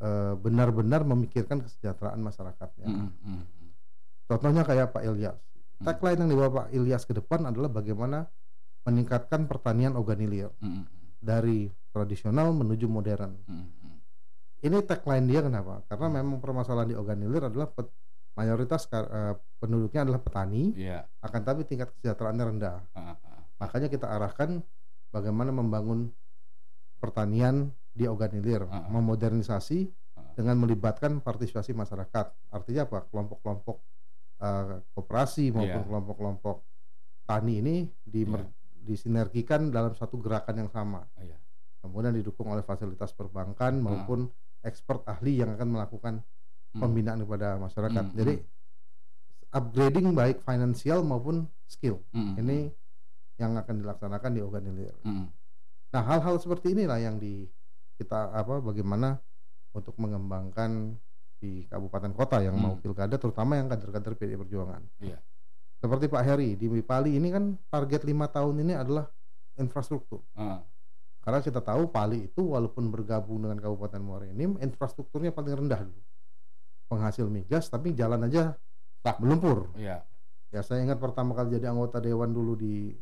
eh, 0.00 0.32
benar-benar 0.40 1.04
memikirkan 1.04 1.60
kesejahteraan 1.60 2.18
masyarakatnya. 2.24 2.88
mm, 2.88 3.10
mm, 3.20 3.42
Contohnya 4.24 4.64
kayak 4.64 4.96
Pak 4.96 5.04
Ilyas. 5.04 5.36
Hmm. 5.78 5.84
Tagline 5.92 6.24
yang 6.24 6.30
dibawa 6.32 6.50
Pak 6.64 6.68
Ilyas 6.72 7.04
ke 7.04 7.12
depan 7.12 7.44
adalah 7.44 7.68
bagaimana 7.68 8.24
meningkatkan 8.88 9.44
pertanian 9.44 9.92
organilir 10.00 10.48
mm, 10.64 10.82
dari 11.20 11.68
tradisional 11.92 12.56
menuju 12.56 12.88
modern. 12.88 13.36
mm, 13.44 13.52
mm. 13.52 13.83
Ini 14.64 14.80
tagline 14.80 15.28
dia 15.28 15.44
kenapa? 15.44 15.84
Karena 15.84 16.08
memang 16.08 16.40
permasalahan 16.40 16.88
di 16.88 16.96
organilir 16.96 17.44
adalah 17.44 17.68
pet- 17.68 17.92
mayoritas 18.34 18.88
eh, 18.90 19.36
penduduknya 19.60 20.08
adalah 20.08 20.18
petani, 20.18 20.72
Iya. 20.74 21.04
akan 21.20 21.40
tapi 21.44 21.68
tingkat 21.68 21.92
kesejahteraannya 21.94 22.44
rendah. 22.48 22.80
ah, 22.96 23.14
ah. 23.14 23.40
Makanya 23.60 23.86
kita 23.86 24.08
arahkan 24.08 24.64
bagaimana 25.12 25.52
membangun 25.52 26.10
pertanian 26.96 27.70
diorganisir, 27.92 28.64
Ah. 28.66 28.88
memodernisasi 28.88 29.86
Ah. 30.16 30.32
dengan 30.34 30.58
melibatkan 30.58 31.20
partisipasi 31.20 31.76
masyarakat. 31.76 32.26
Artinya 32.50 32.88
apa? 32.88 33.04
Kelompok-kelompok 33.06 33.76
eh, 34.34 34.82
koperasi 34.92 35.54
maupun 35.54 35.78
Iya. 35.80 35.88
kelompok-kelompok 35.88 36.56
tani 37.24 37.62
ini 37.62 37.76
dimer- 38.02 38.50
disinergikan 38.82 39.70
dalam 39.70 39.94
satu 39.94 40.18
gerakan 40.18 40.66
yang 40.66 40.70
sama. 40.74 41.06
Iya. 41.16 41.38
Kemudian 41.80 42.12
didukung 42.12 42.50
oleh 42.50 42.60
fasilitas 42.60 43.14
perbankan 43.14 43.78
maupun 43.78 44.26
expert 44.64 45.04
ahli 45.06 45.38
yang 45.38 45.52
akan 45.52 45.68
melakukan 45.70 46.14
Hmm. 46.74 46.82
pembinaan 46.82 47.22
kepada 47.22 47.54
masyarakat. 47.54 48.04
Hmm, 48.04 48.16
Jadi 48.18 48.34
upgrading 49.54 50.10
baik 50.10 50.42
finansial 50.42 51.06
maupun 51.06 51.46
skill 51.64 52.02
Mm, 52.10 52.34
ini 52.36 52.58
yang 53.38 53.54
akan 53.54 53.78
dilaksanakan 53.78 54.30
di 54.34 54.40
Organilir. 54.42 54.94
mm, 55.02 55.26
Nah, 55.94 56.02
hal-hal 56.02 56.42
seperti 56.42 56.74
inilah 56.74 56.98
yang 56.98 57.22
di 57.22 57.46
kita 57.94 58.34
apa 58.34 58.58
bagaimana 58.58 59.22
untuk 59.70 59.94
mengembangkan 59.94 60.98
di 61.38 61.62
kabupaten 61.70 62.10
kota 62.10 62.42
yang 62.42 62.58
mau 62.58 62.74
Hmm. 62.74 62.82
pilkada 62.82 63.14
terutama 63.14 63.54
yang 63.54 63.70
kader-kader 63.70 64.18
PDI 64.18 64.34
Perjuangan. 64.34 64.82
Iya. 64.98 65.22
Seperti 65.78 66.10
Pak 66.10 66.24
Heri 66.24 66.58
di 66.58 66.66
Pali 66.82 67.14
ini 67.14 67.30
kan 67.30 67.54
target 67.70 68.02
lima 68.02 68.26
tahun 68.26 68.58
ini 68.58 68.74
adalah 68.74 69.06
infrastruktur. 69.54 70.26
ah, 70.34 70.58
Karena 71.24 71.40
kita 71.40 71.58
tahu 71.58 71.88
Pali 71.88 72.28
itu 72.28 72.52
walaupun 72.52 72.92
bergabung 72.92 73.40
dengan 73.40 73.56
Kabupaten 73.56 73.96
Muara 73.98 74.28
Enim, 74.28 74.60
infrastrukturnya 74.60 75.32
paling 75.32 75.56
rendah 75.56 75.80
dulu. 75.80 76.02
Penghasil 76.84 77.24
migas 77.26 77.66
tapi 77.66 77.96
jalan 77.96 78.28
aja 78.28 78.52
Tak. 79.00 79.18
melumpur. 79.18 79.72
Iya. 79.74 80.04
Ya 80.52 80.60
saya 80.60 80.84
ingat 80.84 81.00
pertama 81.00 81.32
kali 81.32 81.56
jadi 81.56 81.72
anggota 81.72 81.98
dewan 81.98 82.30
dulu 82.30 82.54
di 82.54 82.92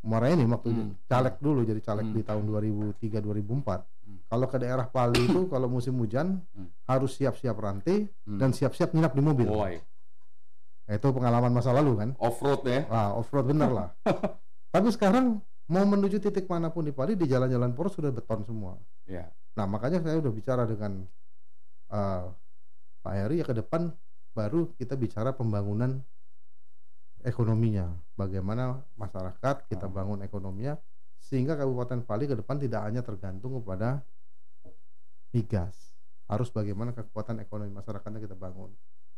Muara 0.00 0.32
Enim 0.32 0.48
waktu 0.48 0.72
Hmm. 0.72 0.96
caleg 1.04 1.36
dulu 1.36 1.60
jadi 1.60 1.76
caleg 1.78 2.08
Hmm. 2.08 2.16
di 2.16 2.22
tahun 2.24 2.44
2003 2.48 3.20
2004. 3.20 3.84
Hmm. 4.00 4.24
Kalau 4.24 4.46
ke 4.48 4.56
daerah 4.56 4.88
Pali 4.88 5.20
itu 5.20 5.44
kalau 5.46 5.68
musim 5.68 5.92
hujan 6.00 6.40
Hmm. 6.56 6.72
harus 6.88 7.12
siap-siap 7.14 7.52
rantai 7.54 8.08
Hmm. 8.24 8.40
dan 8.40 8.56
siap-siap 8.56 8.96
nginap 8.96 9.12
di 9.12 9.20
mobil. 9.20 9.44
Nah, 9.44 9.78
itu 10.90 11.08
pengalaman 11.12 11.52
masa 11.52 11.70
lalu 11.70 11.92
kan. 11.94 12.10
off 12.18 12.40
road 12.40 12.64
ya. 12.64 12.88
Wah, 12.88 13.14
off 13.14 13.28
road 13.28 13.46
bener 13.46 13.68
lah. 13.68 13.88
Tapi 14.74 14.88
sekarang 14.88 15.44
mau 15.70 15.86
menuju 15.86 16.18
titik 16.18 16.50
mana 16.50 16.74
pun 16.74 16.82
di 16.82 16.90
Pali 16.90 17.14
di 17.14 17.30
jalan-jalan 17.30 17.70
poros 17.78 17.94
sudah 17.94 18.10
beton 18.10 18.42
semua. 18.42 18.74
Iya. 19.06 19.30
Nah, 19.54 19.70
makanya 19.70 20.02
saya 20.02 20.18
udah 20.18 20.32
bicara 20.34 20.66
dengan 20.66 21.06
eh, 21.90 22.24
Pak 23.00 23.14
Heri 23.14 23.40
ya 23.40 23.46
ke 23.46 23.54
depan 23.54 23.90
baru 24.34 24.74
kita 24.74 24.98
bicara 24.98 25.30
pembangunan 25.30 26.02
ekonominya. 27.22 27.86
Bagaimana 28.18 28.82
masyarakat 28.98 29.70
kita 29.70 29.86
Hmm. 29.86 29.94
bangun 29.94 30.18
ekonominya 30.26 30.74
sehingga 31.22 31.54
Kabupaten 31.54 32.02
Pali 32.02 32.26
ke 32.26 32.34
depan 32.34 32.58
tidak 32.58 32.82
hanya 32.82 33.06
tergantung 33.06 33.62
kepada 33.62 34.02
migas. 35.30 35.94
Harus 36.26 36.50
bagaimana 36.50 36.94
kekuatan 36.94 37.42
ekonomi 37.42 37.70
masyarakatnya 37.74 38.22
kita 38.22 38.34
bangun. 38.38 38.70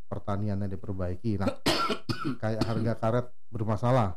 Pertaniannya 0.08 0.68
diperbaiki. 0.68 1.40
Nah, 1.40 1.48
kayak 2.42 2.60
harga 2.64 2.92
karet 3.00 3.26
bermasalah. 3.48 4.16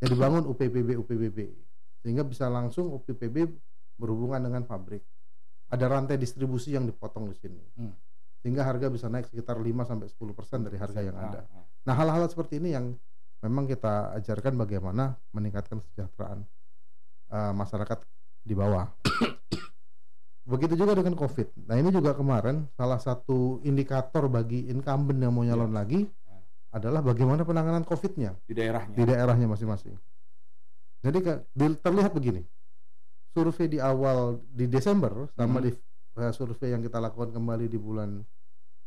Ya 0.00 0.08
dibangun 0.08 0.48
UPPB 0.48 0.96
UPBB 0.96 1.69
sehingga 2.00 2.24
bisa 2.24 2.48
langsung 2.48 2.88
UPPB 2.90 3.48
berhubungan 3.96 4.40
dengan 4.40 4.64
pabrik. 4.64 5.04
Ada 5.70 5.86
rantai 5.86 6.16
distribusi 6.16 6.74
yang 6.74 6.84
dipotong 6.84 7.30
di 7.30 7.36
sini. 7.36 7.62
Hmm. 7.78 7.94
Sehingga 8.40 8.64
harga 8.64 8.88
bisa 8.88 9.06
naik 9.06 9.28
sekitar 9.28 9.54
5 9.54 9.84
sampai 9.84 10.08
10% 10.08 10.64
dari 10.64 10.76
harga 10.76 11.00
yang 11.00 11.14
Ah, 11.14 11.24
ada. 11.28 11.40
ah. 11.52 11.64
Nah, 11.84 11.94
hal-hal 11.94 12.24
seperti 12.26 12.56
ini 12.56 12.72
yang 12.72 12.96
memang 13.40 13.64
kita 13.64 14.16
ajarkan 14.16 14.56
bagaimana 14.56 15.14
meningkatkan 15.30 15.78
kesejahteraan 15.78 16.40
eh, 17.30 17.52
masyarakat 17.54 17.98
di 18.42 18.54
bawah. 18.56 18.88
Begitu 20.50 20.74
juga 20.74 20.96
dengan 20.96 21.14
COVID. 21.14 21.68
Nah, 21.68 21.76
ini 21.78 21.92
juga 21.92 22.16
kemarin 22.16 22.66
salah 22.74 22.98
satu 22.98 23.60
indikator 23.62 24.26
bagi 24.26 24.66
incumbent 24.66 25.20
yang 25.20 25.30
mau 25.30 25.44
nyalon 25.44 25.70
lagi 25.70 26.08
adalah 26.70 27.02
bagaimana 27.02 27.42
penanganan 27.42 27.82
COVID-nya 27.82 28.34
Di 28.46 28.54
daerahnya. 28.54 28.94
di 28.94 29.04
daerahnya 29.04 29.46
masing-masing. 29.46 29.94
Jadi 31.00 31.18
terlihat 31.76 32.12
begini, 32.12 32.44
survei 33.30 33.66
di 33.66 33.78
awal 33.78 34.40
di 34.46 34.66
Desember 34.66 35.32
sama 35.32 35.58
Hmm. 35.58 35.64
di 35.64 35.70
eh, 36.12 36.32
survei 36.32 36.70
yang 36.70 36.82
kita 36.82 36.98
lakukan 36.98 37.30
kembali 37.30 37.66
di 37.66 37.78
bulan 37.78 38.20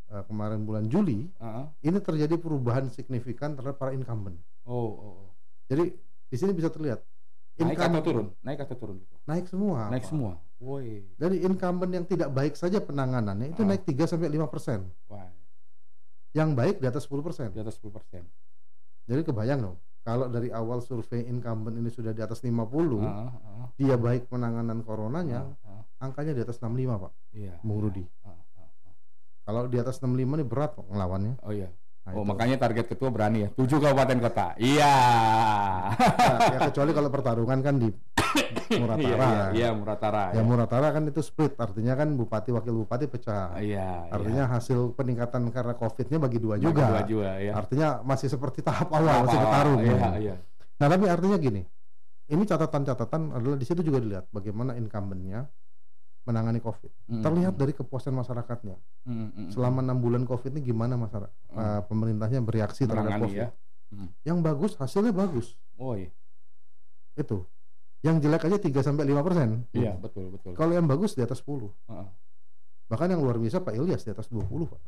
eh, 0.06 0.22
kemarin 0.24 0.62
bulan 0.62 0.86
Juli, 0.86 1.26
Ah, 1.36 1.64
ah. 1.64 1.66
ini 1.80 1.98
terjadi 1.98 2.36
perubahan 2.36 2.86
signifikan 2.88 3.52
terhadap 3.52 3.76
para 3.76 3.90
incumbent. 3.90 4.36
Oh, 4.62 4.72
oh, 4.86 5.12
oh. 5.18 5.30
Jadi 5.66 5.90
di 6.24 6.36
sini 6.36 6.52
bisa 6.52 6.68
terlihat 6.68 7.02
Naik 7.54 7.78
atau 7.78 8.02
turun? 8.02 8.26
Naik 8.42 8.60
atau 8.60 8.74
turun? 8.76 8.98
Naik 9.24 9.46
semua. 9.46 9.86
Naik 9.86 10.02
Pak. 10.02 10.10
semua. 10.10 10.32
Woi. 10.58 11.06
Dari 11.14 11.38
incumbent 11.40 11.86
yang 11.88 12.02
tidak 12.02 12.28
baik 12.28 12.52
saja 12.52 12.78
penanganannya 12.78 13.48
itu 13.48 13.62
Ah. 13.62 13.68
naik 13.68 13.82
3 13.84 14.04
sampai 14.04 14.26
5 14.28 14.46
persen. 14.46 14.90
Wah, 15.06 15.30
Yang 16.30 16.50
baik 16.52 16.76
di 16.78 16.86
atas 16.86 17.06
10 17.06 17.22
persen. 17.22 17.46
di 17.48 17.58
atas 17.58 17.74
10%. 17.74 18.26
Jadi 19.04 19.22
kebayang 19.22 19.62
dong, 19.62 19.76
kalau 20.04 20.28
dari 20.28 20.52
awal 20.52 20.84
survei 20.84 21.24
incumbent 21.24 21.80
ini 21.80 21.88
sudah 21.88 22.12
di 22.12 22.20
atas 22.20 22.44
50, 22.44 23.00
Ah, 23.00 23.32
ah, 23.32 23.66
dia 23.80 23.96
baik 23.96 24.28
penanganan 24.28 24.84
coronanya, 24.84 25.48
ah, 25.64 25.80
ah. 25.80 25.82
angkanya 26.04 26.36
di 26.36 26.44
atas 26.44 26.60
65 26.60 27.00
pak. 27.00 27.12
Iya. 27.32 27.56
Bung 27.64 27.80
iya. 27.80 27.84
Rudi. 27.88 28.04
Ah, 28.20 28.36
ah, 28.36 28.68
ah. 28.68 28.94
Kalau 29.48 29.64
di 29.64 29.80
atas 29.80 30.04
65 30.04 30.36
ini 30.36 30.44
berat 30.44 30.76
kok 30.76 30.84
ngelawannya. 30.92 31.40
Oh 31.40 31.56
iya. 31.56 31.72
Nah, 32.04 32.12
Oh 32.12 32.20
itu. 32.20 32.28
makanya 32.36 32.56
target 32.60 32.84
ketua 32.84 33.08
berani 33.08 33.38
ya. 33.44 33.48
Tujuh 33.56 33.80
kabupaten 33.80 34.18
kota. 34.20 34.52
Iya. 34.60 34.92
Nah, 35.88 36.38
ya 36.52 36.58
kecuali 36.68 36.92
kalau 36.92 37.08
pertarungan 37.08 37.58
kan 37.64 37.74
di 37.80 37.88
Muratara. 38.80 39.00
Iya, 39.00 39.16
iya, 39.16 39.44
iya 39.56 39.68
Muratara. 39.72 40.24
Ya 40.36 40.40
ya. 40.40 40.42
Muratara 40.44 40.88
kan 40.92 41.02
itu 41.08 41.24
split, 41.24 41.56
artinya 41.56 41.96
kan 41.96 42.12
bupati 42.12 42.52
wakil 42.52 42.84
bupati 42.84 43.08
pecah. 43.08 43.56
Iya. 43.56 44.12
Artinya 44.12 44.44
hasil 44.52 44.92
peningkatan 44.92 45.48
karena 45.48 45.72
COVID-nya 45.80 46.18
bagi 46.20 46.38
dua 46.44 46.60
iya. 46.60 46.64
juga. 46.68 46.84
Dua 46.92 47.02
juga 47.08 47.30
ya. 47.40 47.52
Artinya 47.56 47.88
masih 48.04 48.28
seperti 48.28 48.60
tahap 48.60 48.92
awal, 48.92 49.24
masih 49.24 49.38
Apa- 49.40 49.44
bertarung. 49.48 49.80
Iya, 49.80 50.08
iya. 50.20 50.34
Nah, 50.76 50.86
tapi 50.92 51.04
artinya 51.08 51.36
gini. 51.40 51.62
Ini 52.24 52.40
catatan-catatan 52.44 53.36
adalah 53.36 53.56
di 53.56 53.64
situ 53.64 53.80
juga 53.84 54.00
dilihat 54.00 54.28
bagaimana 54.28 54.76
incumbentnya 54.76 55.44
menangani 56.24 56.58
COVID. 56.58 56.90
Mm, 57.06 57.22
Terlihat 57.22 57.54
mm, 57.54 57.60
dari 57.60 57.72
kepuasan 57.72 58.16
masyarakatnya. 58.16 58.76
mm, 59.04 59.12
mm, 59.12 59.28
mm. 59.36 59.48
Selama 59.52 59.84
enam 59.84 60.00
bulan 60.00 60.24
COVID 60.24 60.56
ini 60.56 60.64
gimana 60.64 60.96
masyarakat 60.96 61.32
Mm. 61.52 61.58
eh, 61.60 61.80
pemerintahnya 61.84 62.40
bereaksi 62.40 62.88
terhadap 62.88 63.20
Menangani 63.20 63.24
COVID. 63.28 63.40
ya. 63.44 63.48
Mm. 63.92 64.08
Yang 64.24 64.38
bagus 64.40 64.72
hasilnya 64.76 65.12
bagus. 65.12 65.46
Oh 65.76 65.92
iya. 65.94 66.08
Itu. 67.14 67.44
Yang 68.04 68.28
jelek 68.28 68.42
aja 68.44 68.58
3 68.60 68.80
sampai 68.82 69.04
5 69.06 69.24
persen. 69.24 69.64
Iya, 69.72 69.96
betul, 69.96 70.28
betul. 70.32 70.52
Kalau 70.52 70.72
yang 70.72 70.84
bagus 70.84 71.16
di 71.16 71.22
atas 71.24 71.40
10. 71.40 71.72
Heeh. 71.88 72.08
Bahkan 72.84 73.08
yang 73.16 73.20
luar 73.24 73.40
biasa 73.40 73.64
Pak 73.64 73.72
Ilyas 73.72 74.04
di 74.04 74.12
atas 74.12 74.28
20 74.28 74.68
Pak. 74.68 74.80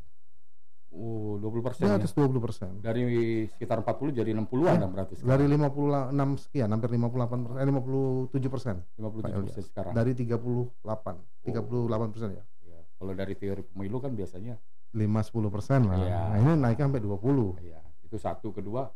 Oh, 0.87 1.35
20 1.37 1.61
persen 1.61 1.83
Di 1.83 1.91
ya. 1.91 1.99
atas 1.99 2.13
20 2.15 2.39
persen. 2.39 2.71
Dari 2.79 3.03
sekitar 3.51 3.83
40 3.83 4.15
jadi 4.15 4.31
60-an 4.33 4.77
lah 4.81 4.89
berarti 4.89 5.13
sekarang. 5.19 5.31
Dari 5.35 5.45
56 5.51 6.43
sekian, 6.47 6.67
hampir 6.71 6.89
58 6.95 7.43
persen, 7.43 7.59
eh, 7.59 7.67
57 7.67 8.49
persen. 8.49 8.75
57 8.95 9.45
persen 9.45 9.63
sekarang. 9.67 9.93
Dari 9.93 10.11
38, 10.15 11.15
38 11.43 12.09
persen 12.15 12.29
ya. 12.33 12.43
Iya. 12.65 12.79
Kalau 12.97 13.13
dari 13.13 13.33
teori 13.35 13.63
pemilu 13.67 13.97
kan 13.99 14.15
biasanya 14.15 14.55
5-10 14.95 15.51
persen 15.51 15.79
lah. 15.85 15.99
Iya. 15.99 16.21
Nah 16.33 16.37
ini 16.39 16.51
naiknya 16.55 16.85
sampai 16.87 17.03
20. 17.03 17.59
ya 17.61 17.79
itu 18.07 18.15
satu 18.15 18.55
kedua 18.55 18.87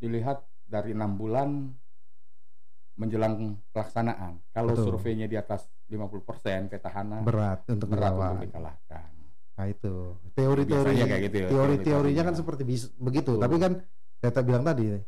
dilihat 0.00 0.40
dari 0.64 0.96
enam 0.96 1.20
bulan 1.20 1.68
menjelang 2.96 3.60
pelaksanaan. 3.74 4.40
Kalau 4.54 4.72
Betul. 4.72 4.96
surveinya 4.96 5.28
di 5.28 5.36
atas 5.36 5.68
50% 5.92 6.72
petahana 6.72 7.20
Berat 7.20 7.68
untuk 7.68 7.92
berat 7.92 8.14
untuk 8.16 8.48
dikalahkan. 8.48 9.13
Nah 9.54 9.66
itu 9.66 9.92
teori-teori 10.34 10.92
kayak 10.98 11.22
gitu 11.30 11.36
ya, 11.38 11.48
teori-teorinya 11.48 12.22
kan 12.24 12.34
seperti 12.34 12.62
bis- 12.62 12.90
begitu. 12.96 13.38
Betul. 13.38 13.42
Tapi 13.42 13.56
kan 13.58 13.72
saya 14.18 14.42
bilang 14.42 14.64
tadi 14.64 14.98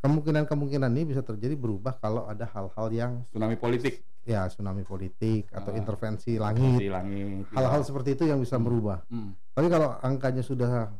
kemungkinan-kemungkinan 0.00 0.90
ini 0.92 1.04
bisa 1.08 1.22
terjadi 1.22 1.56
berubah 1.56 1.96
kalau 1.96 2.28
ada 2.28 2.44
hal-hal 2.46 2.86
yang 2.92 3.12
Tsunami 3.26 3.56
politik 3.56 4.04
ya 4.22 4.50
tsunami 4.50 4.82
politik 4.82 5.46
atau 5.48 5.70
Ah. 5.70 5.78
intervensi 5.78 6.34
langit. 6.36 6.82
langit. 6.82 7.46
Hal-hal 7.54 7.82
seperti 7.82 8.18
itu 8.18 8.26
yang 8.26 8.38
bisa 8.38 8.58
Hmm. 8.58 8.66
berubah. 8.66 8.98
Hmm. 9.06 9.32
Tapi 9.54 9.66
kalau 9.66 9.96
angkanya 9.98 10.42
sudah 10.42 10.90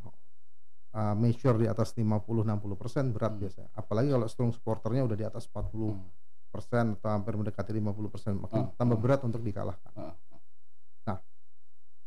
uh, 0.97 1.13
measure 1.13 1.61
di 1.61 1.69
atas 1.69 1.93
50-60 1.93 2.73
persen 2.73 3.13
berat 3.13 3.37
Hmm. 3.37 3.43
biasanya. 3.43 3.69
Apalagi 3.75 4.09
kalau 4.09 4.27
strong 4.27 4.49
supporternya 4.49 5.05
udah 5.05 5.13
di 5.13 5.27
atas 5.27 5.45
40 5.45 5.93
Hmm. 5.93 6.09
persen 6.49 6.97
atau 6.97 7.11
hampir 7.13 7.37
mendekati 7.37 7.69
50 7.71 8.09
persen, 8.09 8.41
makin 8.41 8.65
Ah, 8.65 8.73
tambah 8.73 8.97
ah. 8.97 9.03
berat 9.03 9.21
untuk 9.21 9.45
dikalahkan. 9.45 9.93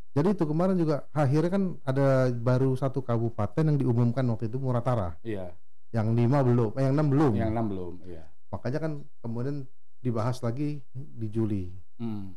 Ah, 0.09 0.13
Jadi 0.15 0.33
itu 0.33 0.43
kemarin 0.43 0.73
juga 0.73 1.05
akhirnya 1.11 1.51
kan 1.51 1.63
ada 1.85 2.07
baru 2.31 2.73
satu 2.73 2.99
kabupaten 2.99 3.61
yang 3.63 3.77
diumumkan 3.77 4.25
waktu 4.25 4.49
itu 4.49 4.57
Muratara, 4.57 5.13
Iya, 5.21 5.53
yang 5.91 6.17
lima 6.17 6.41
belum, 6.41 6.73
eh, 6.75 6.83
yang 6.83 6.93
enam 6.93 7.07
belum. 7.07 7.33
yang 7.35 7.51
enam 7.53 7.65
belum. 7.69 7.93
Iya. 8.03 8.25
Makanya 8.49 8.79
kan 8.79 8.91
kemudian 9.21 9.69
dibahas 10.01 10.41
lagi 10.41 10.81
di 10.91 11.27
Juli, 11.29 11.69
Hmm. 11.95 12.33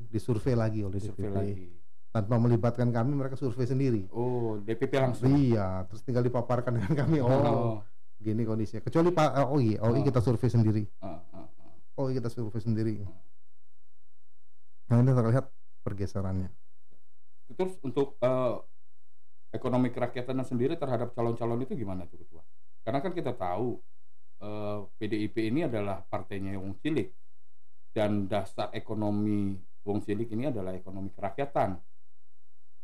disurvei 0.00 0.56
lagi 0.56 0.80
oleh 0.80 0.96
DPP. 0.96 1.28
lagi. 1.28 1.68
Tanpa 2.10 2.40
melibatkan 2.40 2.88
kami, 2.88 3.12
mereka 3.14 3.36
survei 3.36 3.68
sendiri. 3.68 4.08
Oh, 4.10 4.56
DPP 4.58 4.98
langsung. 4.98 5.30
Iya, 5.30 5.84
terus 5.86 6.02
tinggal 6.02 6.24
dipaparkan 6.24 6.74
dengan 6.74 6.94
kami. 6.96 7.20
Oh, 7.20 7.84
gini 8.16 8.42
kondisinya. 8.42 8.80
Kecuali 8.80 9.12
Pak 9.12 9.30
eh, 9.30 9.46
OI, 9.46 9.70
OI 9.78 10.00
Oh. 10.00 10.02
kita 10.02 10.18
survei 10.18 10.48
sendiri. 10.48 10.82
Ah, 10.98 11.20
ah, 11.30 11.44
ah. 11.44 12.00
OI 12.00 12.16
kita 12.16 12.26
survei 12.26 12.58
sendiri. 12.58 13.04
Nah 14.88 14.96
ini 14.98 15.12
terlihat 15.12 15.46
pergeserannya. 15.82 16.48
Terus 17.50 17.74
untuk 17.82 18.16
eh, 18.22 18.56
ekonomi 19.50 19.90
kerakyatan 19.90 20.46
sendiri 20.46 20.78
terhadap 20.78 21.10
calon-calon 21.14 21.66
itu 21.66 21.74
gimana 21.74 22.06
tuh 22.06 22.22
ketua? 22.22 22.42
Karena 22.86 22.98
kan 23.02 23.12
kita 23.12 23.32
tahu 23.34 23.78
eh, 24.42 24.80
PDIP 24.98 25.36
ini 25.50 25.66
adalah 25.66 26.02
partainya 26.06 26.56
Wong 26.58 26.78
Cilik 26.78 27.10
dan 27.90 28.30
dasar 28.30 28.70
ekonomi 28.70 29.58
Wong 29.82 30.00
Cilik 30.04 30.28
ini 30.30 30.48
adalah 30.48 30.76
ekonomi 30.76 31.10
kerakyatan. 31.10 31.76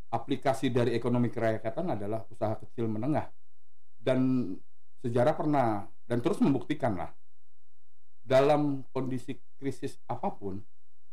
Aplikasi 0.06 0.70
dari 0.70 0.94
ekonomi 0.94 1.28
kerakyatan 1.28 1.98
adalah 1.98 2.22
usaha 2.30 2.54
kecil 2.62 2.86
menengah 2.86 3.26
dan 3.98 4.54
sejarah 5.02 5.34
pernah 5.34 5.82
dan 6.06 6.22
terus 6.22 6.38
membuktikan 6.38 6.94
lah 6.94 7.10
dalam 8.22 8.86
kondisi 8.90 9.38
krisis 9.58 9.98
apa 10.06 10.30
pun 10.30 10.58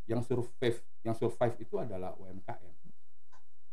yang 0.10 0.22
survive 0.22 0.82
yang 1.06 1.18
survive 1.18 1.56
itu 1.62 1.78
adalah 1.78 2.14
UMKM. 2.18 2.83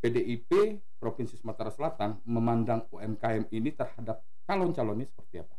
PDIP 0.00 0.80
Provinsi 0.96 1.36
Sumatera 1.36 1.68
Selatan 1.72 2.20
memandang 2.24 2.88
UMKM 2.92 3.48
ini 3.52 3.72
terhadap 3.72 4.24
calon-calonnya 4.48 5.06
seperti 5.08 5.44
apa? 5.44 5.56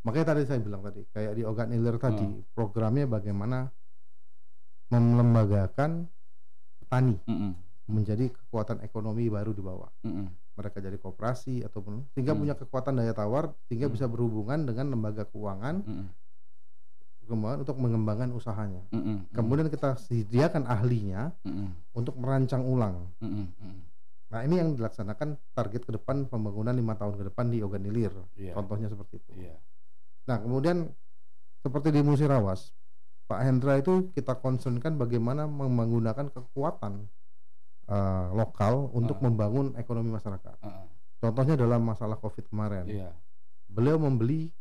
Makanya 0.00 0.32
tadi 0.32 0.42
saya 0.48 0.60
bilang 0.64 0.80
tadi, 0.80 1.04
kayak 1.12 1.36
di 1.36 1.42
Ogan 1.44 1.76
Ilir 1.76 2.00
tadi, 2.00 2.24
Hmm. 2.24 2.40
programnya 2.56 3.04
bagaimana 3.04 3.68
melembagakan 4.90 6.08
petani 6.80 7.20
Mm-mm, 7.28 7.52
menjadi 7.84 8.32
kekuatan 8.32 8.80
ekonomi 8.80 9.28
baru 9.28 9.52
di 9.52 9.60
bawah. 9.60 9.92
mm-mm, 10.02 10.56
Mereka 10.56 10.80
jadi 10.80 10.96
koperasi 10.96 11.62
ataupun 11.68 12.08
sehingga 12.16 12.32
Hmm. 12.32 12.40
punya 12.42 12.54
kekuatan 12.56 12.96
daya 12.96 13.12
tawar 13.12 13.52
sehingga 13.68 13.86
Hmm. 13.86 13.94
bisa 13.94 14.08
berhubungan 14.08 14.64
dengan 14.64 14.88
lembaga 14.88 15.28
keuangan 15.28 15.84
mm-mm, 15.84 16.06
keuangan 17.22 17.62
untuk 17.62 17.76
mengembangkan 17.76 18.30
usahanya. 18.30 18.82
mm-mm, 18.90 19.30
Kemudian 19.30 19.68
kita 19.68 19.94
sediakan 19.96 20.64
ahlinya 20.64 21.30
mm-mm, 21.42 21.94
untuk 21.94 22.16
merancang 22.16 22.62
ulang. 22.62 23.06
mm-mm, 23.18 23.46
mm-mm. 23.54 23.78
Nah 24.30 24.40
ini 24.42 24.58
yang 24.58 24.74
dilaksanakan 24.74 25.34
target 25.52 25.82
ke 25.82 25.92
depan 25.92 26.24
pembangunan 26.24 26.70
lima 26.70 26.94
tahun 26.94 27.18
ke 27.18 27.24
depan 27.28 27.50
di 27.50 27.60
Ogan 27.60 27.82
Ilir. 27.82 28.14
Iya, 28.34 28.54
Contohnya 28.54 28.86
seperti 28.86 29.18
itu. 29.18 29.30
iya. 29.36 29.58
Nah, 30.26 30.38
kemudian 30.38 30.86
seperti 31.58 31.90
di 31.90 31.98
Musirawas, 32.00 32.70
Pak 33.26 33.40
Hendra 33.42 33.74
itu 33.76 34.10
kita 34.10 34.38
concernkan 34.38 34.94
bagaimana 34.94 35.46
menggunakan 35.46 36.30
kekuatan 36.30 37.10
eh, 37.90 38.26
lokal 38.30 38.86
untuk 38.94 39.18
Ah. 39.18 39.26
membangun 39.26 39.74
ekonomi 39.74 40.14
masyarakat. 40.14 40.54
Ah, 40.62 40.86
Contohnya 41.18 41.58
dalam 41.58 41.82
masalah 41.82 42.14
Covid 42.16 42.46
kemarin, 42.46 42.86
Iya. 42.86 43.10
beliau 43.66 43.98
membeli 43.98 44.54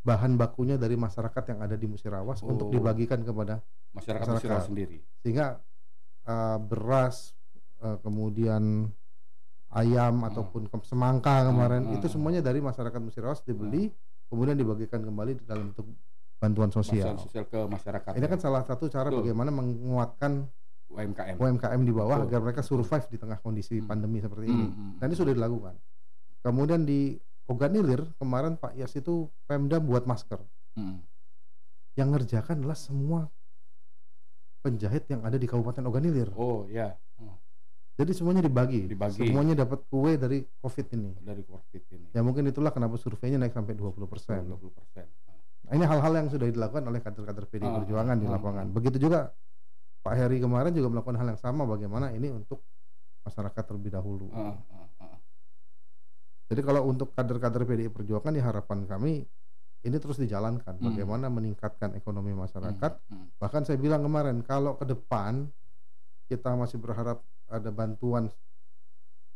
bahan 0.00 0.34
bakunya 0.34 0.74
dari 0.74 0.94
masyarakat 0.94 1.44
yang 1.46 1.60
ada 1.60 1.74
di 1.74 1.84
Musirawas 1.84 2.40
untuk 2.40 2.68
Oh. 2.68 2.72
dibagikan 2.72 3.20
kepada 3.20 3.60
Masyarakat, 3.90 4.22
Masyarakat. 4.22 4.34
Musirawas 4.34 4.66
sendiri. 4.66 4.98
sehingga 5.18 5.60
eh, 6.22 6.58
beras, 6.58 7.32
eh, 7.78 7.96
kemudian 7.98 8.86
ayam 9.70 10.14
ataupun 10.22 10.66
ke- 10.66 10.84
semangka 10.84 11.42
kemarin 11.44 11.84
Ah, 11.84 11.90
ah, 11.90 11.96
itu 11.96 12.06
semuanya 12.08 12.40
dari 12.40 12.58
masyarakat 12.58 12.98
Musirawas 12.98 13.40
dibeli 13.40 13.88
kemudian 14.26 14.54
dibagikan 14.54 15.00
kembali 15.00 15.42
dalam 15.42 15.70
bentuk 15.70 15.86
bantuan 16.36 16.70
sosial. 16.70 17.12
Bantuan 17.12 17.20
sosial 17.20 17.44
ke 17.44 17.58
masyarakat. 17.60 18.12
Ini 18.14 18.26
kan 18.26 18.38
salah 18.38 18.62
satu 18.62 18.86
cara 18.86 19.08
Betul. 19.08 19.20
bagaimana 19.22 19.50
menguatkan 19.50 20.48
UMKM. 20.88 21.36
UMKM 21.36 21.80
di 21.80 21.92
bawah 21.92 22.16
Betul. 22.16 22.28
agar 22.28 22.40
mereka 22.42 22.62
survive 22.62 23.06
di 23.06 23.16
tengah 23.16 23.38
kondisi 23.38 23.76
Hmm. 23.76 23.86
pandemi 23.86 24.18
seperti 24.18 24.44
Mm, 24.44 24.52
ini. 24.52 24.66
mm, 24.66 24.92
Dan 24.96 25.06
ini 25.06 25.16
sudah 25.16 25.32
dilakukan. 25.32 25.74
Kemudian 26.40 26.82
di 26.82 27.14
Oganilir 27.46 28.04
kemarin 28.16 28.54
Pak 28.54 28.74
Yas 28.74 28.92
itu 28.94 29.28
Pemda 29.44 29.78
buat 29.78 30.04
masker. 30.04 30.38
mm, 30.74 30.98
Yang 31.94 32.08
ngerjakan 32.10 32.54
adalah 32.60 32.78
semua 32.78 33.20
penjahit 34.60 35.08
yang 35.08 35.24
ada 35.24 35.34
di 35.34 35.44
Kabupaten 35.44 35.82
Oganilir. 35.82 36.28
Oh 36.34 36.68
ya, 36.68 36.94
Oh, 37.18 37.36
Jadi 37.96 38.12
semuanya 38.12 38.40
dibagi. 38.40 38.86
Dibagi. 38.86 39.24
Semuanya 39.24 39.52
dapat 39.58 39.84
kue 39.86 40.16
dari 40.16 40.40
Covid 40.58 40.86
ini. 40.90 41.10
dari 41.20 41.42
COVID 41.42 41.82
ini. 41.90 42.06
Ya 42.12 42.20
mungkin 42.20 42.46
itulah 42.46 42.70
kenapa 42.70 42.96
surveinya 42.96 43.36
naik 43.36 43.52
sampai 43.52 43.74
20%. 43.74 43.92
20 44.46 44.72
persen. 44.72 45.04
Nah, 45.60 45.76
ini 45.76 45.84
hal-hal 45.84 46.12
yang 46.14 46.26
sudah 46.26 46.48
dilakukan 46.48 46.82
oleh 46.82 46.98
kader-kader 46.98 47.44
PD 47.46 47.62
Ah, 47.62 47.76
Perjuangan 47.76 48.16
di 48.16 48.26
ah, 48.26 48.32
lapangan. 48.34 48.66
ah. 48.66 48.72
Begitu 48.72 48.96
juga 49.00 49.30
Pak 50.00 50.14
Heri 50.16 50.40
kemarin 50.40 50.72
juga 50.72 50.88
melakukan 50.88 51.14
hal 51.14 51.28
yang 51.30 51.40
sama 51.40 51.62
bagaimana 51.62 52.08
ini 52.10 52.32
untuk 52.32 52.64
masyarakat 53.22 53.62
terlebih 53.62 53.92
dahulu. 53.92 54.32
Ah, 54.32 54.56
ah, 54.56 54.79
ah. 54.79 54.79
Jadi 56.50 56.60
kalau 56.66 56.82
untuk 56.90 57.14
kader-kader 57.14 57.62
PDI 57.62 57.94
Perjuangan 57.94 58.34
ya 58.34 58.42
harapan 58.42 58.82
kami 58.82 59.22
ini 59.80 59.96
terus 59.96 60.18
dijalankan 60.18 60.76
Hmm. 60.76 60.92
bagaimana 60.92 61.30
meningkatkan 61.30 61.94
ekonomi 61.94 62.34
masyarakat. 62.34 62.92
Mm, 63.06 63.14
mm. 63.16 63.26
Bahkan 63.38 63.62
saya 63.64 63.78
bilang 63.80 64.02
kemarin 64.04 64.42
kalau 64.42 64.74
ke 64.76 64.84
depan 64.84 65.46
kita 66.26 66.52
masih 66.52 66.76
berharap 66.76 67.22
ada 67.48 67.70
bantuan 67.72 68.28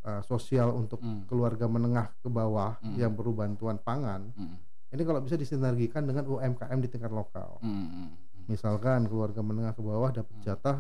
uh, 0.04 0.20
sosial 0.20 0.74
untuk 0.76 1.00
Mm, 1.00 1.24
keluarga 1.24 1.64
menengah 1.64 2.12
ke 2.20 2.28
bawah 2.28 2.76
Hmm. 2.82 2.98
yang 2.98 3.14
perlu 3.16 3.32
bantuan 3.32 3.78
pangan. 3.80 4.34
mm, 4.36 4.58
Ini 4.94 5.02
kalau 5.02 5.24
bisa 5.24 5.34
disinergikan 5.34 6.06
dengan 6.06 6.28
UMKM 6.28 6.78
di 6.78 6.86
tingkat 6.86 7.10
lokal. 7.10 7.58
mm, 7.58 7.66
mm, 7.66 7.88
mm. 8.10 8.44
Misalkan 8.46 9.08
keluarga 9.08 9.40
menengah 9.40 9.72
ke 9.72 9.80
bawah 9.80 10.10
dapat 10.12 10.34
Hmm. 10.34 10.44
jatah 10.44 10.78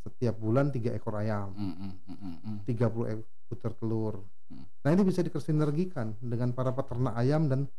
setiap 0.00 0.38
bulan 0.38 0.70
tiga 0.70 0.94
ekor 0.94 1.18
ayam, 1.18 1.50
mm. 1.50 2.62
30 2.62 3.06
ekor 3.10 3.26
butir 3.54 3.72
telur. 3.78 4.26
Hmm. 4.50 4.66
Nah 4.82 4.90
ini 4.90 5.02
bisa 5.06 5.22
disinergikan 5.22 6.18
dengan 6.18 6.50
para 6.50 6.74
peternak 6.74 7.14
ayam 7.14 7.46
dan 7.46 7.70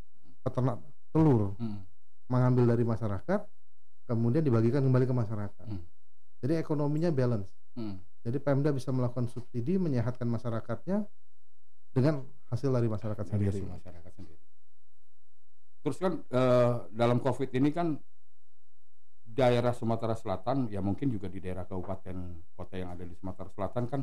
peternak 0.41 0.80
telur 1.11 1.55
Mm, 1.55 1.80
mengambil 2.28 2.76
dari 2.76 2.84
masyarakat, 2.84 3.39
kemudian 4.09 4.43
dibagikan 4.43 4.84
kembali 4.84 5.05
ke 5.07 5.15
masyarakat. 5.15 5.67
Hmm. 5.67 5.84
Jadi 6.43 6.59
ekonominya 6.59 7.11
balance. 7.11 7.47
mm. 7.80 8.26
Jadi 8.26 8.38
Pemda 8.41 8.73
bisa 8.73 8.89
melakukan 8.89 9.30
subsidi 9.30 9.78
menyehatkan 9.78 10.26
masyarakatnya 10.26 11.05
dengan 11.93 12.26
hasil 12.49 12.73
dari 12.73 12.89
masyarakat 12.89 13.26
sendiri. 13.30 13.61
masyarakat 13.61 14.11
sendiri. 14.17 14.41
Terus 15.86 15.97
kan 16.01 16.13
eh, 16.17 16.73
dalam 16.89 17.21
COVID 17.21 17.53
ini 17.53 17.69
kan 17.69 17.93
daerah 19.21 19.76
Sumatera 19.78 20.17
Selatan, 20.17 20.71
ya 20.73 20.82
mungkin 20.82 21.13
juga 21.13 21.30
di 21.30 21.38
daerah 21.38 21.69
kabupaten 21.69 22.17
kota 22.57 22.76
yang 22.80 22.97
ada 22.97 23.05
di 23.05 23.13
Sumatera 23.13 23.51
Selatan 23.53 23.84
kan 23.86 24.01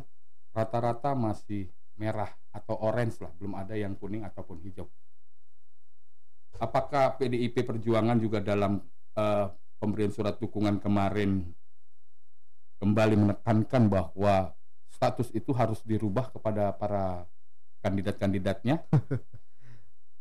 rata-rata 0.53 1.17
masih 1.17 1.69
merah 1.97 2.29
atau 2.53 2.77
orange 2.81 3.21
lah, 3.21 3.33
belum 3.37 3.57
ada 3.57 3.77
yang 3.77 3.97
kuning 3.97 4.25
ataupun 4.25 4.61
hijau. 4.65 4.89
Apakah 6.61 7.17
PDIP 7.17 7.65
Perjuangan 7.65 8.21
juga 8.21 8.39
dalam 8.45 8.81
eh, 9.17 9.47
pemberian 9.81 10.13
surat 10.13 10.37
dukungan 10.39 10.79
kemarin 10.79 11.49
kembali 12.79 13.15
menekankan 13.19 13.89
bahwa 13.89 14.53
status 14.93 15.33
itu 15.33 15.51
harus 15.57 15.81
dirubah 15.83 16.31
kepada 16.31 16.71
para 16.77 17.27
kandidat-kandidatnya? 17.83 18.85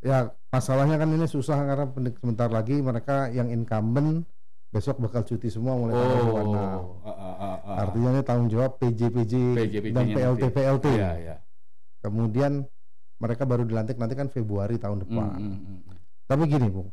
Ya 0.01 0.34
masalahnya 0.49 0.97
kan 0.97 1.13
ini 1.13 1.29
susah 1.29 1.61
karena 1.61 1.86
sebentar 1.93 2.49
lagi 2.49 2.82
mereka 2.82 3.29
yang 3.29 3.53
incumbent 3.53 4.25
besok 4.73 4.97
bakal 4.97 5.21
cuti 5.21 5.45
semua 5.53 5.77
mulai 5.77 5.93
tanggal 5.93 6.41
26. 6.41 6.57
ah, 6.57 7.05
ah, 7.05 7.30
ah. 7.64 7.88
Artinya 7.88 8.09
ini 8.14 8.22
tanggung 8.26 8.49
jawab 8.49 8.78
PJ 8.78 8.99
PJ, 9.09 9.34
PJ-PJ 9.55 9.93
dan 9.93 10.05
-nya 10.09 10.16
PLT 10.18 10.41
nanti. 10.43 10.55
PLT. 10.55 10.86
Iya, 10.91 11.12
iya. 11.18 11.36
Kemudian 12.01 12.66
mereka 13.22 13.45
baru 13.45 13.64
dilantik 13.64 14.01
nanti 14.01 14.18
kan 14.18 14.28
Februari 14.28 14.82
tahun 14.82 15.05
depan. 15.05 15.38
Mm, 15.38 15.45
mm, 15.45 15.80
mm, 15.86 15.97
Tapi 16.26 16.43
gini, 16.49 16.68
Bung. 16.74 16.89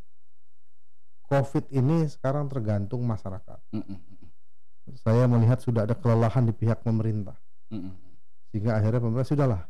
Covid 1.25 1.69
ini 1.73 2.09
sekarang 2.09 2.49
tergantung 2.49 3.05
masyarakat. 3.05 3.61
mm, 3.73 3.81
mm, 3.85 3.97
mm, 3.97 4.29
Saya 4.97 5.29
melihat 5.29 5.61
sudah 5.61 5.85
ada 5.85 5.97
kelelahan 5.97 6.45
di 6.45 6.53
pihak 6.53 6.81
pemerintah. 6.81 7.37
mm, 7.73 7.81
mm. 7.81 7.93
Sehingga 8.49 8.77
akhirnya 8.81 9.01
pemerintah 9.01 9.29
sudahlah. 9.29 9.63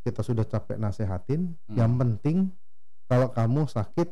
Kita 0.00 0.24
sudah 0.24 0.48
capek 0.48 0.80
nasehatin, 0.80 1.54
Hmm. 1.68 1.76
yang 1.76 1.92
penting 2.00 2.48
kalau 3.04 3.28
kamu 3.30 3.68
sakit 3.68 4.08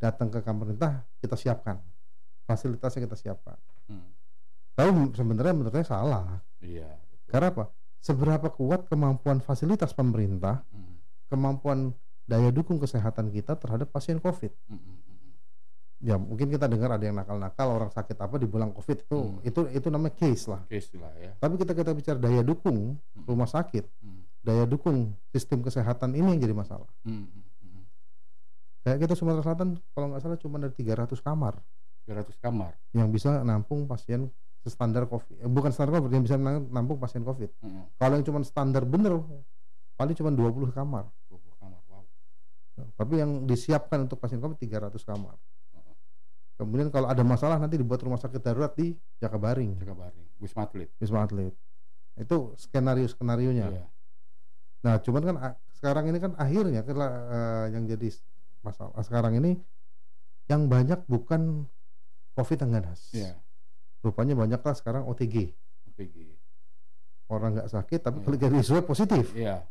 datang 0.00 0.32
ke 0.32 0.40
pemerintah 0.40 1.04
kita 1.20 1.36
siapkan. 1.36 1.76
Fasilitasnya 2.48 3.04
kita 3.04 3.20
siapkan. 3.20 3.60
Mm. 3.84 4.15
Tapi 4.76 4.88
sebenarnya 5.10 5.54
menurut 5.56 5.72
saya 5.72 5.88
salah. 5.88 6.26
Iya. 6.60 7.00
Karena 7.26 7.48
apa? 7.48 7.64
Seberapa 7.98 8.52
kuat 8.52 8.86
kemampuan 8.86 9.40
fasilitas 9.40 9.90
pemerintah, 9.90 10.62
Mm, 10.70 10.94
kemampuan 11.26 11.78
daya 12.22 12.52
dukung 12.52 12.76
kesehatan 12.76 13.30
kita 13.30 13.56
terhadap 13.56 13.88
pasien 13.88 14.20
COVID. 14.20 14.52
mm, 14.52 14.74
mm, 14.74 14.78
mm. 14.78 15.32
Ya 15.98 16.14
mungkin 16.14 16.52
kita 16.52 16.68
dengar 16.68 16.92
ada 16.92 17.00
yang 17.00 17.16
nakal-nakal 17.16 17.66
orang 17.72 17.88
sakit 17.88 18.14
apa 18.14 18.36
dibilang 18.36 18.70
COVID 18.70 18.98
itu 19.00 19.16
Hmm. 19.16 19.40
itu 19.40 19.60
itu 19.72 19.88
namanya 19.88 20.12
case 20.14 20.44
lah. 20.46 20.60
Case 20.66 20.92
lah 20.94 21.08
ya. 21.16 21.32
Tapi 21.34 21.56
kita 21.56 21.72
kita 21.72 21.90
bicara 21.90 22.20
daya 22.20 22.44
dukung 22.44 23.00
rumah 23.24 23.48
sakit, 23.48 23.88
Mm, 24.04 24.20
daya 24.44 24.64
dukung 24.64 25.16
sistem 25.26 25.64
kesehatan 25.64 26.12
ini 26.12 26.36
yang 26.36 26.40
jadi 26.42 26.54
masalah. 26.54 26.86
mm, 27.00 27.10
mm, 27.10 27.42
mm. 27.64 27.82
Kayak 28.84 28.98
kita 29.02 29.14
Sumatera 29.16 29.42
Selatan 29.42 29.68
kalau 29.90 30.12
nggak 30.12 30.20
salah 30.20 30.36
cuma 30.36 30.60
ada 30.60 30.68
300 30.68 31.18
kamar 31.18 31.58
300 32.04 32.38
kamar. 32.38 32.70
yang 32.92 33.08
bisa 33.08 33.42
nampung 33.42 33.88
pasien 33.88 34.30
standar 34.66 35.06
COVID, 35.06 35.46
eh, 35.46 35.50
bukan 35.50 35.70
standar 35.70 35.98
COVID 35.98 36.10
yang 36.10 36.24
bisa 36.26 36.36
nampung 36.70 36.98
pasien 36.98 37.22
COVID. 37.22 37.50
Mm, 37.62 37.68
mm. 37.70 37.84
Kalau 37.98 38.14
yang 38.18 38.24
cuma 38.26 38.38
standar 38.42 38.82
bener 38.82 39.22
paling 39.96 40.14
cuma 40.18 40.30
20 40.34 40.74
kamar. 40.74 41.04
20 41.30 41.62
kamar. 41.62 41.80
Wow. 41.88 42.04
Tapi 42.98 43.14
yang 43.22 43.46
disiapkan 43.46 44.04
untuk 44.04 44.18
pasien 44.18 44.42
COVID 44.42 44.58
300 44.58 44.92
kamar. 45.02 45.36
Kemudian 46.56 46.88
kalau 46.88 47.12
ada 47.12 47.20
masalah 47.20 47.60
nanti 47.60 47.76
dibuat 47.76 48.00
rumah 48.00 48.16
sakit 48.16 48.40
darurat 48.40 48.72
di 48.72 48.96
Jakabaring, 49.20 49.76
Jakabaring, 49.76 50.24
Wisma 50.40 50.64
Atlet. 50.64 50.88
Wisma 50.96 51.28
Atlet. 51.28 51.52
Itu 52.16 52.56
skenario 52.56 53.04
skenarionya. 53.12 53.66
Iya. 53.76 53.84
Nah, 54.80 54.96
cuman 55.04 55.22
kan 55.22 55.36
sekarang 55.76 56.08
ini 56.08 56.16
kan 56.16 56.32
akhirnya 56.40 56.80
kan 56.80 56.96
eh, 56.96 57.64
yang 57.76 57.84
jadi 57.84 58.08
masalah 58.64 58.96
sekarang 59.04 59.36
ini 59.36 59.60
yang 60.48 60.64
banyak 60.72 61.04
bukan 61.04 61.68
COVID 62.40 62.58
yang 62.64 62.72
ganas. 62.80 63.00
Iya. 63.12 63.36
Rupanya 64.06 64.38
banyaklah 64.38 64.74
sekarang 64.78 65.02
OTG. 65.10 65.50
OTG. 65.90 66.14
Orang 67.26 67.58
nggak 67.58 67.66
sakit 67.66 68.00
tapi 68.06 68.22
Iya. 68.22 68.38
kalau 68.38 68.54
di 68.54 68.62
swab 68.62 68.84
positif. 68.86 69.34
Iya. 69.34 69.66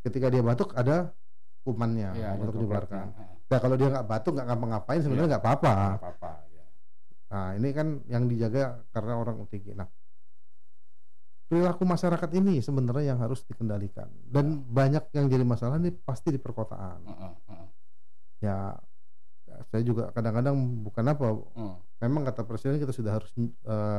Ketika 0.00 0.32
dia 0.32 0.40
batuk 0.40 0.72
ada 0.72 1.12
kumannya 1.60 2.16
Iya, 2.16 2.40
ada 2.40 2.40
untuk 2.40 2.64
dropletnya. 2.64 3.12
Nah, 3.50 3.58
kalau 3.60 3.76
dia 3.76 3.88
nggak 3.92 4.06
batuk 4.08 4.32
nggak 4.32 4.46
ngapa-ngapain 4.48 5.00
sebenarnya 5.04 5.28
Iya. 5.28 5.32
nggak 5.36 5.44
apa-apa. 5.44 5.74
Apa-apa. 6.00 6.30
ya. 6.48 6.64
Nah, 7.28 7.48
ini 7.60 7.68
kan 7.76 7.86
yang 8.08 8.24
dijaga 8.24 8.80
karena 8.96 9.12
orang 9.20 9.36
OTG. 9.44 9.76
Nah, 9.76 9.88
perilaku 11.52 11.84
masyarakat 11.84 12.30
ini 12.32 12.64
sebenarnya 12.64 13.12
yang 13.12 13.20
harus 13.20 13.44
dikendalikan. 13.44 14.08
Dan 14.24 14.64
banyak 14.64 15.12
yang 15.12 15.28
jadi 15.28 15.44
masalah 15.44 15.76
ini 15.76 15.92
pasti 15.92 16.32
di 16.32 16.40
perkotaan. 16.40 17.04
Ya, 18.40 18.72
saya 19.66 19.82
juga 19.82 20.08
kadang-kadang 20.10 20.54
bukan 20.80 21.04
apa, 21.06 21.26
heeh. 21.30 21.74
memang 22.00 22.22
kata 22.24 22.42
presiden 22.42 22.76
kita 22.76 22.90
sudah 22.90 23.12
harus 23.14 23.30
eh, 23.36 23.48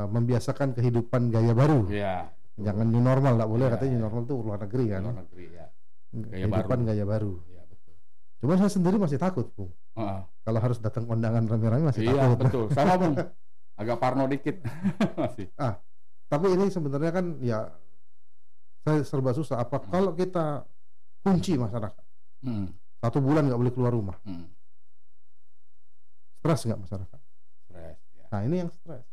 membiasakan 0.07 0.73
kehidupan 0.73 1.29
gaya 1.29 1.51
baru. 1.51 1.85
Iya. 1.85 2.29
Jangan 2.57 2.85
new 2.85 2.99
normal, 2.99 3.35
nggak 3.35 3.49
boleh 3.49 3.65
Iya, 3.65 3.73
katanya 3.73 3.91
new 3.91 4.03
normal 4.03 4.21
itu 4.23 4.35
luar 4.37 4.59
negeri 4.59 4.85
kan. 4.87 5.01
Luar 5.03 5.17
negeri 5.19 5.45
ya. 5.49 5.65
Gaya 6.11 6.29
kehidupan 6.45 6.77
baru. 6.77 6.87
gaya 6.87 7.05
baru. 7.05 7.31
Iya 7.45 7.61
betul. 7.65 7.93
Cuma 8.37 8.53
saya 8.55 8.71
sendiri 8.71 8.95
masih 8.97 9.17
takut, 9.17 9.47
Bu. 9.51 9.69
Heeh. 9.95 10.19
Kalau 10.41 10.59
harus 10.59 10.77
datang 10.77 11.05
kondangan 11.05 11.45
rame-rame 11.45 11.85
masih 11.85 12.01
Iya 12.03 12.13
takut. 12.27 12.37
betul. 12.41 12.65
Sama 12.75 12.93
bung. 12.95 13.15
Agak 13.75 13.97
parno 13.97 14.25
dikit 14.25 14.61
masih. 15.21 15.47
Tapi 16.27 16.45
ini 16.49 16.65
sebenarnya 16.67 17.11
kan 17.11 17.25
ya 17.39 17.59
saya 18.81 19.01
serba 19.01 19.31
susah. 19.31 19.57
Apa 19.57 19.77
Hmm. 19.79 19.89
kalau 19.89 20.11
kita 20.11 20.65
kunci 21.21 21.53
masyarakat 21.53 22.01
Hmm, 22.41 22.65
satu 22.97 23.21
bulan 23.21 23.45
nggak 23.45 23.55
boleh 23.55 23.69
keluar 23.69 23.93
rumah, 23.93 24.17
hmm. 24.25 24.49
Stres 26.41 26.65
nggak 26.65 26.81
masyarakat? 26.81 27.19
Stres. 27.61 27.97
Ya. 28.11 28.25
Nah 28.27 28.41
ini 28.41 28.55
yang 28.57 28.71
stres. 28.73 29.05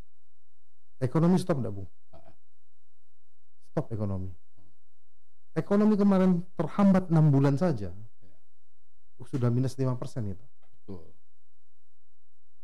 Ekonomi 0.98 1.36
stop 1.36 1.60
nggak 1.60 1.70
bu? 1.70 1.84
Stop 3.70 3.92
ekonomi. 3.92 4.32
Ekonomi 5.52 5.94
kemarin 5.94 6.40
terhambat 6.54 7.12
enam 7.12 7.28
bulan 7.28 7.54
saja, 7.54 7.92
Iya. 7.92 8.36
sudah 9.20 9.50
minus 9.50 9.74
5 9.74 9.92
persen 9.94 10.24
itu. 10.26 10.44
Betul. 10.80 11.04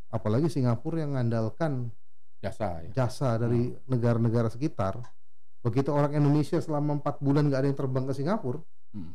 Apalagi 0.08 0.46
Singapura 0.46 1.02
yang 1.02 1.12
mengandalkan 1.12 1.90
Jasa 2.38 2.80
ya. 2.82 2.90
jasa 2.94 3.34
dari 3.36 3.74
negara-negara 3.84 4.48
sekitar. 4.48 4.96
Begitu 5.60 5.90
orang 5.90 6.12
Indonesia 6.12 6.56
selama 6.56 6.98
empat 6.98 7.18
bulan 7.18 7.48
nggak 7.48 7.60
ada 7.60 7.68
yang 7.68 7.76
terbang 7.76 8.04
ke 8.04 8.14
Singapura, 8.14 8.60
Hmm, 8.94 9.12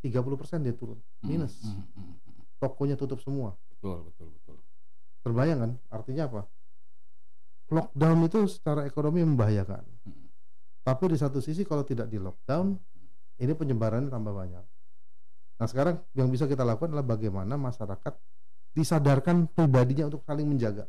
30 0.00 0.36
persen 0.36 0.62
dia 0.62 0.70
turun. 0.70 0.96
hmm, 1.20 1.26
Minus. 1.26 1.56
hmm, 1.60 1.82
hmm, 1.92 2.14
hmm. 2.22 2.42
Tokonya 2.56 2.94
tutup 2.94 3.18
semua. 3.18 3.58
Betul 3.68 4.06
betul 4.06 4.28
betul. 4.30 4.56
Terbayang 5.26 5.58
kan? 5.58 5.72
Artinya 5.90 6.30
apa? 6.30 6.42
Lockdown 7.74 8.30
itu 8.30 8.46
secara 8.46 8.86
ekonomi 8.86 9.26
membahayakan. 9.26 9.82
Hmm. 10.06 10.30
Tapi 10.86 11.10
di 11.10 11.18
satu 11.18 11.42
sisi 11.42 11.66
kalau 11.66 11.82
tidak 11.82 12.06
di 12.06 12.22
lockdown, 12.22 12.78
ini 13.42 13.50
penyebarannya 13.58 14.06
tambah 14.06 14.30
banyak. 14.30 14.62
Nah 15.58 15.66
sekarang 15.66 15.98
yang 16.14 16.30
bisa 16.30 16.46
kita 16.46 16.62
lakukan 16.62 16.94
adalah 16.94 17.18
bagaimana 17.18 17.58
masyarakat 17.58 18.14
disadarkan 18.70 19.50
pribadinya 19.50 20.06
untuk 20.06 20.22
saling 20.22 20.46
menjaga. 20.46 20.86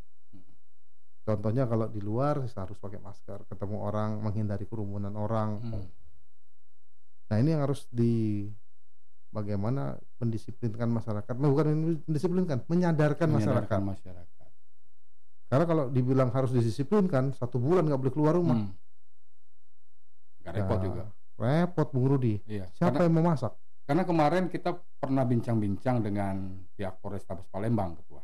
Contohnya 1.26 1.66
kalau 1.66 1.90
di 1.90 2.00
luar 2.00 2.46
harus 2.46 2.78
pakai 2.78 3.02
masker, 3.02 3.50
ketemu 3.50 3.84
orang, 3.84 4.22
menghindari 4.22 4.70
kerumunan 4.70 5.12
orang. 5.18 5.60
Hmm. 5.66 5.88
Nah 7.28 7.38
ini 7.42 7.58
yang 7.58 7.66
harus 7.66 7.90
di 7.90 8.46
bagaimana 9.38 9.94
mendisiplinkan 10.18 10.90
masyarakat, 10.90 11.34
Nah, 11.38 11.50
bukan 11.54 11.66
mendisiplinkan, 12.10 12.66
menyadarkan 12.66 13.30
masyarakat. 13.30 13.70
Menyadarkan 13.70 13.82
masyarakat. 13.86 14.48
Karena 15.48 15.66
kalau 15.70 15.84
dibilang 15.88 16.34
harus 16.34 16.52
didisiplinkan, 16.52 17.38
satu 17.38 17.62
bulan 17.62 17.86
nggak 17.86 18.02
boleh 18.02 18.14
keluar 18.14 18.34
rumah. 18.36 18.58
Hmm. 18.58 18.74
Gak 20.42 20.54
repot 20.58 20.80
Ya, 20.80 20.84
juga. 20.84 21.04
Repot 21.38 21.88
Bung 21.94 22.08
Rudi. 22.10 22.42
Iya. 22.50 22.66
Siapa 22.74 22.98
Karena, 22.98 23.06
yang 23.06 23.14
mau 23.14 23.26
masak? 23.32 23.54
karena 23.88 24.04
kemarin 24.04 24.52
kita 24.52 24.76
pernah 25.00 25.24
bincang-bincang 25.24 26.04
dengan 26.04 26.36
pihak 26.76 27.00
Polrestabes 27.00 27.48
Palembang, 27.48 27.96
ketua. 27.96 28.20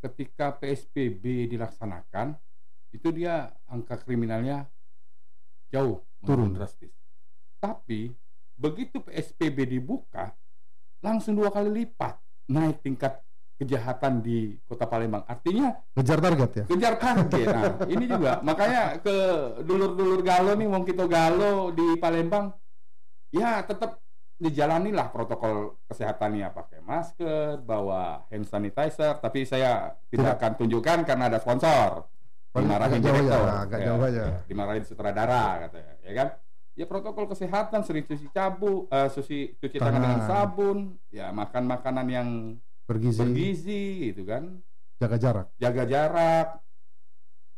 Ketika 0.00 0.56
PSBB 0.56 1.50
dilaksanakan, 1.50 2.32
itu 2.94 3.08
dia 3.12 3.52
angka 3.68 4.00
kriminalnya 4.00 4.64
jauh 5.68 6.00
Turun. 6.24 6.56
drastis. 6.56 6.94
Tapi 7.60 8.08
begitu 8.58 8.98
PSBB 9.00 9.78
dibuka, 9.78 10.34
langsung 10.98 11.38
dua 11.38 11.48
kali 11.54 11.70
lipat 11.70 12.18
naik 12.50 12.82
tingkat 12.82 13.22
kejahatan 13.58 14.22
di 14.22 14.54
Kota 14.66 14.86
Palembang. 14.86 15.26
Artinya 15.26 15.74
Ngejar 15.94 16.18
target 16.22 16.50
ya? 16.50 16.64
kejar 16.66 16.94
target. 16.98 17.46
Nah, 17.54 17.64
ini 17.90 18.04
juga 18.06 18.38
makanya 18.42 18.98
ke 19.02 19.16
dulur-dulur 19.62 20.22
Galo 20.22 20.54
nih, 20.54 20.66
wong 20.70 20.86
kita 20.86 21.06
Galo 21.10 21.74
di 21.74 21.98
Palembang, 21.98 22.54
ya 23.34 23.62
tetap 23.66 23.98
dijalanilah 24.38 25.10
protokol 25.10 25.82
kesehatannya 25.90 26.54
pakai 26.54 26.78
masker, 26.86 27.58
bawa 27.66 28.22
hand 28.30 28.46
sanitizer. 28.46 29.18
Tapi 29.18 29.42
saya 29.42 29.90
tidak 30.06 30.38
Tidak. 30.38 30.38
akan 30.38 30.52
tunjukkan 30.54 30.98
karena 31.02 31.26
ada 31.26 31.38
sponsor. 31.42 32.06
Dimarahin 32.54 33.02
jauh 33.02 33.14
direktur. 33.14 33.42
aja, 33.42 33.54
agak 33.62 33.78
jauh 33.82 34.02
aja. 34.02 34.24
Dimarahin 34.46 34.84
sutradara 34.86 35.66
katanya, 35.66 35.94
ya 36.02 36.12
kan? 36.14 36.28
Ya 36.78 36.86
protokol 36.86 37.26
kesehatan 37.26 37.82
sering 37.82 38.06
cuci 38.06 38.30
cabu, 38.30 38.86
eh, 38.86 39.10
cuci 39.10 39.58
cuci 39.58 39.76
tangan 39.76 39.98
dengan 39.98 40.20
sabun, 40.22 40.78
ya 41.10 41.34
makan 41.34 41.66
makanan 41.66 42.06
yang 42.06 42.28
Bergizi, 42.86 43.18
bergizi 43.20 43.82
gitu 44.08 44.22
kan 44.24 44.62
jaga 44.96 45.18
jarak. 45.18 45.46
jaga 45.58 45.84
jarak 45.84 46.48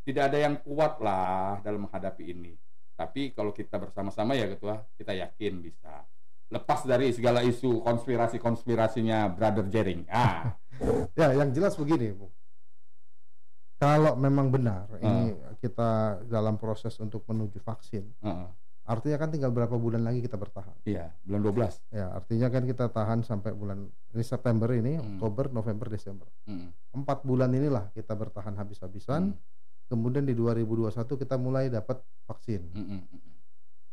tidak 0.03 0.25
ada 0.27 0.39
yang 0.41 0.57
kuat 0.59 0.99
lah 0.99 1.61
dalam 1.61 1.87
menghadapi 1.87 2.27
ini 2.27 2.59
tapi 2.99 3.31
kalau 3.31 3.55
kita 3.55 3.79
bersama-sama 3.79 4.35
ya 4.35 4.51
ketua 4.51 4.83
kita 4.99 5.15
yakin 5.15 5.63
bisa 5.63 6.03
lepas 6.51 6.83
dari 6.83 7.15
segala 7.15 7.41
isu 7.41 7.79
konspirasi 7.81 8.37
konspirasinya 8.37 9.31
brother 9.31 9.71
Jering 9.71 10.03
ah 10.11 10.57
Ya, 11.15 11.37
yang 11.37 11.53
jelas 11.53 11.77
begini, 11.77 12.11
Bu. 12.11 12.33
Kalau 13.77 14.17
memang 14.17 14.49
benar 14.49 14.89
Ah. 14.97 14.99
ini 14.99 15.37
kita 15.61 15.91
dalam 16.25 16.57
proses 16.57 16.97
untuk 16.99 17.23
menuju 17.25 17.61
vaksin, 17.61 18.05
heeh. 18.19 18.49
Artinya 18.91 19.17
kan 19.17 19.31
tinggal 19.31 19.49
berapa 19.49 19.71
bulan 19.73 20.03
lagi 20.03 20.19
kita 20.19 20.35
bertahan. 20.35 20.75
iya 20.83 21.15
bulan 21.23 21.41
12 21.41 21.79
Ya, 21.89 22.11
artinya 22.11 22.49
kan 22.49 22.63
kita 22.65 22.87
tahan 22.89 23.23
sampai 23.23 23.55
bulan 23.55 23.79
ini 24.11 24.25
September 24.25 24.67
ini, 24.71 24.99
Hmm. 24.99 25.15
Oktober, 25.15 25.47
November, 25.49 25.87
Desember. 25.87 26.27
Mm, 26.45 26.75
Empat 26.93 27.23
bulan 27.23 27.49
inilah 27.49 27.87
kita 27.91 28.13
bertahan 28.13 28.53
habis-habisan. 28.53 29.31
mm, 29.31 29.39
Kemudian 29.87 30.23
di 30.23 30.35
2021 30.35 31.15
kita 31.17 31.35
mulai 31.35 31.67
dapat 31.67 31.99
vaksin. 32.25 32.67
mm, 32.69 32.79
mm, 32.81 33.03
mm. 33.09 33.35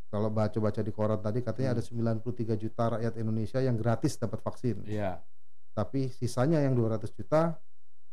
Kalau 0.08 0.28
baca-baca 0.28 0.80
di 0.80 0.88
koran 0.88 1.18
tadi 1.18 1.38
katanya 1.40 1.70
Hmm. 1.70 1.76
ada 1.76 1.82
93 1.84 2.54
juta 2.54 2.90
rakyat 2.90 3.14
Indonesia 3.14 3.60
yang 3.60 3.76
gratis 3.76 4.16
dapat 4.16 4.40
vaksin. 4.40 4.82
iya 4.84 5.22
Tapi 5.70 6.08
sisanya 6.08 6.58
yang 6.58 6.74
200 6.74 7.12
juta 7.12 7.54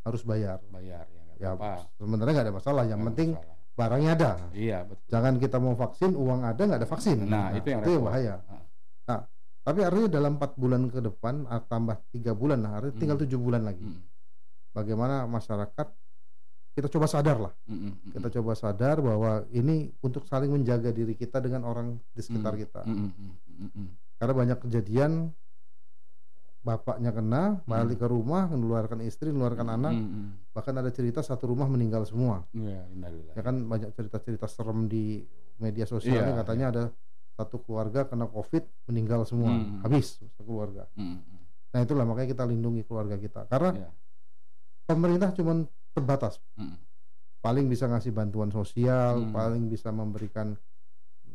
harus 0.02 0.22
bayar. 0.22 0.62
bayar 0.68 1.08
ya 1.08 1.22
nggak 1.24 1.38
Ya, 1.38 1.50
apa-apa 1.52 1.90
sebenarnya 1.96 2.32
nggak 2.32 2.46
ada 2.46 2.54
masalah. 2.54 2.84
Yang 2.84 2.94
Nggak 2.96 3.10
penting 3.10 3.30
masalah. 3.34 3.55
Barangnya 3.76 4.12
ada. 4.14 4.32
iya 4.52 4.82
betul 4.82 5.04
Jangan 5.10 5.34
kita 5.36 5.58
mau 5.58 5.76
vaksin, 5.76 6.12
uang 6.12 6.42
ada 6.42 6.58
nggak 6.58 6.80
ada 6.80 6.88
vaksin. 6.88 7.18
nah, 7.22 7.52
itu 7.52 7.68
yang 7.68 7.84
repot. 7.84 8.08
bahaya. 8.08 8.40
Ah. 8.46 8.64
Nah, 9.06 9.20
tapi 9.62 9.80
artinya 9.82 10.10
dalam 10.10 10.32
empat 10.36 10.56
bulan 10.56 10.88
ke 10.88 11.00
depan 11.00 11.44
ah, 11.46 11.60
tambah 11.60 12.00
tiga 12.10 12.32
bulan, 12.32 12.58
nah 12.58 12.72
artinya 12.74 12.90
Hmm. 12.90 13.02
tinggal 13.02 13.18
tujuh 13.20 13.36
bulan 13.38 13.62
lagi. 13.62 13.84
Mm, 13.84 14.00
Bagaimana 14.72 15.24
masyarakat 15.26 15.88
kita 16.72 16.88
coba 16.90 17.06
sadar 17.06 17.38
lah. 17.42 17.54
mm, 17.64 17.72
mm, 17.74 17.80
mm, 17.82 18.12
Kita 18.12 18.28
coba 18.34 18.52
sadar 18.54 19.00
bahwa 19.00 19.32
ini 19.50 19.76
untuk 20.00 20.24
saling 20.24 20.50
menjaga 20.50 20.92
diri 20.92 21.14
kita 21.14 21.40
dengan 21.40 21.64
orang 21.64 21.96
di 22.10 22.22
sekitar 22.22 22.52
Hmm. 22.52 22.62
kita. 22.62 22.82
mm, 22.82 22.92
mm, 22.92 23.10
mm, 23.12 23.32
mm, 23.58 23.70
mm. 23.74 23.88
Karena 24.16 24.34
banyak 24.34 24.58
kejadian 24.62 25.12
bapaknya 26.62 27.12
kena, 27.12 27.44
Hmm. 27.56 27.64
balik 27.66 28.00
ke 28.00 28.08
rumah, 28.08 28.48
menularkan 28.48 29.00
istri, 29.02 29.30
menularkan 29.30 29.70
anak. 29.70 29.94
Mm, 29.94 30.08
mm. 30.08 30.30
Bahkan 30.56 30.72
ada 30.80 30.88
cerita 30.88 31.20
satu 31.20 31.51
rumah 31.51 31.68
meninggal 31.68 32.08
semua. 32.08 32.47
Innalillahi. 32.56 33.36
Ya 33.36 33.43
kan 33.43 33.60
banyak 33.68 33.91
cerita-cerita 33.91 34.47
serem 34.47 34.88
di 34.88 35.20
media 35.60 35.84
sosial 35.84 36.24
nih, 36.24 36.36
katanya 36.39 36.66
ada 36.72 36.84
satu 37.36 37.60
keluarga 37.60 38.08
kena 38.08 38.32
covid 38.32 38.64
meninggal 38.88 39.28
semua, 39.28 39.51
Hmm. 39.51 39.84
habis 39.84 40.16
satu 40.16 40.47
keluarga. 40.47 40.88
Mm, 40.95 41.20
mm. 41.20 41.39
Nah 41.76 41.80
itulah 41.84 42.08
makanya 42.08 42.32
kita 42.32 42.43
lindungi 42.47 42.88
keluarga 42.88 43.20
kita. 43.20 43.43
Karena 43.51 43.76
Iya. 43.76 43.89
pemerintah 44.88 45.36
cuma 45.36 45.68
terbatas, 45.91 46.39
Mm, 46.56 46.80
paling 47.43 47.66
bisa 47.68 47.91
ngasih 47.91 48.16
bantuan 48.16 48.47
sosial, 48.56 49.28
Hmm. 49.28 49.36
paling 49.36 49.68
bisa 49.68 49.91
memberikan 49.91 50.56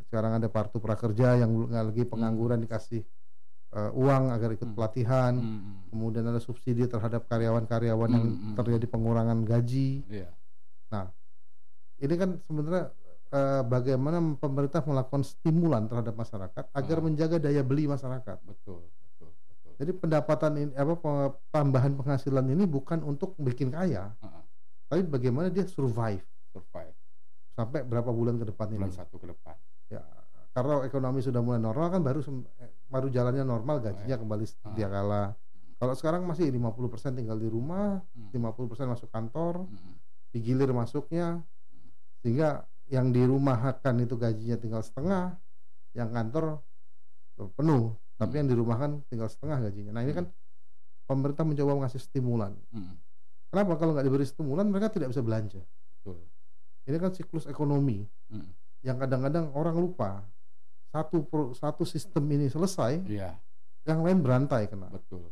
sekarang 0.08 0.40
ada 0.40 0.48
kartu 0.48 0.80
prakerja 0.80 1.36
yang 1.38 1.68
nggak 1.68 1.84
lagi 1.92 2.02
Hmm. 2.08 2.12
pengangguran 2.16 2.60
dikasih 2.64 3.04
eh, 3.70 3.90
uang 3.92 4.24
agar 4.28 4.50
ikut 4.50 4.66
Hmm. 4.66 4.74
pelatihan 4.74 5.32
Hmm. 5.32 5.86
kemudian 5.88 6.24
ada 6.24 6.38
subsidi 6.38 6.84
terhadap 6.84 7.26
karyawan-karyawan 7.26 8.08
yang 8.08 8.24
Hmm, 8.24 8.38
hmm. 8.44 8.56
terjadi 8.56 8.86
pengurangan 8.86 9.42
gaji 9.42 10.02
Iya. 10.06 10.30
ini 12.00 12.14
kan 12.14 12.30
sebenarnya 12.42 12.84
eh, 13.30 13.62
bagaimana 13.62 14.18
pemerintah 14.34 14.82
melakukan 14.82 15.22
stimulan 15.22 15.86
terhadap 15.86 16.14
masyarakat 16.14 16.64
agar 16.68 16.96
Ah. 16.98 17.04
menjaga 17.04 17.36
daya 17.38 17.62
beli 17.62 17.86
masyarakat 17.86 18.42
Betul, 18.42 18.90
betul, 18.90 19.30
betul. 19.46 19.72
jadi 19.78 19.92
pendapatan 19.94 20.52
ini 20.58 20.72
apa 20.74 20.98
tambahan 21.48 21.94
penghasilan 21.94 22.42
ini 22.44 22.66
bukan 22.66 23.00
untuk 23.00 23.38
bikin 23.38 23.70
kaya 23.70 24.10
Ah, 24.18 24.42
tapi 24.88 25.06
bagaimana 25.06 25.46
dia 25.46 25.62
survive 25.64 26.26
survive 26.48 26.90
sampai 27.52 27.84
berapa 27.84 28.10
bulan 28.10 28.34
ke 28.34 28.50
depan 28.50 28.66
ini 28.68 28.82
bulan 28.82 28.98
satu 28.98 29.14
ke 29.14 29.26
depan. 29.28 29.54
ya 29.88 30.02
karena 30.50 30.82
ekonomi 30.82 31.20
sudah 31.20 31.38
mulai 31.38 31.60
normal 31.60 31.86
kan 31.88 32.02
baru 32.02 32.18
sem- 32.18 32.50
eh, 32.58 32.70
baru 32.90 33.06
jalannya 33.08 33.46
normal 33.46 33.78
gajinya 33.80 34.18
Ah, 34.18 34.20
kembali 34.20 34.44
sedia 34.44 34.90
kala 34.90 35.22
kalau 35.80 35.94
sekarang 35.96 36.26
masih 36.26 36.50
50% 36.50 37.14
tinggal 37.16 37.38
di 37.38 37.46
rumah 37.46 38.02
Hmm. 38.12 38.28
50% 38.34 38.90
masuk 38.90 39.08
kantor 39.08 39.64
Hmm. 39.64 39.96
digilir 40.30 40.74
masuknya 40.74 41.40
sehingga 42.20 42.66
yang 42.90 43.14
dirumahkan 43.14 43.94
itu 43.96 44.18
gajinya 44.18 44.58
tinggal 44.58 44.82
setengah 44.82 45.38
yang 45.94 46.10
kantor 46.10 46.58
penuh 47.56 47.94
tapi 48.18 48.36
Hmm. 48.36 48.40
yang 48.44 48.48
dirumahkan 48.52 48.90
tinggal 49.06 49.30
setengah 49.30 49.62
gajinya 49.62 49.94
nah 49.94 50.02
ini 50.02 50.12
kan 50.12 50.26
pemerintah 51.06 51.46
mencoba 51.46 51.78
mengasih 51.78 52.02
stimulan 52.02 52.58
Hmm. 52.74 52.98
kenapa 53.48 53.78
kalau 53.78 53.94
nggak 53.94 54.04
diberi 54.04 54.26
stimulan 54.26 54.66
mereka 54.66 54.90
tidak 54.90 55.14
bisa 55.14 55.22
belanja 55.22 55.62
Betul. 56.02 56.18
ini 56.90 56.96
kan 56.98 57.14
siklus 57.14 57.46
ekonomi 57.46 58.02
Hmm. 58.28 58.50
yang 58.82 58.98
kadang-kadang 58.98 59.54
orang 59.54 59.78
lupa 59.78 60.26
satu 60.90 61.22
pro- 61.22 61.52
satu 61.52 61.82
sistem 61.84 62.26
ini 62.28 62.46
selesai 62.46 63.06
Iya, 63.06 63.38
yang 63.84 64.02
lain 64.02 64.20
berantai 64.20 64.66
kena 64.66 64.86
betul. 64.88 65.30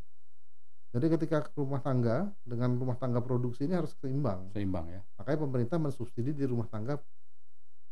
jadi 0.89 1.07
ketika 1.11 1.51
rumah 1.53 1.79
tangga 1.79 2.31
dengan 2.43 2.75
rumah 2.75 2.95
tangga 2.95 3.19
produksi 3.19 3.67
ini 3.67 3.75
harus 3.75 3.93
seimbang 3.97 4.49
Seimbang 4.51 4.87
ya 4.89 5.03
makanya 5.15 5.39
pemerintah 5.41 5.77
mensubsidi 5.77 6.33
di 6.33 6.45
rumah 6.45 6.65
tangga 6.65 6.97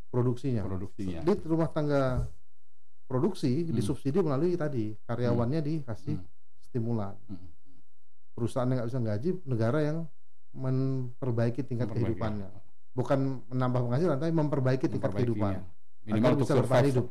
produksinya 0.09 0.63
produksinya. 0.63 1.21
di 1.21 1.33
rumah 1.45 1.69
tangga 1.69 2.25
produksi 3.05 3.63
Hmm. 3.63 3.75
disubsidi 3.75 4.19
melalui 4.19 4.55
tadi 4.55 4.95
karyawannya 5.05 5.61
dikasih 5.61 6.17
Hmm. 6.17 6.27
stimulan 6.63 7.15
Hmm. 7.27 7.51
perusahaan 8.33 8.65
yang 8.65 8.79
nggak 8.79 8.89
bisa 8.89 9.01
gaji 9.03 9.31
negara 9.45 9.79
yang 9.81 9.99
memperbaiki 10.53 11.61
tingkat 11.63 11.87
Memperbaiki. 11.87 12.17
kehidupannya 12.17 12.49
bukan 12.93 13.19
menambah 13.47 13.81
penghasilan 13.83 14.17
tapi 14.17 14.33
memperbaiki 14.33 14.87
tingkat 14.89 15.13
kehidupan 15.13 15.61
Minimal 16.07 16.23
agar 16.23 16.33
untuk 16.33 16.47
bisa 16.47 16.55
bertahan 16.57 16.87
hidup 16.87 17.07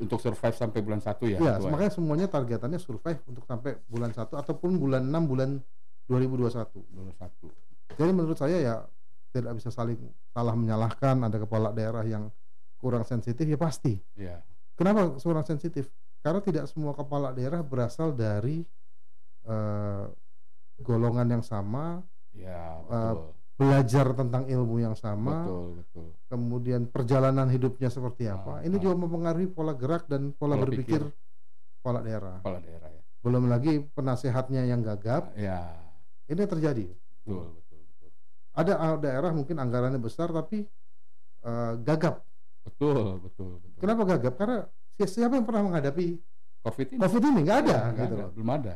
Untuk 0.00 0.18
survive 0.18 0.56
sampai 0.56 0.80
bulan 0.80 1.00
satu 1.04 1.28
ya. 1.28 1.36
Iya, 1.36 1.54
makanya 1.68 1.92
semuanya 1.92 2.26
targetannya 2.26 2.80
survive 2.80 3.20
untuk 3.28 3.44
sampai 3.44 3.76
bulan 3.84 4.10
1 4.16 4.32
ataupun 4.32 4.80
bulan 4.80 5.04
6 5.04 5.28
bulan 5.28 5.50
2021. 6.08 6.80
bulan 6.88 7.14
satu. 7.20 7.46
Jadi 8.00 8.10
menurut 8.16 8.38
saya 8.40 8.56
ya 8.58 8.74
tidak 9.30 9.60
bisa 9.60 9.70
saling 9.70 10.00
salah 10.32 10.56
menyalahkan 10.56 11.20
ada 11.22 11.38
kepala 11.38 11.70
daerah 11.70 12.02
yang 12.02 12.32
kurang 12.80 13.04
sensitif 13.04 13.44
ya 13.44 13.60
pasti. 13.60 14.00
Iya. 14.16 14.40
Kenapa 14.74 15.20
kurang 15.20 15.44
sensitif? 15.44 15.92
Karena 16.24 16.40
tidak 16.40 16.64
semua 16.68 16.96
kepala 16.96 17.36
daerah 17.36 17.60
berasal 17.60 18.16
dari 18.16 18.64
eh, 19.44 20.04
golongan 20.80 21.28
yang 21.28 21.44
sama, 21.44 22.00
Iya, 22.30 22.80
Eh, 22.86 23.12
betul. 23.12 23.28
Belajar 23.60 24.16
tentang 24.16 24.48
ilmu 24.48 24.80
yang 24.80 24.96
sama, 24.96 25.44
betul, 25.44 25.64
betul. 25.84 26.06
kemudian 26.26 26.88
perjalanan 26.88 27.44
hidupnya 27.46 27.92
seperti 27.92 28.24
Ah, 28.24 28.40
apa. 28.40 28.54
Ini 28.64 28.72
ah. 28.72 28.80
juga 28.80 28.94
mempengaruhi 28.96 29.52
pola 29.52 29.76
gerak 29.76 30.08
dan 30.08 30.32
pola, 30.32 30.56
Pola 30.56 30.64
berpikir 30.64 31.04
pikir. 31.04 31.12
kepala 31.76 32.00
daerah. 32.00 32.40
Kepala 32.40 32.58
daerah 32.58 32.88
ya. 32.88 33.02
Belum 33.20 33.44
lagi 33.46 33.84
penasehatnya 33.84 34.64
yang 34.64 34.80
gagap. 34.80 35.36
Ya, 35.36 35.76
Ini 36.24 36.40
terjadi. 36.40 36.88
betul, 36.88 37.52
betul, 37.52 37.78
betul. 37.84 38.08
Ada 38.56 38.72
uh, 38.74 38.96
daerah 38.96 39.30
mungkin 39.30 39.60
anggarannya 39.60 40.00
besar 40.00 40.32
tapi 40.32 40.64
uh, 41.44 41.76
gagap. 41.78 42.24
Betul, 42.64 43.20
betul, 43.20 43.60
betul. 43.60 43.76
Kenapa 43.76 44.02
gagap? 44.08 44.34
Karena 44.40 44.64
si- 44.96 45.20
siapa 45.20 45.36
yang 45.36 45.44
pernah 45.44 45.68
menghadapi 45.68 46.16
Covid 46.60 46.86
ini? 46.92 47.00
COVID 47.00 47.22
ini 47.22 47.40
nggak 47.44 47.58
ada, 47.60 47.76
Nggak 47.92 47.98
gitu 47.98 48.14
ada, 48.16 48.24
loh. 48.24 48.30
belum 48.32 48.50
ada. 48.56 48.74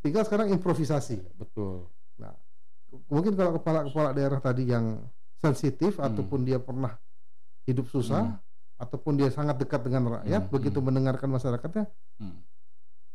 Tinggal 0.00 0.22
sekarang 0.22 0.46
improvisasi. 0.50 1.18
Betul. 1.34 1.90
Mungkin 3.06 3.32
kalau 3.32 3.54
kepala-kepala 3.54 4.10
daerah 4.10 4.38
tadi 4.38 4.66
yang 4.66 4.98
sensitif 5.36 5.96
Hmm. 5.96 6.06
ataupun 6.06 6.42
dia 6.42 6.58
pernah 6.58 6.98
hidup 7.62 7.86
susah 7.86 8.38
ataupun 8.76 9.14
dia 9.14 9.28
sangat 9.28 9.56
dekat 9.56 9.80
dengan 9.82 10.18
rakyat, 10.18 10.42
Hmm, 10.42 10.50
begitu 10.50 10.78
hmm. 10.78 10.86
mendengarkan 10.86 11.28
masyarakatnya 11.28 11.84
Hmm. 12.16 12.40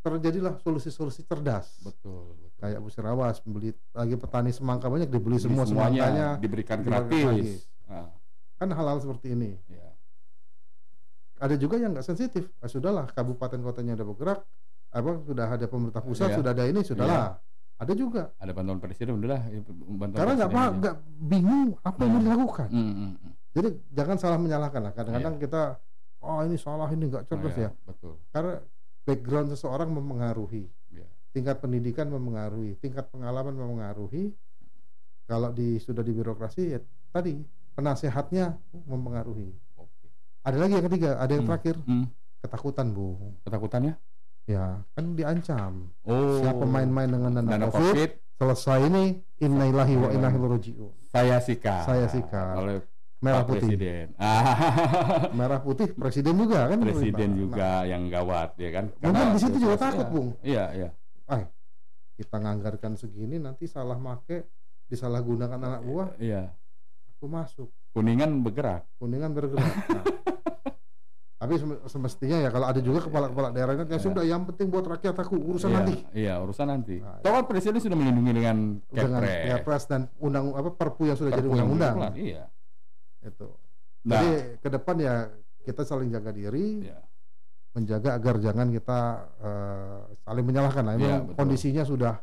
terjadilah 0.02 0.56
solusi-solusi 0.60 1.24
cerdas. 1.24 1.76
Betul, 1.80 2.34
betul. 2.36 2.50
Kayak 2.56 2.80
Musirawas 2.80 3.42
membeli 3.42 3.74
lagi 3.92 4.16
petani 4.16 4.50
semangka 4.50 4.86
banyak 4.86 5.08
dibeli 5.08 5.36
Jadi 5.36 5.44
semua 5.44 5.66
semuanya 5.66 6.02
semangkanya. 6.06 6.28
diberikan 6.38 6.80
gratis. 6.80 7.68
Ah, 7.86 8.10
Kan 8.56 8.70
hal-hal 8.70 8.98
seperti 8.98 9.32
ini. 9.32 9.60
ya. 9.68 9.92
ada 11.36 11.52
juga 11.54 11.76
yang 11.76 11.92
nggak 11.92 12.06
sensitif 12.06 12.48
ah, 12.58 12.66
sudahlah 12.66 13.12
kabupaten 13.12 13.60
kotanya 13.60 13.92
udah 13.94 14.08
bergerak 14.08 14.40
apa 14.90 15.10
sudah 15.20 15.48
ada 15.50 15.68
pemerintah 15.68 16.00
pusat 16.00 16.32
Iya. 16.32 16.38
sudah 16.40 16.52
ada 16.54 16.64
ini 16.64 16.80
sudahlah 16.80 17.36
ada 17.76 17.94
juga 17.94 18.32
Ada 18.40 18.52
bantuan 18.52 18.80
presiden 18.80 19.20
udahlah, 19.20 19.42
ya, 19.48 19.60
bantuan 19.68 20.16
karena 20.16 20.34
nggak 20.38 20.52
paham 20.52 20.74
nggak 20.80 20.96
bingung 21.20 21.70
apa 21.82 22.00
yang 22.00 22.10
mau 22.10 22.18
Hmm. 22.18 22.26
dilakukan 22.26 22.68
Hmm, 22.70 22.86
hmm, 22.88 23.12
hmm. 23.14 23.34
jadi 23.52 23.70
jangan 23.92 24.18
salah 24.18 24.40
menyalahkan 24.40 24.82
lah 24.82 24.92
kadang-kadang 24.92 25.36
kita 25.38 25.62
oh 26.20 26.40
ini 26.42 26.56
salah 26.56 26.88
ini 26.88 27.04
nggak 27.06 27.24
cerdas 27.26 27.54
Iya, 27.54 27.64
ya 27.68 27.70
Betul. 27.84 28.16
karena 28.30 28.54
background 29.04 29.48
seseorang 29.52 29.90
mempengaruhi 29.90 30.64
Iya. 30.90 31.06
tingkat 31.30 31.60
pendidikan 31.60 32.08
mempengaruhi 32.08 32.80
tingkat 32.80 33.06
pengalaman 33.10 33.54
mempengaruhi 33.54 34.32
kalau 35.26 35.52
di 35.52 35.76
sudah 35.78 36.00
di 36.00 36.12
birokrasi 36.12 36.62
ya 36.70 36.80
tadi 37.10 37.36
penasehatnya 37.76 38.56
mempengaruhi 38.88 39.52
Oke. 39.76 40.08
ada 40.42 40.56
lagi 40.56 40.74
yang 40.74 40.86
ketiga 40.86 41.20
ada 41.20 41.30
yang 41.30 41.44
Hmm. 41.44 41.52
terakhir 41.52 41.76
Hmm. 41.84 42.08
ketakutan 42.40 42.88
bu 42.90 43.36
Ketakutannya? 43.44 43.94
Ya 44.46 44.80
kan 44.94 45.06
diancam 45.14 45.90
Oh. 46.06 46.38
siapa 46.38 46.62
main-main 46.62 47.10
dengan 47.10 47.32
dana, 47.34 47.50
dana 47.50 47.66
COVID, 47.68 47.82
COVID, 47.82 48.12
selesai 48.36 48.80
ini 48.86 49.04
innalillahi 49.38 49.94
wa 49.96 50.10
inna 50.10 50.30
ilaihi 50.30 50.52
raji'un 50.52 50.92
saya 51.10 51.38
sikat. 51.40 51.84
Saya 51.84 52.06
sikat. 52.06 52.56
Oleh 52.56 52.78
merah 53.18 53.42
Pak 53.42 53.48
putih 53.50 53.68
Presiden. 53.72 54.06
Ah, 54.20 54.54
merah 55.40 55.60
putih 55.60 55.88
presiden 55.92 56.36
juga 56.36 56.68
kan 56.68 56.78
presiden 56.78 57.16
pemerintah. 57.32 57.40
juga 57.40 57.70
yang 57.84 58.04
gawat 58.06 58.50
ya 58.56 58.70
kan. 58.70 58.86
Nah, 58.94 59.08
mungkin 59.08 59.28
di 59.32 59.40
situ 59.40 59.58
juga 59.58 59.76
Iya, 59.76 59.82
takut 59.82 60.08
bung 60.12 60.30
Iya, 60.44 60.64
iya. 60.74 60.90
kita 62.16 62.38
nganggarkan 62.38 62.96
segini 62.96 63.36
nanti 63.36 63.66
salah 63.66 63.96
make 63.96 64.48
disalahgunakan 64.86 65.58
anak 65.58 65.82
buah 65.84 66.10
Iya. 66.16 66.54
aku 67.12 67.26
masuk 67.26 67.68
Kuningan 67.92 68.40
bergerak. 68.40 68.84
kuningan 68.96 69.32
bergerak 69.32 69.72
Nah, 69.90 70.04
tapi 71.46 71.56
sem- 71.56 71.82
semestinya 71.86 72.38
ya 72.42 72.50
kalau 72.50 72.66
ada 72.66 72.82
juga 72.82 73.06
kepala-kepala 73.06 73.54
daerah 73.54 73.78
kan 73.78 73.86
ya 73.86 73.96
Iya. 73.96 74.02
sudah 74.02 74.24
yang 74.26 74.42
penting 74.44 74.68
buat 74.68 74.82
rakyat 74.84 75.14
aku 75.14 75.38
urusan 75.38 75.70
iya, 75.70 75.78
nanti 75.78 75.96
Iya, 76.12 76.34
urusan 76.42 76.66
nanti. 76.66 76.96
Nah, 77.00 77.22
Tahu 77.22 77.32
kan 77.32 77.46
presiden 77.46 77.78
sudah 77.78 77.94
melindungi 77.94 78.34
dengan 78.34 78.58
dengan 78.90 79.22
kepres. 79.22 79.62
Kepres 79.62 79.84
dan 79.86 80.02
undang 80.18 80.52
apa 80.52 80.70
perpu 80.74 81.06
yang 81.06 81.16
sudah 81.16 81.32
jadi 81.32 81.46
Perpu 81.46 81.56
yang 81.56 81.70
undang-undang 81.70 82.18
Iya. 82.18 82.44
itu 83.22 83.48
Nah, 84.04 84.18
jadi 84.18 84.30
ke 84.58 84.70
depan 84.70 84.96
ya 84.98 85.14
kita 85.62 85.82
saling 85.82 86.10
jaga 86.10 86.30
diri 86.30 86.86
iya. 86.86 86.98
menjaga 87.74 88.14
agar 88.14 88.36
jangan 88.38 88.70
kita 88.70 89.00
eh, 89.40 89.98
saling 90.22 90.46
menyalahkan 90.46 90.84
lah. 90.84 90.94
Iya, 90.94 91.02
Memang 91.02 91.22
betul. 91.26 91.38
kondisinya 91.42 91.84
sudah 91.84 92.14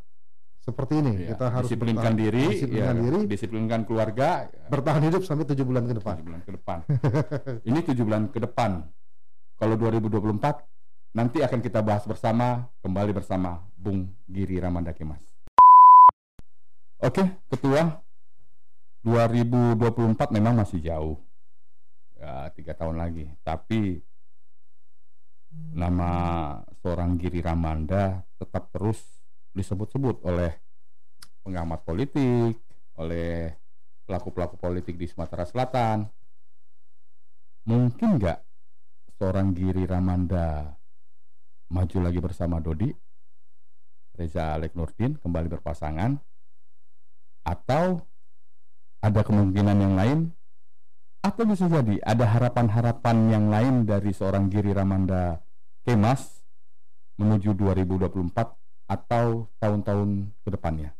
seperti 0.63 1.03
ini. 1.03 1.13
Iya. 1.19 1.35
Kita 1.35 1.45
harus 1.51 1.67
disiplinkan 1.67 2.15
bertahan, 2.15 2.23
diri, 2.23 2.43
disiplinkan 2.55 2.95
ya, 2.95 3.01
diri, 3.03 3.19
disiplinkan 3.27 3.79
keluarga. 3.83 4.47
bertahan 4.71 5.03
hidup 5.03 5.27
sampai 5.27 5.43
tujuh 5.43 5.67
bulan 5.67 5.83
ke 5.83 5.93
depan. 5.99 6.15
tujuh 6.15 6.27
bulan 6.31 6.41
ke 6.41 6.51
depan. 6.55 6.77
Ini 7.67 7.79
tujuh 7.83 8.03
bulan 8.07 8.23
ke 8.31 8.39
depan. 8.39 8.71
Kalau 9.63 9.79
2024 9.79 11.15
nanti 11.15 11.39
akan 11.39 11.63
kita 11.63 11.79
bahas 11.79 12.03
bersama 12.03 12.67
kembali 12.83 13.15
bersama 13.15 13.63
Bung 13.79 14.11
Giri 14.27 14.59
Ramanda 14.59 14.91
Kemas. 14.91 15.23
Oke, 16.99 17.23
Ketua. 17.47 18.03
2024 19.07 20.35
memang 20.35 20.59
masih 20.59 20.83
jauh. 20.83 21.15
Ya, 22.19 22.51
tiga 22.51 22.75
tahun 22.75 22.99
lagi. 22.99 23.31
Tapi 23.39 24.03
nama 25.71 26.11
seorang 26.83 27.15
Giri 27.15 27.39
Ramanda 27.39 28.19
tetap 28.35 28.67
terus 28.75 28.99
disebut-sebut 29.55 30.27
oleh 30.27 30.59
pengamat 31.39 31.87
politik, 31.87 32.59
oleh 32.99 33.55
pelaku-pelaku 34.03 34.59
politik 34.59 34.99
di 34.99 35.07
Sumatera 35.07 35.47
Selatan. 35.47 36.03
Mungkin 37.63 38.19
nggak 38.19 38.52
seorang 39.23 39.55
Giri 39.55 39.87
Ramanda 39.87 40.67
maju 41.71 41.97
lagi 42.03 42.19
bersama 42.19 42.59
Dodi, 42.59 42.91
Reza 44.19 44.59
Alek 44.59 44.75
Nurdin 44.75 45.15
kembali 45.15 45.47
berpasangan, 45.47 46.19
atau 47.47 48.03
ada 48.99 49.23
kemungkinan 49.23 49.77
yang 49.79 49.95
lain, 49.95 50.19
atau 51.23 51.47
bisa 51.47 51.71
jadi 51.71 52.03
ada 52.03 52.35
harapan-harapan 52.35 53.17
yang 53.31 53.47
lain 53.47 53.87
dari 53.87 54.11
seorang 54.11 54.51
Giri 54.51 54.75
Ramanda 54.75 55.39
Kemas 55.87 56.43
menuju 57.15 57.55
2024 57.55 58.27
atau 58.91 59.47
tahun-tahun 59.55 60.35
ke 60.43 60.49
depannya? 60.51 60.91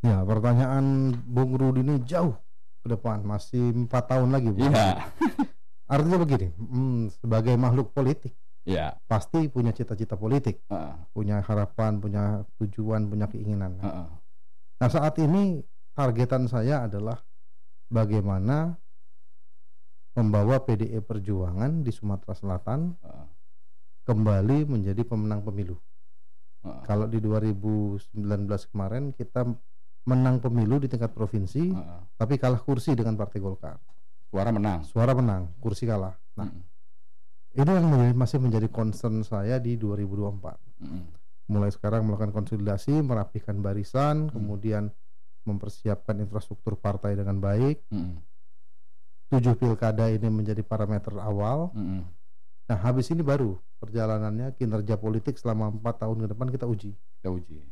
Ya, 0.00 0.24
pertanyaan 0.24 1.12
Bung 1.28 1.60
Rudi 1.60 1.84
ini 1.84 2.00
jauh 2.08 2.40
ke 2.80 2.88
depan, 2.88 3.20
masih 3.20 3.84
empat 3.84 4.16
tahun 4.16 4.32
lagi. 4.32 4.48
Bung. 4.48 4.72
Iya. 4.72 4.96
Artinya 5.88 6.20
begini, 6.20 6.52
hmm, 6.52 7.00
sebagai 7.16 7.56
makhluk 7.56 7.96
politik 7.96 8.36
Iya. 8.68 9.00
pasti 9.08 9.48
punya 9.48 9.72
cita-cita 9.72 10.20
politik, 10.20 10.60
Heeh, 10.68 10.92
punya 11.16 11.40
harapan, 11.40 11.96
punya 11.96 12.44
tujuan, 12.60 13.08
punya 13.08 13.24
keinginan. 13.24 13.80
heeh. 13.80 14.08
Nah, 14.78 14.88
saat 14.92 15.16
ini 15.16 15.64
targetan 15.96 16.44
saya 16.44 16.84
adalah 16.84 17.24
bagaimana 17.88 18.76
membawa 20.12 20.60
PDE 20.60 21.00
Perjuangan 21.00 21.80
di 21.80 21.88
Sumatera 21.88 22.36
Selatan 22.36 22.92
heeh, 23.00 23.26
kembali 24.04 24.68
menjadi 24.68 25.00
pemenang 25.08 25.40
pemilu. 25.40 25.80
heeh, 26.68 26.82
Kalau 26.84 27.08
di 27.08 27.24
2019 27.24 28.68
kemarin 28.68 29.16
kita 29.16 29.48
menang 30.04 30.44
pemilu 30.44 30.76
di 30.76 30.92
tingkat 30.92 31.16
provinsi, 31.16 31.72
heeh. 31.72 32.00
tapi 32.20 32.36
kalah 32.36 32.60
kursi 32.60 32.92
dengan 32.92 33.16
Partai 33.16 33.40
Golkar. 33.40 33.80
Suara 34.28 34.50
menang. 34.52 34.84
Suara 34.84 35.12
menang, 35.16 35.42
kursi 35.58 35.88
kalah. 35.88 36.12
Nah, 36.36 36.46
Mm, 36.46 36.62
ini 37.56 37.70
yang 37.72 37.86
menjadi- 37.88 38.16
masih 38.16 38.38
menjadi 38.38 38.68
concern 38.68 39.24
saya 39.24 39.56
di 39.56 39.74
2024. 39.74 40.60
mm, 40.78 41.04
Mulai 41.48 41.72
sekarang 41.72 42.04
melakukan 42.04 42.36
konsolidasi, 42.36 43.00
merapikan 43.00 43.64
barisan, 43.64 44.28
Hmm. 44.28 44.32
kemudian 44.36 44.92
mempersiapkan 45.48 46.20
infrastruktur 46.20 46.76
partai 46.76 47.16
dengan 47.16 47.40
baik. 47.40 47.80
mm, 47.88 48.20
Tujuh 49.28 49.56
pilkada 49.56 50.08
ini 50.08 50.28
menjadi 50.28 50.60
parameter 50.60 51.16
awal. 51.16 51.72
mm, 51.72 52.04
Nah, 52.68 52.76
habis 52.76 53.08
ini 53.08 53.24
baru 53.24 53.56
perjalanannya 53.80 54.52
kinerja 54.52 55.00
politik 55.00 55.40
selama 55.40 55.72
empat 55.72 56.04
tahun 56.04 56.20
ke 56.20 56.26
depan 56.28 56.48
kita 56.48 56.68
uji. 56.68 56.92
Kita 57.16 57.32
uji. 57.32 57.64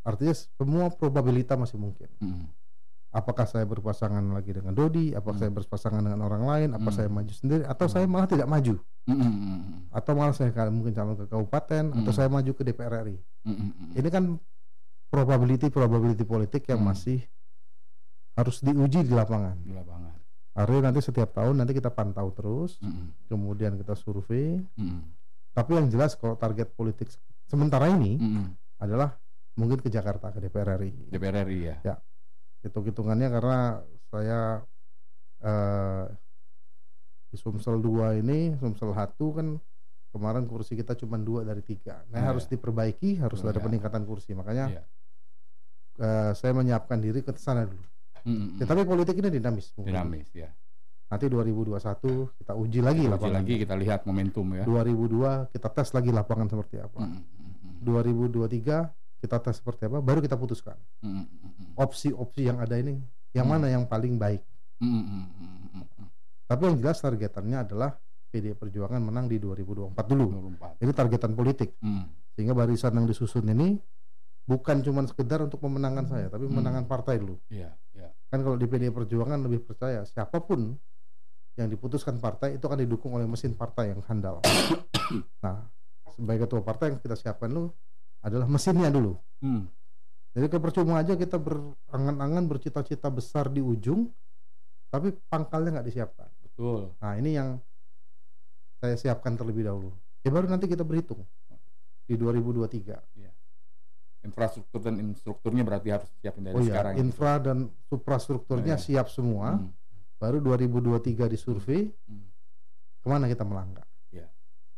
Artinya 0.00 0.32
semua 0.32 0.88
probabilitas 0.88 1.56
masih 1.56 1.76
mungkin. 1.76 2.08
Mm, 2.16 2.48
Apakah 3.16 3.48
saya 3.48 3.64
berpasangan 3.64 4.20
lagi 4.28 4.52
dengan 4.52 4.76
Dodi? 4.76 5.16
Apakah 5.16 5.40
Hmm. 5.40 5.48
saya 5.48 5.52
berpasangan 5.56 6.04
dengan 6.04 6.20
orang 6.20 6.44
lain? 6.44 6.68
Apa 6.76 6.92
Hmm. 6.92 6.96
saya 7.00 7.08
maju 7.08 7.32
sendiri? 7.32 7.64
Atau 7.64 7.88
Hmm. 7.88 7.94
saya 7.96 8.04
malah 8.04 8.28
tidak 8.28 8.44
maju? 8.44 8.74
mm, 8.76 9.16
mm, 9.16 9.32
mm, 9.32 9.72
Atau 9.88 10.12
malah 10.12 10.34
saya 10.36 10.52
mungkin 10.68 10.92
calon 10.92 11.16
ke 11.16 11.24
kabupaten? 11.24 11.84
Atau 11.94 12.12
Hmm. 12.12 12.18
saya 12.20 12.28
maju 12.28 12.50
ke 12.52 12.60
DPR 12.60 12.92
RI? 13.00 13.16
mm, 13.16 13.48
mm, 13.48 13.56
mm. 13.72 13.92
Ini 13.96 14.08
kan 14.10 14.24
probability 15.08 15.72
probability 15.72 16.24
politik 16.28 16.68
yang 16.68 16.84
Hmm. 16.84 16.92
masih 16.92 17.24
harus 18.34 18.60
diuji 18.60 19.00
di 19.00 19.14
lapangan. 19.14 19.56
di 19.58 19.72
lapangan. 19.72 20.12
Artinya 20.52 20.88
nanti 20.88 21.00
setiap 21.00 21.32
tahun 21.32 21.56
nanti 21.56 21.72
kita 21.72 21.88
pantau 21.88 22.28
terus, 22.32 22.76
Mm, 22.80 22.88
mm, 22.88 23.08
kemudian 23.28 23.72
kita 23.76 23.92
survei. 23.92 24.60
mm, 24.76 25.00
Tapi 25.52 25.72
yang 25.72 25.88
jelas 25.88 26.12
kalau 26.12 26.36
target 26.36 26.68
politik 26.72 27.08
sementara 27.44 27.88
ini 27.88 28.20
mm, 28.20 28.28
mm. 28.28 28.46
adalah 28.76 29.16
mungkin 29.54 29.80
ke 29.80 29.88
Jakarta 29.88 30.28
ke 30.28 30.38
DPR 30.38 30.76
RI. 30.76 31.08
DPR 31.08 31.48
RI 31.48 31.58
ya. 31.64 31.96
Hitung-hitungannya 32.60 33.28
karena 33.30 33.58
saya 34.08 34.40
eh, 35.38 36.04
di 37.26 37.36
Sumsel 37.36 37.78
2 37.78 38.20
ini, 38.20 38.54
Sumsel 38.56 38.90
1 38.90 39.12
kan 39.32 39.46
kemarin 40.10 40.48
kursi 40.48 40.72
kita 40.72 40.96
cuma 40.96 41.20
dua 41.20 41.44
dari 41.44 41.60
tiga. 41.60 42.00
Nah 42.08 42.24
Ah, 42.24 42.32
harus 42.32 42.48
ya. 42.48 42.56
diperbaiki, 42.56 43.20
harus 43.20 43.36
Oh, 43.38 43.52
ada 43.52 43.60
ya. 43.60 43.64
peningkatan 43.64 44.02
kursi. 44.02 44.32
Makanya 44.32 44.72
Iya. 44.72 44.82
eh, 45.96 46.32
saya 46.32 46.52
menyiapkan 46.52 46.96
diri 46.96 47.20
ke 47.20 47.36
sana 47.36 47.68
dulu. 47.68 47.84
Mm, 48.24 48.32
mm, 48.32 48.40
mm. 48.48 48.58
Tetapi 48.58 48.82
politik 48.82 49.14
ini 49.14 49.28
dinamis. 49.30 49.76
Bung. 49.76 49.84
Dinamis 49.84 50.32
ya. 50.32 50.48
Nanti 51.06 51.28
2021 51.28 52.32
kita 52.34 52.52
uji 52.52 52.80
lagi 52.80 53.04
Uji 53.04 53.12
lapangan. 53.12 53.34
lagi 53.38 53.54
kita 53.60 53.74
lihat 53.76 54.00
momentum 54.02 54.46
ya. 54.56 54.64
2002 54.64 55.52
kita 55.52 55.68
tes 55.68 55.88
lagi 55.92 56.10
lapangan 56.10 56.48
seperti 56.48 56.76
apa. 56.80 57.00
Mm, 57.04 57.12
mm, 57.12 57.52
mm, 57.52 57.72
2023 57.84 58.88
kita 59.16 59.40
tes 59.40 59.56
seperti 59.56 59.88
apa, 59.88 59.98
baru 59.98 60.20
kita 60.20 60.36
putuskan. 60.36 60.76
mm, 61.00 61.08
mm, 61.08 61.24
mm, 61.24 61.68
Opsi-opsi 61.76 62.46
yang 62.46 62.60
ada 62.60 62.76
ini, 62.76 63.00
yang 63.32 63.48
Hmm. 63.48 63.60
mana 63.60 63.66
yang 63.68 63.84
paling 63.84 64.16
baik. 64.16 64.40
Tapi 66.46 66.62
yang 66.62 66.76
jelas 66.78 67.02
targetannya 67.02 67.58
adalah 67.66 67.90
PD 68.30 68.54
Perjuangan 68.54 69.02
menang 69.02 69.26
di 69.26 69.40
2024 69.40 70.06
dulu. 70.06 70.26
24. 70.30 70.78
Ini 70.78 70.92
targetan 70.94 71.32
politik. 71.34 71.74
Sehingga 72.36 72.52
barisan 72.52 72.92
yang 72.94 73.08
disusun 73.08 73.48
ini 73.48 73.80
bukan 74.46 74.78
cuma 74.84 75.02
sekedar 75.08 75.42
untuk 75.42 75.58
memenangkan 75.66 76.06
saya, 76.06 76.26
tapi 76.30 76.46
Hmm. 76.46 76.54
memenangkan 76.54 76.84
partai 76.86 77.18
dulu. 77.18 77.40
Iya, 77.50 77.74
iya. 77.96 78.08
Kan 78.30 78.44
kalau 78.46 78.54
di 78.54 78.68
PD 78.68 78.92
Perjuangan 78.94 79.42
lebih 79.42 79.64
percaya 79.66 80.06
siapa 80.06 80.38
pun 80.38 80.76
yang 81.56 81.72
diputuskan 81.72 82.20
partai 82.20 82.60
itu 82.60 82.68
akan 82.68 82.78
didukung 82.84 83.16
oleh 83.16 83.24
mesin 83.24 83.56
partai 83.56 83.90
yang 83.96 84.04
handal. 84.06 84.44
nah, 85.44 85.64
sebagai 86.12 86.44
ketua 86.46 86.60
partai 86.62 86.92
yang 86.92 87.00
kita 87.00 87.16
siapkan 87.16 87.48
dulu 87.48 87.72
adalah 88.26 88.50
mesinnya 88.50 88.90
dulu. 88.90 89.14
Mm, 89.38 89.70
Jadi 90.36 90.46
percuma 90.58 91.00
aja 91.00 91.14
kita 91.14 91.38
berangan-angan 91.38 92.44
bercita-cita 92.50 93.08
besar 93.08 93.48
di 93.48 93.62
ujung, 93.62 94.10
tapi 94.90 95.14
pangkalnya 95.30 95.78
nggak 95.80 95.86
disiapkan. 95.86 96.28
betul. 96.42 96.90
Nah 97.00 97.14
ini 97.16 97.38
yang 97.38 97.56
saya 98.82 98.98
siapkan 98.98 99.38
terlebih 99.38 99.64
dahulu. 99.64 99.94
Ya 100.26 100.34
baru 100.34 100.50
nanti 100.50 100.66
kita 100.66 100.82
berhitung 100.82 101.22
di 102.04 102.18
2023. 102.18 103.16
Infrastruktur 104.26 104.82
dan 104.82 104.98
instrukturnya 104.98 105.62
berarti 105.62 105.88
harus 105.94 106.10
siapin 106.18 106.42
dari 106.42 106.58
Oh 106.58 106.62
iya, 106.66 106.74
sekarang. 106.74 106.92
ya. 106.92 106.98
infra 106.98 107.32
dan 107.38 107.58
suprastrukturnya 107.86 108.74
Oh, 108.74 108.80
iya. 108.82 108.86
siap 108.90 109.06
semua. 109.06 109.54
Mm, 109.54 109.70
Baru 110.18 110.38
2023 110.42 111.30
disurvei 111.30 111.94
mm. 111.94 112.26
ke 113.04 113.06
mana 113.06 113.30
kita 113.30 113.46
melangkah. 113.46 113.86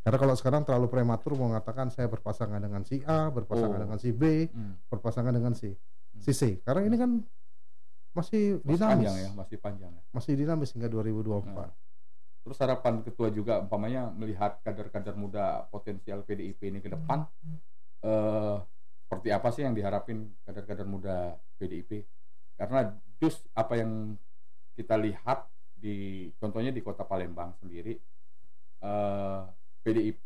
Karena 0.09 0.25
kalau 0.25 0.35
sekarang 0.35 0.63
terlalu 0.65 0.89
prematur 0.89 1.37
mau 1.37 1.53
mengatakan 1.53 1.93
saya 1.93 2.09
berpasangan 2.09 2.57
dengan 2.57 2.81
si 2.81 3.05
A, 3.05 3.29
berpasangan 3.29 3.77
Oh. 3.77 3.83
dengan 3.85 3.99
si 4.01 4.09
B, 4.09 4.49
Mm. 4.49 4.89
berpasangan 4.89 5.33
dengan 5.37 5.53
si 5.53 5.77
si 6.17 6.33
C. 6.33 6.65
Karena 6.65 6.81
ini 6.83 6.97
kan 6.97 7.11
masih 8.17 8.57
Masih 8.65 8.73
dinamis, 8.73 8.81
panjang 9.05 9.17
ya, 9.21 9.31
masih 9.37 9.57
panjang 9.61 9.93
ya. 9.93 10.03
masih 10.11 10.33
dinamis 10.35 10.73
hingga 10.73 10.89
2024. 10.89 11.69
Nah. 11.69 11.77
Terus 12.41 12.57
harapan 12.59 13.05
ketua 13.05 13.29
juga 13.29 13.61
umpamanya 13.61 14.09
melihat 14.09 14.57
kader-kader 14.65 15.13
muda 15.13 15.69
potensial 15.69 16.25
PDIP 16.25 16.65
ini 16.65 16.81
ke 16.81 16.89
depan 16.89 17.29
eh 18.01 18.57
seperti 19.05 19.29
apa 19.29 19.49
sih 19.51 19.63
yang 19.63 19.77
diharapin 19.77 20.33
kader-kader 20.43 20.89
muda 20.89 21.37
PDIP? 21.61 22.09
Karena 22.57 22.89
just 23.21 23.45
apa 23.53 23.77
yang 23.77 24.17
kita 24.73 24.97
lihat 24.97 25.45
di 25.77 26.27
contohnya 26.35 26.73
di 26.73 26.81
Kota 26.81 27.05
Palembang 27.05 27.53
sendiri 27.61 27.93
eh 28.81 29.43
PDIP 29.85 30.25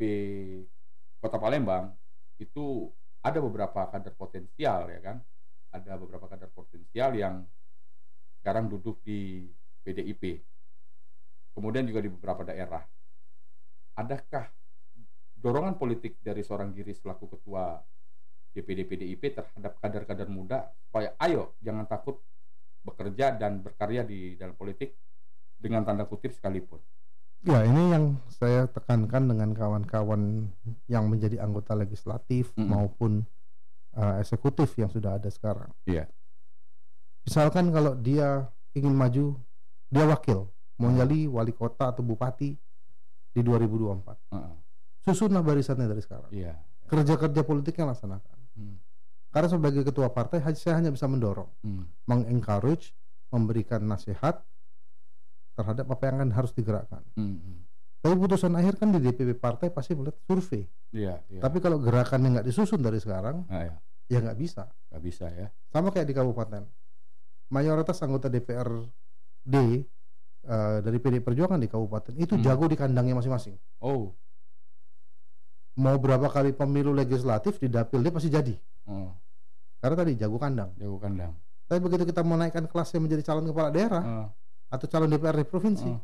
Kota 1.19 1.37
Palembang 1.39 1.93
itu 2.41 2.91
ada 3.23 3.39
beberapa 3.39 3.87
kader 3.87 4.13
potensial 4.17 4.91
ya 4.91 4.99
kan? 4.99 5.17
Ada 5.73 5.97
beberapa 5.97 6.27
kader 6.27 6.51
potensial 6.51 7.15
yang 7.15 7.45
sekarang 8.43 8.67
duduk 8.67 8.99
di 9.01 9.47
PDIP 9.87 10.43
kemudian 11.53 11.85
juga 11.85 12.01
di 12.01 12.09
beberapa 12.09 12.41
daerah. 12.43 12.83
Adakah 13.93 14.49
dorongan 15.37 15.77
politik 15.77 16.17
dari 16.19 16.41
seorang 16.41 16.73
Giri 16.73 16.97
selaku 16.97 17.37
ketua 17.37 17.77
DPD 18.53 18.85
PDIP 18.85 19.33
terhadap 19.33 19.81
kader-kader 19.81 20.29
muda 20.29 20.69
supaya 20.85 21.13
ayo 21.25 21.57
jangan 21.61 21.89
takut 21.89 22.21
bekerja 22.85 23.33
dan 23.33 23.61
berkarya 23.61 24.05
di 24.05 24.37
dalam 24.37 24.53
politik 24.53 24.93
dengan 25.57 25.81
tanda 25.81 26.05
kutip 26.05 26.35
sekalipun. 26.35 26.77
Ya 27.43 27.67
ini 27.67 27.91
yang 27.91 28.05
saya 28.31 28.71
tekankan 28.71 29.27
dengan 29.27 29.51
kawan-kawan 29.51 30.47
yang 30.87 31.11
menjadi 31.11 31.43
anggota 31.43 31.75
legislatif 31.75 32.55
Mm-mm. 32.55 32.71
maupun 32.71 33.11
uh, 33.99 34.15
eksekutif 34.23 34.71
yang 34.79 34.87
sudah 34.87 35.19
ada 35.19 35.27
sekarang. 35.27 35.67
Iya. 35.83 36.07
Misalkan 37.27 37.71
kalau 37.75 37.99
dia 37.99 38.47
ingin 38.71 38.95
maju, 38.95 39.35
dia 39.91 40.05
wakil, 40.07 40.47
mau 40.79 40.91
jadi 40.95 41.27
wali 41.27 41.51
kota 41.51 41.91
atau 41.91 41.99
bupati 41.99 42.55
di 43.35 43.41
2024. 43.43 44.31
Heeh. 44.31 44.55
Susunlah 45.03 45.43
barisannya 45.43 45.87
dari 45.91 45.99
sekarang. 45.99 46.31
Iya. 46.31 46.55
Kerja-kerja 46.87 47.43
politiknya 47.43 47.91
laksanakan. 47.91 48.37
Hmm. 48.55 48.79
Karena 49.35 49.49
sebagai 49.51 49.83
ketua 49.83 50.07
partai, 50.15 50.39
saya 50.55 50.79
hanya 50.79 50.95
bisa 50.95 51.11
mendorong, 51.11 51.51
Hmm. 51.59 51.91
mengencourage, 52.07 52.95
memberikan 53.35 53.83
nasihat 53.83 54.45
terhadap 55.53 55.85
apa 55.87 56.03
yang 56.05 56.15
akan 56.19 56.31
harus 56.33 56.51
digerakkan. 56.51 57.01
Hmm. 57.13 57.37
Hmm. 57.39 57.59
Tapi 58.03 58.19
putusan 58.19 58.51
akhir 58.53 58.75
kan 58.75 58.91
di 58.91 58.99
DPP 58.99 59.39
partai 59.39 59.71
pasti 59.71 59.95
melihat 59.95 60.19
survei. 60.27 60.67
Iya. 60.91 61.23
iya. 61.31 61.39
Tapi 61.39 61.63
kalau 61.63 61.79
gerakannya 61.79 62.35
nggak 62.35 62.47
disusun 62.47 62.83
dari 62.83 62.99
sekarang, 62.99 63.47
Nah, 63.47 63.63
ya. 63.63 63.75
ya 64.11 64.17
nggak 64.19 64.35
bisa. 64.35 64.67
Nggak 64.91 65.03
bisa 65.03 65.25
ya. 65.31 65.47
Sama 65.71 65.87
kayak 65.87 66.11
di 66.11 66.13
kabupaten. 66.13 66.67
Mayoritas 67.47 68.01
anggota 68.03 68.27
DPRD 68.27 69.55
eh, 70.43 70.77
dari 70.83 70.99
PD 70.99 71.23
Perjuangan 71.23 71.55
di 71.55 71.71
kabupaten 71.71 72.11
itu 72.19 72.35
Hmm. 72.35 72.43
jago 72.43 72.67
di 72.67 72.75
kandangnya 72.75 73.15
masing-masing. 73.15 73.55
Oh. 73.79 74.11
Mau 75.73 75.95
berapa 75.97 76.27
kali 76.27 76.51
pemilu 76.51 76.91
legislatif 76.91 77.57
di 77.57 77.65
dapil 77.65 78.03
dia 78.03 78.11
pasti 78.11 78.27
jadi. 78.27 78.51
Oh. 78.85 79.15
Karena 79.79 79.95
tadi 79.97 80.13
jago 80.13 80.35
kandang. 80.35 80.75
Jago 80.75 80.99
kandang. 80.99 81.31
Tapi 81.65 81.79
begitu 81.79 82.03
kita 82.03 82.21
mau 82.21 82.35
naikkan 82.35 82.67
kelasnya 82.67 82.99
menjadi 82.99 83.23
calon 83.23 83.47
kepala 83.47 83.71
daerah 83.71 84.03
Heeh. 84.03 84.27
Atau 84.73 84.85
calon 84.89 85.05
DPRD 85.07 85.45
provinsi, 85.45 85.85
Heeh. 85.85 86.01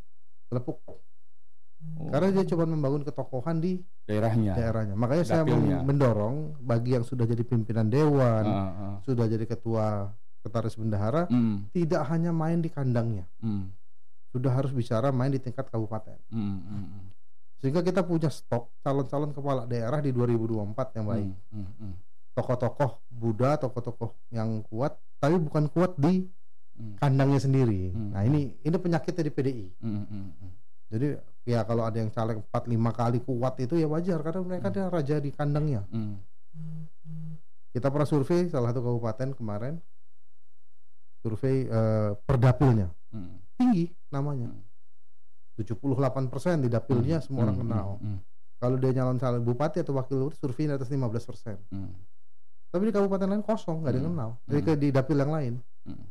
kelepuk. 0.47 0.77
Oh, 0.85 2.11
karena 2.11 2.35
dia 2.35 2.45
cuma 2.45 2.67
membangun 2.67 3.01
ketokohan 3.01 3.57
di 3.57 3.79
daerahnya. 4.03 4.51
daerahnya. 4.53 4.93
Makanya 4.93 5.23
saya 5.23 5.41
Dapilnya. 5.41 5.79
mendorong 5.81 6.59
bagi 6.59 6.93
yang 6.93 7.07
sudah 7.07 7.23
jadi 7.23 7.41
pimpinan 7.41 7.87
dewan, 7.87 8.43
Ah, 8.43 8.69
ah. 8.69 8.95
sudah 9.01 9.25
jadi 9.25 9.47
ketua 9.47 10.11
sekretaris 10.37 10.75
bendahara, 10.75 11.25
Hmm, 11.25 11.71
tidak 11.71 12.03
hanya 12.07 12.29
main 12.29 12.59
di 12.59 12.67
kandangnya, 12.67 13.25
hmm, 13.39 13.71
sudah 14.29 14.51
harus 14.51 14.71
bicara 14.71 15.09
main 15.09 15.31
di 15.31 15.39
tingkat 15.39 15.67
kabupaten. 15.67 16.19
hmm, 16.29 16.39
hmm, 16.59 16.83
hmm. 16.85 17.05
Sehingga 17.59 17.83
kita 17.83 18.03
punya 18.03 18.27
stok 18.27 18.71
calon-calon 18.79 19.31
kepala 19.31 19.63
daerah 19.63 19.99
di 19.99 20.11
2024 20.11 20.95
yang 20.95 21.05
baik. 21.07 21.27
Hmm, 21.49 21.59
hmm, 21.59 21.71
hmm, 21.75 21.93
Tokoh-tokoh 22.31 22.91
Buddha, 23.09 23.55
tokoh-tokoh 23.55 24.15
yang 24.31 24.63
kuat, 24.63 24.95
tapi 25.19 25.35
bukan 25.37 25.67
kuat 25.67 25.95
di 25.95 26.23
hmm, 26.79 26.95
kandangnya 26.97 27.37
sendiri. 27.37 27.91
Hmm. 27.91 28.15
Nah 28.15 28.23
ini 28.23 28.55
ini 28.57 28.75
penyakitnya 28.75 29.21
di 29.21 29.31
PDI. 29.31 29.67
hmm, 29.77 30.03
hmm, 30.05 30.27
hmm. 30.33 30.51
Jadi 30.89 31.07
ya 31.45 31.61
kalau 31.61 31.83
ada 31.83 31.95
yang 31.95 32.09
caleg 32.09 32.41
4 32.41 32.63
5 32.65 32.89
kali 32.91 33.19
kuat 33.19 33.59
itu 33.59 33.75
ya 33.75 33.85
wajar 33.85 34.17
karena 34.19 34.41
mereka 34.41 34.67
dia 34.69 34.87
raja 34.87 35.15
di 35.17 35.29
kandangnya. 35.29 35.85
Hmm, 35.87 36.17
Kita 37.69 37.87
pernah 37.87 38.03
survei 38.03 38.49
salah 38.49 38.73
satu 38.73 38.81
kabupaten 38.81 39.37
kemarin. 39.37 39.77
Survei 41.19 41.67
eh, 41.67 42.11
per 42.17 42.37
dapilnya. 42.37 42.89
hmm. 43.11 43.35
Tinggi 43.53 43.85
namanya. 44.09 44.49
Hmm. 44.49 44.65
78% 45.59 46.63
di 46.63 46.71
dapilnya 46.71 47.19
Hmm, 47.19 47.25
semua 47.27 47.41
orang 47.43 47.53
hmm, 47.53 47.63
kenal. 47.67 47.87
hmm, 47.99 48.19
Kalau 48.57 48.75
dia 48.75 48.91
nyalon 48.91 49.15
calon 49.15 49.43
bupati 49.43 49.77
atau 49.79 49.91
wakil 49.93 50.15
bupati 50.17 50.39
survei 50.39 50.65
di 50.65 50.73
atas 50.73 50.87
15%. 50.87 51.59
hmm, 51.69 51.91
Tapi 52.69 52.83
di 52.85 52.91
kabupaten 52.91 53.27
lain 53.27 53.43
kosong, 53.43 53.83
nggak 53.83 53.91
ada 53.91 53.97
yang 53.97 54.07
Hmm. 54.07 54.15
kenal. 54.15 54.29
Jadi 54.47 54.61
ke- 54.63 54.79
di 54.79 54.89
dapil 54.89 55.17
yang 55.17 55.29
lain. 55.29 55.53
hmm. 55.85 56.03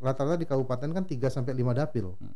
Rata-rata 0.00 0.34
di 0.34 0.44
kabupaten 0.44 0.88
kan 0.90 1.04
3 1.04 1.28
sampai 1.28 1.52
5 1.52 1.76
dapil. 1.76 2.16
Hmm. 2.16 2.32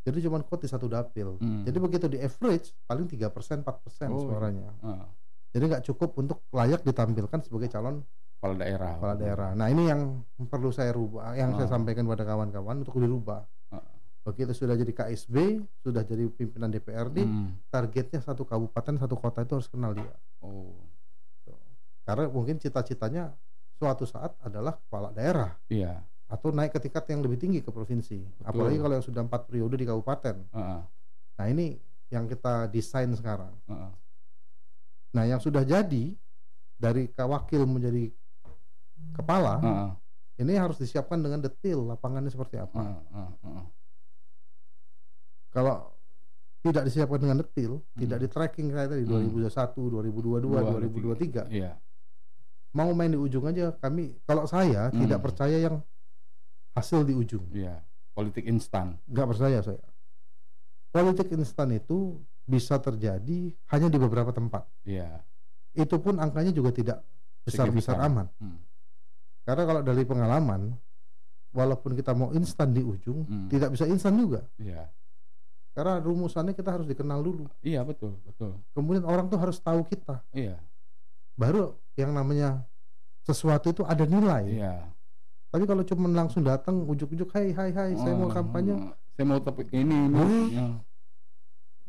Jadi 0.00 0.22
cuma 0.22 0.38
kuat 0.40 0.62
di 0.62 0.70
satu 0.70 0.86
dapil. 0.86 1.34
Hmm. 1.36 1.66
Jadi 1.66 1.76
begitu 1.76 2.06
di 2.06 2.16
average 2.16 2.70
paling 2.86 3.04
3% 3.04 3.26
4% 3.60 3.66
Oh, 4.06 4.14
iya. 4.14 4.22
suaranya. 4.22 4.70
Ah, 4.80 5.02
Jadi 5.50 5.64
nggak 5.66 5.84
cukup 5.84 6.14
untuk 6.14 6.46
layak 6.50 6.80
ditampilkan 6.80 7.42
sebagai 7.42 7.66
calon 7.66 8.06
kepala 8.36 8.54
daerah. 8.54 8.92
kepala 8.94 9.14
daerah. 9.16 9.50
Nah 9.52 9.66
ini 9.66 9.82
yang 9.84 10.22
perlu 10.38 10.68
saya 10.68 10.92
rubah, 10.92 11.34
yang 11.34 11.52
saya 11.52 11.66
Ah. 11.66 11.72
sampaikan 11.72 12.04
pada 12.04 12.22
kawan-kawan 12.22 12.76
untuk 12.78 12.94
dirubah. 12.94 13.42
Ah. 13.68 13.82
Begitu 14.22 14.52
sudah 14.54 14.74
jadi 14.74 14.92
KSB, 14.92 15.34
sudah 15.80 16.02
jadi 16.02 16.28
pimpinan 16.28 16.68
DPRD, 16.68 17.18
Hmm. 17.20 17.58
targetnya 17.66 18.20
satu 18.20 18.42
kabupaten, 18.42 18.94
satu 18.96 19.16
kota 19.16 19.42
itu 19.42 19.52
harus 19.54 19.66
kenal 19.66 19.90
dia. 19.90 20.14
Oh, 20.38 20.70
Karena 22.04 22.30
mungkin 22.30 22.54
cita-citanya 22.56 23.34
suatu 23.74 24.06
saat 24.06 24.38
adalah 24.38 24.78
kepala 24.78 25.10
daerah 25.10 25.58
iya. 25.66 26.06
Atau 26.26 26.50
naik 26.50 26.74
ke 26.74 26.80
tingkat 26.80 27.06
yang 27.06 27.22
lebih 27.22 27.38
tinggi 27.38 27.62
ke 27.62 27.70
provinsi. 27.70 28.18
Apalagi 28.42 28.76
kalau 28.76 28.94
yang 28.94 29.04
sudah 29.04 29.22
empat 29.22 29.46
periode 29.46 29.74
di 29.74 29.86
kabupaten. 29.86 30.36
Ah, 30.50 30.82
Nah 31.36 31.46
ini 31.46 31.78
yang 32.08 32.26
kita 32.26 32.66
desain 32.66 33.10
sekarang. 33.12 33.54
ah, 33.66 33.90
ah. 33.90 33.92
Nah 35.14 35.24
yang 35.24 35.38
sudah 35.38 35.62
jadi 35.62 36.14
dari 36.76 37.08
wakil 37.08 37.62
menjadi 37.64 38.10
kepala, 39.12 39.54
Ah, 39.56 39.66
ah, 39.66 39.90
ini 40.36 40.52
harus 40.54 40.76
disiapkan 40.76 41.16
dengan 41.16 41.38
detail 41.38 41.86
lapangannya 41.86 42.28
seperti 42.28 42.58
apa. 42.58 42.98
ah, 43.06 43.30
ah. 43.40 43.64
Kalau 45.50 45.94
tidak 46.60 46.82
disiapkan 46.84 47.22
dengan 47.22 47.38
detail, 47.38 47.78
Hmm. 47.78 48.00
tidak 48.02 48.18
di 48.18 48.28
tracking 48.28 48.66
kayak 48.68 48.90
tadi 48.90 49.02
Hmm. 49.06 49.30
2021, 49.30 49.86
2022, 49.86 50.58
2023, 50.58 51.46
Iya. 51.48 51.78
mau 52.74 52.90
main 52.92 53.08
di 53.08 53.16
ujung 53.16 53.46
aja 53.46 53.70
kami 53.72 54.18
kalau 54.26 54.44
saya 54.44 54.90
Hmm. 54.90 55.00
tidak 55.00 55.22
percaya 55.22 55.56
yang 55.56 55.78
hasil 56.76 57.08
di 57.08 57.16
ujung. 57.16 57.48
Iya. 57.50 57.80
Politik 58.12 58.44
instan. 58.44 59.00
Nggak 59.08 59.26
percaya 59.32 59.58
saya. 59.64 59.84
Politik 60.92 61.32
instan 61.32 61.72
itu 61.72 62.20
bisa 62.46 62.78
terjadi 62.78 63.52
hanya 63.72 63.88
di 63.90 63.98
beberapa 63.98 64.30
tempat. 64.30 64.68
Iya. 64.84 65.20
Itu 65.76 65.98
pun 66.00 66.20
angkanya 66.20 66.52
juga 66.52 66.72
tidak 66.72 67.00
besar-besar 67.44 68.00
aman. 68.00 68.28
Hmm. 68.40 68.60
Karena 69.44 69.62
kalau 69.68 69.82
dari 69.84 70.04
pengalaman, 70.04 70.72
walaupun 71.52 71.92
kita 71.96 72.12
mau 72.16 72.32
instan 72.32 72.72
di 72.72 72.80
ujung, 72.80 73.24
Hmm. 73.28 73.48
tidak 73.48 73.72
bisa 73.76 73.84
instan 73.88 74.16
juga. 74.16 74.44
Iya. 74.56 74.88
Karena 75.76 76.00
rumusannya 76.00 76.56
kita 76.56 76.72
harus 76.72 76.88
dikenal 76.88 77.20
dulu. 77.20 77.44
Iya 77.60 77.84
betul 77.84 78.16
betul. 78.24 78.56
Kemudian 78.72 79.04
orang 79.04 79.28
tuh 79.28 79.36
harus 79.36 79.60
tahu 79.60 79.84
kita. 79.84 80.24
Iya. 80.32 80.56
Baru 81.36 81.76
yang 82.00 82.16
namanya 82.16 82.64
sesuatu 83.28 83.68
itu 83.68 83.82
ada 83.84 84.08
nilai. 84.08 84.56
Iya. 84.56 84.74
Tapi 85.56 85.64
kalau 85.64 85.88
cuma 85.88 86.04
langsung 86.12 86.44
datang 86.44 86.84
ujuk-ujuk, 86.84 87.32
hai 87.32 87.48
hai 87.48 87.72
hai, 87.72 87.96
saya 87.96 88.12
mau 88.12 88.28
Oh, 88.28 88.34
kampanye, 88.36 88.76
Saya 89.16 89.24
mau 89.24 89.40
topik 89.40 89.72
ini 89.72 90.04
ini. 90.04 90.20
Hmm. 90.20 90.46
Ya. 90.52 90.66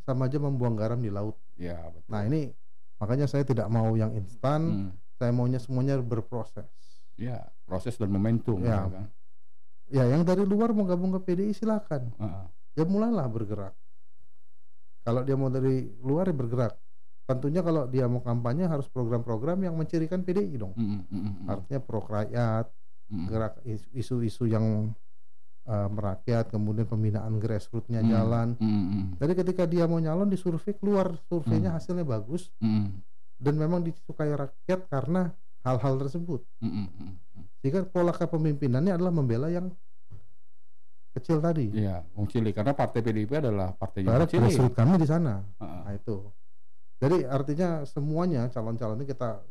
sama 0.07 0.31
aja 0.31 0.39
membuang 0.39 0.79
garam 0.79 1.03
di 1.03 1.11
laut. 1.11 1.35
Iya 1.59 1.75
betul. 1.91 2.07
Nah 2.07 2.23
ini 2.23 2.47
makanya 2.95 3.27
saya 3.27 3.43
tidak 3.43 3.67
mau 3.67 3.91
yang 3.99 4.15
instan. 4.15 4.61
Hmm. 4.71 4.91
Saya 5.19 5.35
maunya 5.35 5.59
semuanya 5.59 5.99
berproses. 5.99 6.71
Iya. 7.19 7.43
Proses 7.67 7.99
dan 7.99 8.07
momentum. 8.07 8.63
Ya. 8.63 8.71
ya 8.71 8.79
kan. 8.87 9.05
Ya 9.91 10.03
yang 10.15 10.23
dari 10.23 10.47
luar 10.47 10.71
mau 10.71 10.87
gabung 10.87 11.11
ke 11.19 11.27
PDI 11.27 11.51
silakan. 11.51 12.15
Ah. 12.23 12.47
Ya 12.79 12.87
mulailah 12.87 13.27
bergerak. 13.27 13.75
Kalau 15.03 15.27
dia 15.27 15.35
mau 15.35 15.51
dari 15.51 15.91
luar 15.99 16.31
ya 16.31 16.35
bergerak. 16.39 16.79
Tentunya 17.27 17.59
kalau 17.59 17.83
dia 17.91 18.07
mau 18.07 18.23
kampanye 18.23 18.63
harus 18.63 18.87
program-program 18.87 19.59
yang 19.59 19.75
mencirikan 19.75 20.23
PDI 20.23 20.55
dong. 20.55 20.71
Mm, 20.79 20.87
mm, 20.87 21.03
mm, 21.11 21.19
mm. 21.19 21.47
Artinya 21.51 21.79
pro 21.83 21.99
rakyat, 21.99 22.71
Gerak 23.07 23.63
is- 23.63 23.87
isu-isu 23.91 24.43
yang 24.45 24.91
uh, 25.63 25.87
merakyat, 25.87 26.51
kemudian 26.51 26.83
pembinaan 26.83 27.39
grassrootsnya 27.39 27.99
mm, 27.99 28.09
jalan. 28.09 28.47
mm, 28.55 28.67
mm, 28.67 29.05
Jadi 29.19 29.33
ketika 29.35 29.63
dia 29.63 29.87
mau 29.87 29.97
nyalon 29.97 30.27
di 30.27 30.35
survei 30.35 30.75
keluar 30.75 31.15
surveinya 31.27 31.71
Hmm. 31.71 31.77
hasilnya 31.79 32.03
bagus 32.03 32.51
mm, 32.59 32.87
dan 33.39 33.53
memang 33.55 33.79
disukai 33.81 34.31
rakyat 34.31 34.91
karena 34.91 35.31
hal-hal 35.63 35.95
tersebut. 35.97 36.43
mm, 36.59 36.67
mm, 36.67 36.87
mm, 36.89 37.11
mm. 37.15 37.43
Sehingga 37.63 37.87
pola 37.87 38.11
kepemimpinannya 38.11 38.91
adalah 38.91 39.11
membela 39.11 39.47
yang 39.47 39.71
kecil 41.15 41.41
tadi. 41.41 41.73
Iya, 41.73 42.05
Wong 42.13 42.29
karena 42.29 42.77
partai 42.77 43.01
PDIP 43.01 43.41
adalah 43.41 43.73
partai 43.73 44.05
yang 44.05 44.27
cilik. 44.27 44.51
grassroots 44.53 44.75
kami 44.77 44.95
di 45.01 45.07
sana. 45.07 45.41
Ah, 45.57 45.87
Nah 45.87 45.93
itu. 45.95 46.27
Jadi 46.97 47.25
artinya 47.25 47.85
semuanya 47.87 48.49
calon-calon 48.49 48.99
ini 48.99 49.07
kita 49.07 49.41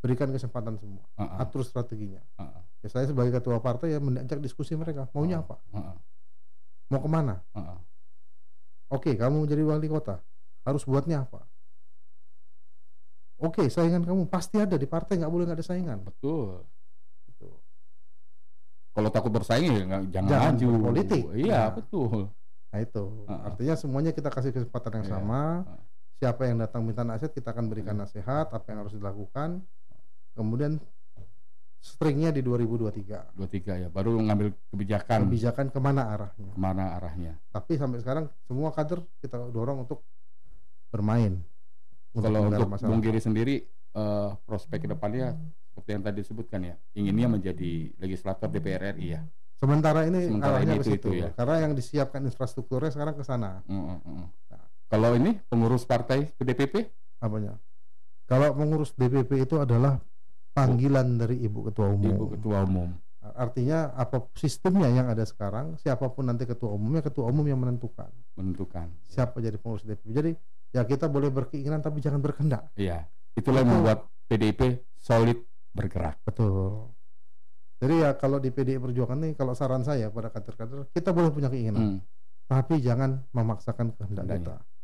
berikan 0.00 0.28
kesempatan 0.28 0.76
semua, 0.76 1.04
ah, 1.16 1.40
atur 1.40 1.64
strateginya. 1.64 2.20
ah, 2.36 2.60
Ya, 2.86 2.94
saya 2.94 3.10
sebagai 3.10 3.34
ketua 3.34 3.58
partai 3.58 3.90
ya 3.90 3.98
mengajak 3.98 4.38
diskusi 4.38 4.78
mereka, 4.78 5.10
maunya 5.10 5.42
Ah. 5.42 5.42
apa, 5.42 5.56
ah, 5.74 5.78
ah, 5.90 5.96
mau 6.86 7.02
ke 7.02 7.10
mana? 7.10 7.42
Oke, 8.86 9.18
kamu 9.18 9.42
menjadi 9.42 9.66
wali 9.66 9.90
kota, 9.90 10.22
harus 10.62 10.86
buatnya 10.86 11.26
apa? 11.26 11.42
Oke, 13.42 13.66
saingan 13.66 14.06
kamu 14.06 14.30
pasti 14.30 14.62
ada 14.62 14.78
di 14.78 14.86
partai, 14.86 15.18
nggak 15.18 15.26
boleh 15.26 15.50
nggak 15.50 15.58
ada 15.58 15.66
saingan. 15.66 15.98
Betul. 15.98 16.62
Kalau 18.94 19.10
takut 19.10 19.28
bersaing 19.28 19.66
ya 19.68 19.82
nggak 19.84 20.02
jangan, 20.08 20.30
Jangan 20.30 20.52
maju. 20.54 20.66
berpolitik. 20.72 21.22
Iya, 21.36 21.58
Nah. 21.60 21.70
betul. 21.74 22.18
Nah 22.70 22.78
itu, 22.80 23.04
Ah. 23.26 23.50
artinya 23.50 23.74
semuanya 23.74 24.12
kita 24.14 24.30
kasih 24.30 24.54
kesempatan 24.54 25.02
yang 25.02 25.06
Iya. 25.06 25.12
sama. 25.18 25.42
Ah. 25.66 25.82
Siapa 26.16 26.42
yang 26.46 26.62
datang 26.62 26.80
minta 26.80 27.02
nasihat, 27.02 27.34
kita 27.34 27.50
akan 27.50 27.66
berikan 27.66 27.92
Iya. 27.92 28.06
nasihat, 28.06 28.46
apa 28.48 28.66
yang 28.70 28.78
harus 28.86 28.94
dilakukan. 28.94 29.60
Kemudian 30.32 30.78
stringnya 31.78 32.30
di 32.30 32.42
2023, 32.42 33.32
Dua 33.32 33.46
tiga 33.46 33.76
ya, 33.76 33.86
baru 33.86 34.18
ngambil 34.18 34.50
kebijakan 34.68 35.26
kebijakan 35.26 35.66
ke 35.70 35.78
mana 35.78 36.02
arahnya. 36.10 36.50
ke 36.50 36.58
mana 36.58 36.84
arahnya. 36.94 37.32
Tapi 37.48 37.76
sampai 37.76 37.98
sekarang 38.00 38.24
semua 38.42 38.70
kader 38.70 39.00
kita 39.18 39.38
dorong 39.48 39.84
untuk 39.84 40.02
bermain. 40.88 41.38
untuk 42.10 42.26
Kalau 42.26 42.48
untuk 42.48 42.68
masalah. 42.68 42.88
Bung 42.88 43.00
Giri 43.00 43.20
sendiri 43.20 43.54
eh, 43.92 44.30
prospek 44.42 44.84
ke 44.84 44.88
depannya 44.88 45.36
seperti 45.68 45.88
yang 45.90 46.02
tadi 46.02 46.16
disebutkan 46.20 46.60
ya, 46.64 46.74
inginnya 46.92 47.28
menjadi 47.28 47.72
legislator 47.96 48.48
DPR 48.48 48.96
RI 48.96 49.12
ya. 49.12 49.20
Sementara 49.56 50.04
ini 50.04 50.28
Sementara 50.28 50.56
arahnya 50.56 50.74
ini 50.74 50.80
ke 50.80 50.84
itu- 50.84 50.92
situ. 50.96 51.08
itu 51.10 51.20
ya. 51.22 51.28
Karena 51.32 51.56
yang 51.60 51.72
disiapkan 51.72 52.20
infrastrukturnya 52.22 52.90
sekarang 52.90 53.12
ke 53.12 53.24
sana. 53.24 53.60
Mm, 53.64 53.76
mm, 53.76 53.98
mm. 54.02 54.26
Nah. 54.52 54.64
Kalau 54.86 55.10
ini 55.12 55.36
pengurus 55.46 55.84
partai 55.84 56.28
ke 56.30 56.42
DPP, 56.42 56.74
Apanya? 57.16 57.56
Kalau 58.24 58.52
mengurus 58.52 58.92
DPP 58.92 59.44
itu 59.44 59.56
adalah 59.56 59.96
panggilan 60.56 61.06
dari 61.16 61.36
Ibu 61.38 61.68
Ketua 61.68 61.92
Umum. 61.92 62.08
ibu 62.08 62.24
ketua 62.30 62.64
umum. 62.64 62.88
Artinya 63.26 63.90
apa 63.92 64.22
sistemnya 64.32 64.88
yang 64.88 65.06
ada 65.06 65.22
sekarang, 65.22 65.76
siapa 65.76 66.08
pun 66.08 66.24
nanti 66.24 66.46
ketua 66.46 66.70
umumnya, 66.70 67.02
ketua 67.02 67.26
umum 67.26 67.42
yang 67.42 67.58
menentukan 67.58 68.08
menentukan. 68.32 68.86
siapa 69.04 69.36
jadi 69.38 69.56
pengurus 69.56 69.82
DPP. 69.82 70.08
Jadi 70.10 70.30
ya 70.70 70.82
kita 70.82 71.06
boleh 71.06 71.28
berkeinginan 71.28 71.80
tapi 71.80 71.98
jangan 71.98 72.18
berkehendak. 72.18 72.70
Iya, 72.74 73.04
itulah 73.34 73.60
yang 73.60 73.72
membuat 73.74 73.98
PDIP 74.24 74.60
solid 74.94 75.42
bergerak. 75.70 76.16
Betul. 76.22 76.88
Jadi 77.76 77.94
ya 77.98 78.14
kalau 78.14 78.38
di 78.38 78.48
PDI 78.48 78.78
Perjuangan 78.78 79.18
nih, 79.20 79.32
kalau 79.34 79.52
saran 79.52 79.82
saya 79.82 80.08
pada 80.08 80.30
kader-kader, 80.30 80.88
kita 80.90 81.12
boleh 81.12 81.28
punya 81.28 81.48
keinginan, 81.48 81.82
Hmm, 81.82 81.98
tapi 82.46 82.80
jangan 82.80 83.20
memaksakan 83.30 83.92
kehendak 83.92 84.24
Kehendaknya. 84.24 84.56
kita. 84.62 84.75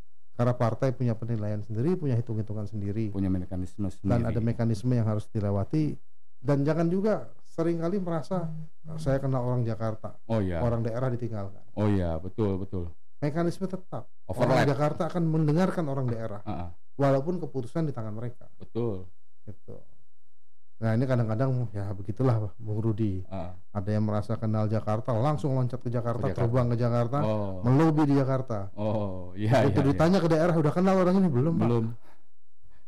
Karena 0.43 0.59
partai 0.59 0.90
punya 0.90 1.14
penilaian 1.14 1.62
sendiri, 1.62 1.95
punya 1.95 2.18
hitung-hitungan 2.18 2.66
sendiri, 2.66 3.14
punya 3.14 3.30
mekanisme 3.30 3.86
sendiri. 3.86 4.11
dan 4.11 4.20
ada 4.26 4.40
mekanisme 4.43 4.90
yang 4.90 5.07
harus 5.07 5.30
dilewati. 5.30 5.95
Dan 6.43 6.66
jangan 6.66 6.90
juga 6.90 7.30
sering 7.47 7.78
kali 7.78 8.03
merasa 8.03 8.51
saya 8.99 9.22
kenal 9.22 9.47
orang 9.47 9.62
Jakarta, 9.62 10.18
oh 10.26 10.43
iya, 10.43 10.59
orang 10.59 10.82
daerah 10.82 11.07
ditinggalkan. 11.14 11.62
oh 11.78 11.86
iya, 11.86 12.18
betul 12.18 12.59
betul. 12.59 12.90
mekanisme 13.22 13.70
tetap 13.70 14.11
orang 14.26 14.66
overlap. 14.66 14.66
Jakarta 14.66 15.03
akan 15.07 15.22
mendengarkan 15.30 15.86
orang 15.86 16.11
daerah 16.11 16.43
Ah, 16.43 16.66
ah, 16.66 16.70
walaupun 16.99 17.38
keputusan 17.38 17.86
di 17.86 17.95
tangan 17.95 18.11
mereka 18.18 18.51
betul. 18.59 19.07
gitu 19.47 19.78
nah 20.83 20.93
ini 20.93 21.07
kadang-kadang 21.07 21.70
ya 21.70 21.87
begitulah 21.93 22.51
Bung 22.59 22.83
Rudi 22.83 23.22
Ah, 23.30 23.55
ada 23.70 23.87
yang 23.87 24.03
merasa 24.03 24.35
kenal 24.35 24.66
Jakarta 24.66 25.14
langsung 25.14 25.55
loncat 25.55 25.78
ke 25.78 25.87
Jakarta, 25.89 26.26
Ke 26.26 26.35
Jakarta. 26.35 26.43
terbang 26.43 26.66
ke 26.66 26.76
Jakarta 26.76 27.18
oh, 27.22 27.62
melobi 27.62 28.03
di 28.05 28.14
Jakarta 28.18 28.66
oh, 28.74 29.30
iya, 29.33 29.62
itu 29.62 29.78
iya, 29.78 29.78
iya. 29.78 29.89
ditanya 29.89 30.18
ke 30.18 30.26
daerah 30.26 30.55
udah 30.55 30.72
kenal 30.72 30.99
orang 30.99 31.16
ini 31.16 31.28
belum 31.30 31.55
Pak? 31.55 31.62
belum. 31.62 31.85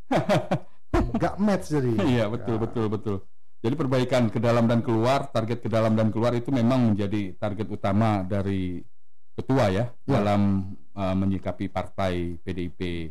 nggak 1.15 1.35
match 1.39 1.67
jadi 1.71 1.93
Iya 1.97 2.25
betul 2.27 2.57
Ya. 2.57 2.61
betul 2.61 2.87
betul. 2.89 3.17
Jadi 3.59 3.75
perbaikan 3.75 4.29
ke 4.29 4.37
dalam 4.37 4.69
dan 4.69 4.85
keluar, 4.85 5.25
target 5.27 5.59
ke 5.59 5.73
dalam 5.73 5.97
dan 5.97 6.13
keluar 6.13 6.37
itu 6.37 6.53
memang 6.53 6.93
menjadi 6.93 7.33
target 7.35 7.65
utama 7.67 8.21
dari 8.21 8.85
ketua 9.33 9.73
ya, 9.73 9.89
Ya. 10.05 10.21
dalam 10.21 10.69
uh, 10.93 11.15
menyikapi 11.17 11.67
partai 11.67 12.37
PDIP 12.39 13.09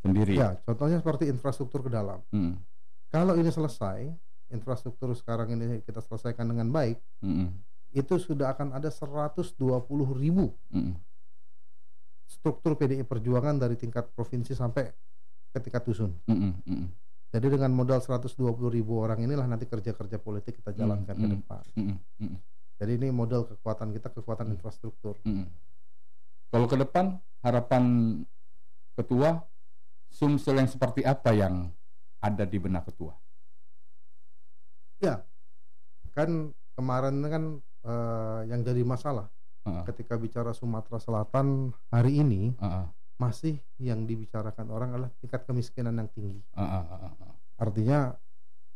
sendiri. 0.00 0.32
ya 0.34 0.56
contohnya 0.64 0.96
seperti 0.96 1.28
infrastruktur 1.28 1.84
ke 1.84 1.92
dalam 1.92 2.24
Mm, 2.32 2.56
kalau 3.10 3.34
ini 3.36 3.50
selesai 3.50 4.06
infrastruktur 4.50 5.10
sekarang 5.14 5.54
ini 5.54 5.82
kita 5.82 6.02
selesaikan 6.02 6.46
dengan 6.46 6.70
baik 6.70 6.98
mm, 7.22 7.30
mm, 7.30 7.48
itu 7.98 8.14
sudah 8.18 8.54
akan 8.54 8.74
ada 8.74 8.90
120 8.90 9.54
ribu 10.14 10.54
mm, 10.70 10.94
struktur 12.30 12.78
PDI 12.78 13.02
Perjuangan 13.02 13.58
dari 13.58 13.74
tingkat 13.74 14.14
provinsi 14.14 14.54
sampai 14.54 14.86
ke 15.50 15.58
tingkat 15.58 15.82
dusun. 15.82 16.14
mm, 16.30 16.38
mm, 16.38 16.54
mm, 16.62 16.86
Jadi 17.30 17.46
dengan 17.46 17.74
modal 17.74 17.98
120 17.98 18.38
ribu 18.70 19.02
orang 19.02 19.18
inilah 19.22 19.46
nanti 19.50 19.66
kerja-kerja 19.66 20.18
politik 20.22 20.62
kita 20.62 20.70
jalankan 20.74 21.14
ke 21.14 21.26
hmm. 21.26 21.34
depan. 21.34 21.62
mm, 21.74 21.96
mm, 22.22 22.36
Jadi 22.78 22.92
ini 23.02 23.08
modal 23.10 23.46
kekuatan 23.50 23.90
kita, 23.94 24.14
kekuatan 24.14 24.50
Hmm. 24.50 24.54
infrastruktur. 24.54 25.18
mm. 25.26 25.46
Kalau 26.50 26.66
ke 26.66 26.76
depan 26.78 27.18
harapan 27.42 27.82
ketua 28.98 29.42
sumsel 30.10 30.58
yang 30.58 30.70
seperti 30.70 31.06
apa 31.06 31.30
yang 31.34 31.70
ada 32.20 32.44
di 32.44 32.56
benak 32.56 32.86
ketua? 32.86 33.16
Kan 36.10 36.50
kemarin 36.74 37.16
kan 37.24 37.44
eh, 37.86 38.40
yang 38.50 38.60
jadi 38.60 38.82
masalah 38.84 39.30
Ah, 39.60 39.84
ketika 39.84 40.16
bicara 40.16 40.56
Sumatera 40.56 40.96
Selatan 40.96 41.68
hari 41.92 42.16
ini 42.18 42.56
ah, 42.58 42.80
ah, 42.80 42.86
masih 43.20 43.60
yang 43.76 44.08
dibicarakan 44.08 44.72
orang 44.72 44.88
adalah 44.96 45.12
tingkat 45.20 45.44
kemiskinan 45.44 46.00
yang 46.00 46.08
tinggi. 46.08 46.40
ah, 46.56 46.80
ah, 46.80 46.84
ah, 46.88 47.12
ah. 47.20 47.34
Artinya 47.60 48.16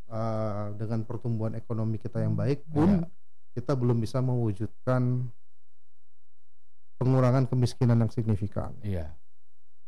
eh, 0.07 0.67
dengan 0.77 1.03
pertumbuhan 1.03 1.57
ekonomi 1.57 1.97
kita 1.97 2.21
yang 2.21 2.37
baik 2.37 2.69
pun 2.69 3.01
Iya. 3.01 3.09
kita 3.57 3.73
belum 3.73 3.97
bisa 3.97 4.21
mewujudkan 4.21 5.25
pengurangan 7.01 7.49
kemiskinan 7.49 8.05
yang 8.05 8.13
signifikan. 8.13 8.77
Iya, 8.85 9.09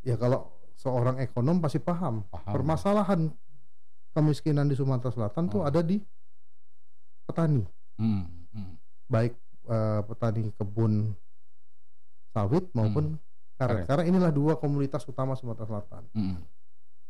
Ya 0.00 0.16
kalau 0.16 0.48
seorang 0.80 1.20
ekonom 1.20 1.60
pasti 1.60 1.76
paham 1.76 2.24
paham. 2.32 2.52
permasalahan 2.56 3.20
kemiskinan 4.16 4.64
di 4.64 4.72
Sumatera 4.72 5.12
Selatan 5.12 5.44
tuh 5.46 5.60
Oh. 5.60 5.68
ada 5.68 5.84
di 5.84 6.00
petani, 7.22 7.60
Mm, 7.96 8.24
mm, 8.50 8.72
baik 9.06 9.36
eh, 9.66 10.00
petani 10.02 10.48
kebun 10.52 11.12
sawit 12.30 12.64
maupun 12.72 13.20
karet. 13.54 13.82
Karet. 13.82 13.86
Karena 13.86 14.04
inilah 14.06 14.30
dua 14.30 14.56
komunitas 14.56 15.04
utama 15.04 15.32
Sumatera 15.34 15.66
Selatan. 15.66 16.04
mm, 16.10 16.36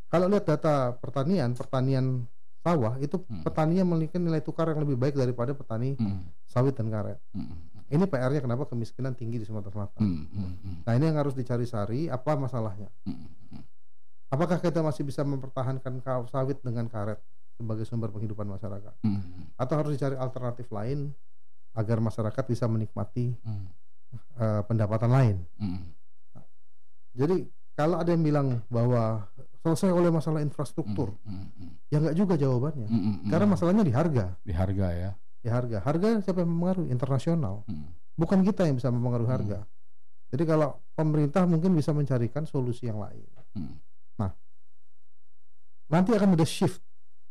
Kalau 0.07 0.27
lihat 0.27 0.43
data 0.45 0.95
pertanian, 0.95 1.51
pertanian 1.51 2.23
sawah 2.57 2.95
itu 2.97 3.19
Hmm. 3.21 3.43
petaninya 3.43 3.83
memiliki 3.85 4.15
nilai 4.17 4.39
tukar 4.39 4.67
yang 4.67 4.79
lebih 4.81 4.95
baik 4.95 5.15
daripada 5.15 5.51
petani 5.51 5.95
mm, 5.95 6.43
sawit 6.45 6.73
dan 6.73 6.87
karet. 6.87 7.19
mm, 7.31 7.39
mm, 7.39 7.55
Ini 7.87 8.03
PR-nya 8.03 8.39
kenapa 8.39 8.63
kemiskinan 8.65 9.13
tinggi 9.13 9.37
di 9.37 9.45
Sumatera 9.45 9.71
Selatan. 9.73 9.99
mm, 10.01 10.23
mm, 10.27 10.51
mm, 10.57 10.75
Nah 10.83 10.93
ini 10.93 11.03
yang 11.05 11.15
harus 11.17 11.31
dicari-cari 11.31 12.07
apa 12.07 12.35
masalahnya. 12.35 12.87
mm, 13.03 13.15
mm. 13.51 13.63
Apakah 14.27 14.59
kita 14.59 14.83
masih 14.83 15.07
bisa 15.07 15.23
mempertahankan 15.23 16.03
sawit 16.27 16.59
dengan 16.59 16.91
karet 16.91 17.19
sebagai 17.55 17.87
sumber 17.87 18.11
penghidupan 18.11 18.43
masyarakat? 18.43 18.93
Mm, 19.01 19.55
Atau 19.55 19.75
harus 19.79 19.95
dicari 19.95 20.19
alternatif 20.19 20.67
lain 20.67 21.15
agar 21.71 22.03
masyarakat 22.03 22.43
bisa 22.43 22.67
menikmati 22.67 23.31
mm, 23.39 23.65
eh, 24.35 24.61
pendapatan 24.67 25.11
lain? 25.11 25.35
mm, 25.55 25.81
Jadi 27.17 27.47
kalau 27.73 27.97
ada 27.97 28.09
yang 28.11 28.21
bilang 28.21 28.47
bahwa 28.67 29.25
selesai 29.63 29.89
oleh 29.89 30.11
masalah 30.11 30.43
infrastruktur, 30.43 31.15
mm, 31.23 31.47
mm, 31.55 31.71
ya 31.87 31.97
nggak 32.03 32.17
juga 32.17 32.33
jawabannya. 32.35 32.87
mm, 32.89 32.99
mm, 32.99 33.29
Karena 33.31 33.45
mm. 33.47 33.53
masalahnya 33.55 33.83
di 33.87 33.93
harga. 33.95 34.25
di 34.43 34.53
harga 34.53 34.87
ya. 34.91 35.11
Di 35.39 35.47
harga. 35.47 35.77
Harga 35.81 36.07
siapa 36.19 36.43
yang 36.43 36.51
mempengaruhi? 36.51 36.91
Internasional. 36.91 37.63
Mm, 37.69 37.89
Bukan 38.17 38.41
kita 38.43 38.65
yang 38.65 38.75
bisa 38.75 38.89
mempengaruhi 38.89 39.29
Hmm. 39.29 39.37
harga. 39.39 39.59
Jadi 40.33 40.43
kalau 40.43 40.81
pemerintah 40.97 41.45
mungkin 41.45 41.71
bisa 41.77 41.93
mencarikan 41.93 42.43
solusi 42.43 42.89
yang 42.89 42.99
lain. 42.99 43.23
mm, 43.55 43.86
Nanti 45.87 46.11
akan 46.11 46.35
ada 46.35 46.43
shift, 46.43 46.83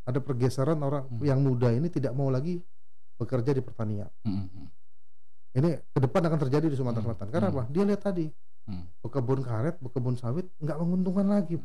ada 0.02 0.18
pergeseran 0.18 0.80
orang 0.80 1.04
Hmm. 1.07 1.20
yang 1.20 1.40
muda 1.40 1.68
ini 1.70 1.88
tidak 1.88 2.16
mau 2.16 2.28
lagi 2.28 2.61
bekerja 3.16 3.52
di 3.52 3.61
pertanian. 3.61 4.09
mm, 4.22 4.32
mm, 4.32 4.68
Ini 5.57 5.68
ke 5.88 5.98
depan 5.98 6.20
akan 6.20 6.36
terjadi 6.38 6.68
di 6.68 6.76
Sumatera 6.76 7.00
Hmm. 7.00 7.16
Selatan. 7.16 7.28
Karena 7.32 7.48
Hmm. 7.48 7.57
apa? 7.57 7.62
Dia 7.72 7.84
lihat 7.84 8.02
tadi 8.02 8.28
Hmm. 8.68 8.84
berkebun 9.00 9.40
karet, 9.40 9.80
berkebun 9.80 10.16
sawit 10.16 10.44
nggak 10.61 10.76
menguntungkan 10.76 11.24
lagi. 11.24 11.57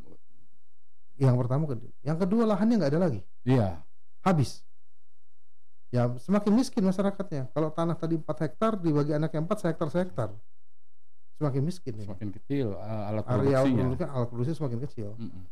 Yang 1.19 1.35
pertama, 1.37 1.63
yang 2.01 2.17
kedua 2.17 2.43
lahannya 2.47 2.79
nggak 2.79 2.91
ada 2.95 3.01
lagi, 3.03 3.21
Iya. 3.43 3.83
habis. 4.23 4.63
Ya 5.91 6.07
semakin 6.17 6.55
miskin 6.55 6.87
masyarakatnya. 6.87 7.51
Kalau 7.51 7.67
tanah 7.69 7.99
tadi 7.99 8.15
4 8.15 8.47
hektar 8.47 8.79
dibagi 8.79 9.11
anak 9.11 9.35
yang 9.35 9.43
4 9.43 9.59
hektar 9.67 9.91
hektar, 9.91 10.29
semakin 11.35 11.61
miskin. 11.61 11.93
Semakin 11.99 12.31
kecil 12.31 12.71
uh, 12.71 13.11
alat 13.11 13.27
produksinya. 13.27 13.75
produksi 13.91 14.03
alat 14.07 14.27
produksi 14.31 14.51
semakin 14.55 14.79
kecil. 14.87 15.09
Mm, 15.19 15.27
mm. 15.35 15.43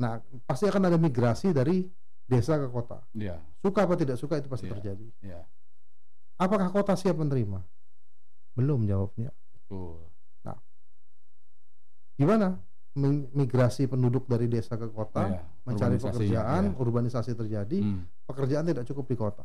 Nah 0.00 0.16
pasti 0.48 0.64
akan 0.64 0.88
ada 0.88 0.96
migrasi 0.96 1.52
dari 1.52 1.84
desa 2.24 2.56
ke 2.56 2.72
kota. 2.72 3.04
Iya, 3.12 3.36
Suka 3.60 3.84
apa 3.84 3.94
tidak 3.94 4.16
suka 4.16 4.40
itu 4.40 4.48
pasti 4.48 4.64
Iya. 4.66 4.72
terjadi. 4.80 5.06
iya, 5.20 5.42
Apakah 6.40 6.72
kota 6.72 6.96
siap 6.96 7.20
menerima? 7.20 7.60
Belum 8.56 8.88
jawabnya. 8.88 9.28
betul. 9.52 10.08
Gimana 12.16 12.60
Mi- 12.90 13.30
migrasi 13.32 13.86
penduduk 13.86 14.26
dari 14.26 14.50
desa 14.50 14.74
ke 14.74 14.90
kota, 14.90 15.30
Iya, 15.30 15.40
mencari 15.62 15.94
urbanisasi, 15.94 16.10
pekerjaan, 16.10 16.62
iya. 16.66 16.74
urbanisasi 16.74 17.32
terjadi, 17.38 17.78
Mm, 17.80 18.02
pekerjaan 18.26 18.64
tidak 18.66 18.82
cukup 18.82 19.04
di 19.06 19.14
kota. 19.14 19.44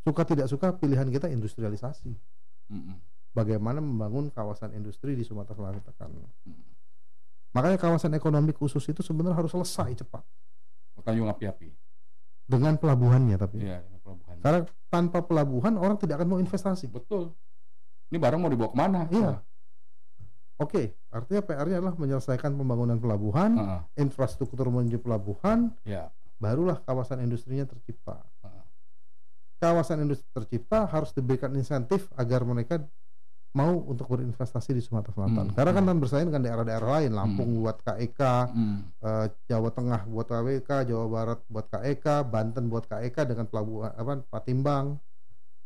Suka 0.00 0.24
tidak 0.24 0.48
suka 0.48 0.72
pilihan 0.72 1.04
kita 1.06 1.28
industrialisasi. 1.28 2.08
mm, 2.08 2.72
mm, 2.72 2.96
Bagaimana 3.36 3.84
membangun 3.84 4.32
kawasan 4.32 4.72
industri 4.72 5.12
di 5.12 5.22
Sumatera 5.22 5.76
Selatan. 5.76 6.24
mm. 6.48 6.77
Makanya 7.52 7.78
kawasan 7.80 8.12
ekonomi 8.12 8.52
khusus 8.52 8.84
itu 8.84 9.00
sebenarnya 9.00 9.40
harus 9.40 9.50
selesai 9.50 10.04
cepat 10.04 10.20
Tanjung 11.00 11.30
api-api. 11.30 11.72
dengan 12.44 12.76
pelabuhannya 12.76 13.36
tapi. 13.36 13.64
Iya, 13.64 13.80
dengan 13.80 14.00
pelabuhan. 14.04 14.36
Karena 14.40 14.60
tanpa 14.88 15.24
pelabuhan 15.24 15.74
orang 15.76 15.96
tidak 15.96 16.20
akan 16.20 16.28
mau 16.28 16.40
investasi. 16.40 16.88
Betul. 16.88 17.32
Ini 18.08 18.16
barang 18.16 18.40
mau 18.40 18.48
dibawa 18.48 18.72
ke 18.72 18.76
mana? 18.76 19.00
Iya. 19.08 19.40
Oke, 20.58 20.98
artinya 21.08 21.40
PR-nya 21.40 21.76
adalah 21.78 21.94
menyelesaikan 21.94 22.50
pembangunan 22.50 22.98
pelabuhan, 22.98 23.54
Heeh, 23.54 23.80
infrastruktur 24.02 24.66
menuju 24.68 24.98
pelabuhan, 24.98 25.70
Iya. 25.86 26.10
barulah 26.36 26.82
kawasan 26.82 27.22
industrinya 27.22 27.62
tercipta. 27.62 28.26
Heeh. 28.42 28.64
Kawasan 29.62 30.02
industri 30.02 30.26
tercipta 30.34 30.90
harus 30.90 31.14
diberikan 31.14 31.54
insentif 31.54 32.10
agar 32.18 32.42
mereka 32.42 32.82
mau 33.58 33.74
untuk 33.82 34.06
berinvestasi 34.06 34.70
di 34.70 34.78
Sumatera 34.78 35.10
Selatan. 35.10 35.50
Hmm, 35.50 35.54
Karena 35.58 35.72
kan 35.74 35.82
hmm. 35.82 35.90
kan 35.90 35.96
bersaing 35.98 36.26
dengan 36.30 36.42
daerah-daerah 36.46 36.88
lain, 37.02 37.10
Lampung 37.10 37.50
Hmm. 37.50 37.58
buat 37.66 37.76
KEK, 37.82 38.20
Mm, 38.54 38.78
eh, 39.02 39.26
Jawa 39.50 39.70
Tengah 39.74 40.00
buat 40.06 40.26
KWK, 40.30 40.70
Jawa 40.86 41.06
Barat 41.10 41.40
buat 41.50 41.66
KEK, 41.66 42.06
Banten 42.22 42.70
buat 42.70 42.86
KEK 42.86 43.16
dengan 43.26 43.50
pelabuhan 43.50 43.90
apa 43.92 44.22
Patimbang. 44.30 44.94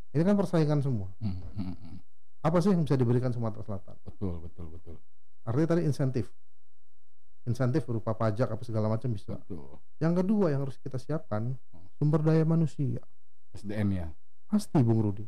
Ini 0.09 0.21
kan 0.25 0.33
persaingan 0.33 0.81
semua. 0.81 1.13
mm, 1.21 1.29
mm, 1.29 1.75
mm. 1.77 1.95
Apa 2.43 2.57
sih 2.59 2.73
yang 2.73 2.81
bisa 2.81 2.97
diberikan 2.97 3.29
Sumatera 3.29 3.61
Selatan? 3.61 3.95
Betul, 4.01 4.41
betul, 4.41 4.67
betul. 4.73 4.95
Artinya 5.45 5.77
tadi 5.77 5.81
insentif. 5.85 6.27
Insentif 7.43 7.83
berupa 7.83 8.15
pajak 8.15 8.47
apa 8.47 8.63
segala 8.63 8.87
macam 8.87 9.11
bisa. 9.11 9.35
Betul. 9.35 9.77
Yang 9.99 10.13
kedua 10.23 10.45
yang 10.51 10.63
harus 10.63 10.79
kita 10.79 10.95
siapkan 10.95 11.55
sumber 11.99 12.23
daya 12.23 12.43
manusia. 12.43 13.03
SDM 13.53 13.89
ya. 13.93 14.07
Pasti 14.47 14.79
Bung 14.79 15.03
Rudi. 15.03 15.25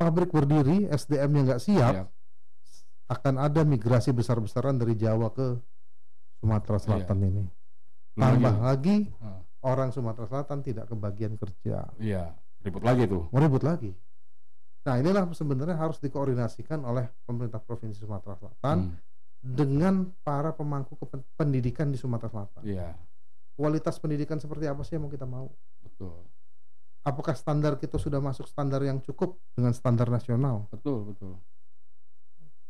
Pabrik 0.00 0.32
berdiri, 0.32 0.88
SDM-nya 0.88 1.40
nggak 1.46 1.60
siap, 1.60 1.92
Siap. 1.94 2.08
akan 3.10 3.34
ada 3.36 3.60
migrasi 3.62 4.10
besar-besaran 4.10 4.72
dari 4.74 4.96
Jawa 4.96 5.28
ke 5.28 5.60
Sumatera 6.40 6.80
Selatan 6.80 7.18
ini. 7.20 7.44
Belum 8.10 8.24
Tambah 8.40 8.54
lagi- 8.54 8.64
lagi 8.64 8.96
Heeh. 9.12 9.40
orang 9.60 9.92
Sumatera 9.92 10.24
Selatan 10.26 10.64
tidak 10.64 10.88
kebagian 10.88 11.36
kerja. 11.36 11.84
Iya, 12.00 12.32
ribut 12.60 12.80
lagi 12.80 13.04
tuh. 13.04 13.28
Mau 13.28 13.38
ribut 13.38 13.60
lagi. 13.60 13.92
Nah 14.80 14.96
inilah 14.96 15.28
sebenarnya 15.30 15.76
harus 15.76 16.00
dikoordinasikan 16.00 16.80
oleh 16.80 17.04
pemerintah 17.22 17.60
Provinsi 17.60 18.00
Sumatera 18.00 18.32
Selatan 18.34 18.96
Mm, 19.40 19.52
dengan 19.52 19.94
para 20.20 20.52
pemangku 20.52 20.96
pendidikan 21.34 21.88
di 21.88 21.96
Sumatera 21.96 22.28
Selatan. 22.30 22.60
Iya, 22.62 22.92
Kualitas 23.52 23.96
pendidikan 23.96 24.36
seperti 24.36 24.64
apa 24.64 24.80
sih 24.80 24.96
yang 24.96 25.04
mau 25.04 25.08
kita 25.08 25.24
mau? 25.24 25.52
betul. 25.78 26.24
Apakah 27.00 27.32
standar 27.32 27.80
kita 27.80 27.96
sudah 27.96 28.20
masuk 28.20 28.44
standar 28.44 28.84
yang 28.84 29.00
cukup 29.00 29.40
dengan 29.52 29.72
standar 29.72 30.06
nasional? 30.06 30.68
Betul, 30.68 31.08
betul. 31.08 31.40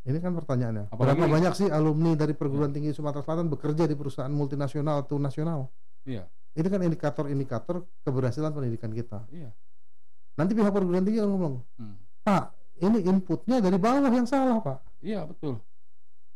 Ini 0.00 0.16
kan 0.16 0.32
pertanyaannya. 0.32 0.88
Apalagi- 0.88 1.18
Berapa 1.18 1.34
banyak 1.34 1.52
sih 1.52 1.68
alumni 1.68 2.14
dari 2.14 2.32
perguruan 2.32 2.70
tinggi 2.70 2.94
Sumatera 2.94 3.20
Selatan 3.20 3.50
bekerja 3.50 3.84
di 3.84 3.92
perusahaan 3.92 4.30
multinasional 4.30 5.02
atau 5.02 5.18
nasional? 5.18 5.68
Iya. 6.06 6.24
Ini 6.50 6.66
kan 6.66 6.80
indikator-indikator 6.80 7.84
keberhasilan 8.00 8.50
pendidikan 8.50 8.90
kita. 8.90 9.26
Iya. 9.28 9.50
Nanti 10.34 10.54
pihak 10.54 10.72
perguruan 10.72 11.04
tinggi 11.04 11.20
akan 11.20 11.30
ngomong, 11.30 11.54
Hmm. 11.76 11.94
Pak, 12.22 12.44
ini 12.80 13.04
inputnya 13.04 13.60
dari 13.60 13.76
bawah 13.76 14.08
yang 14.08 14.24
salah, 14.24 14.56
Pak. 14.58 14.78
Iya 15.00 15.26
betul. 15.26 15.60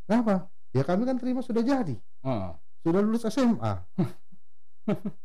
Kenapa? 0.05 0.51
Ya 0.75 0.83
kami 0.83 1.07
kan 1.07 1.17
terima 1.17 1.41
sudah 1.41 1.63
jadi, 1.63 1.97
Ah. 2.21 2.59
sudah 2.83 3.01
lulus 3.01 3.25
SMA. 3.25 3.81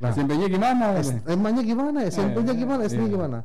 Nah. 0.00 0.10
SMP-nya 0.10 0.48
gimana? 0.48 0.96
SMA-nya 0.98 1.60
gimana, 1.60 1.98
SMP-nya 2.06 2.54
Iya, 2.54 2.60
gimana, 2.60 2.80
SD-nya 2.88 3.04
iya. 3.04 3.14
gimana. 3.14 3.38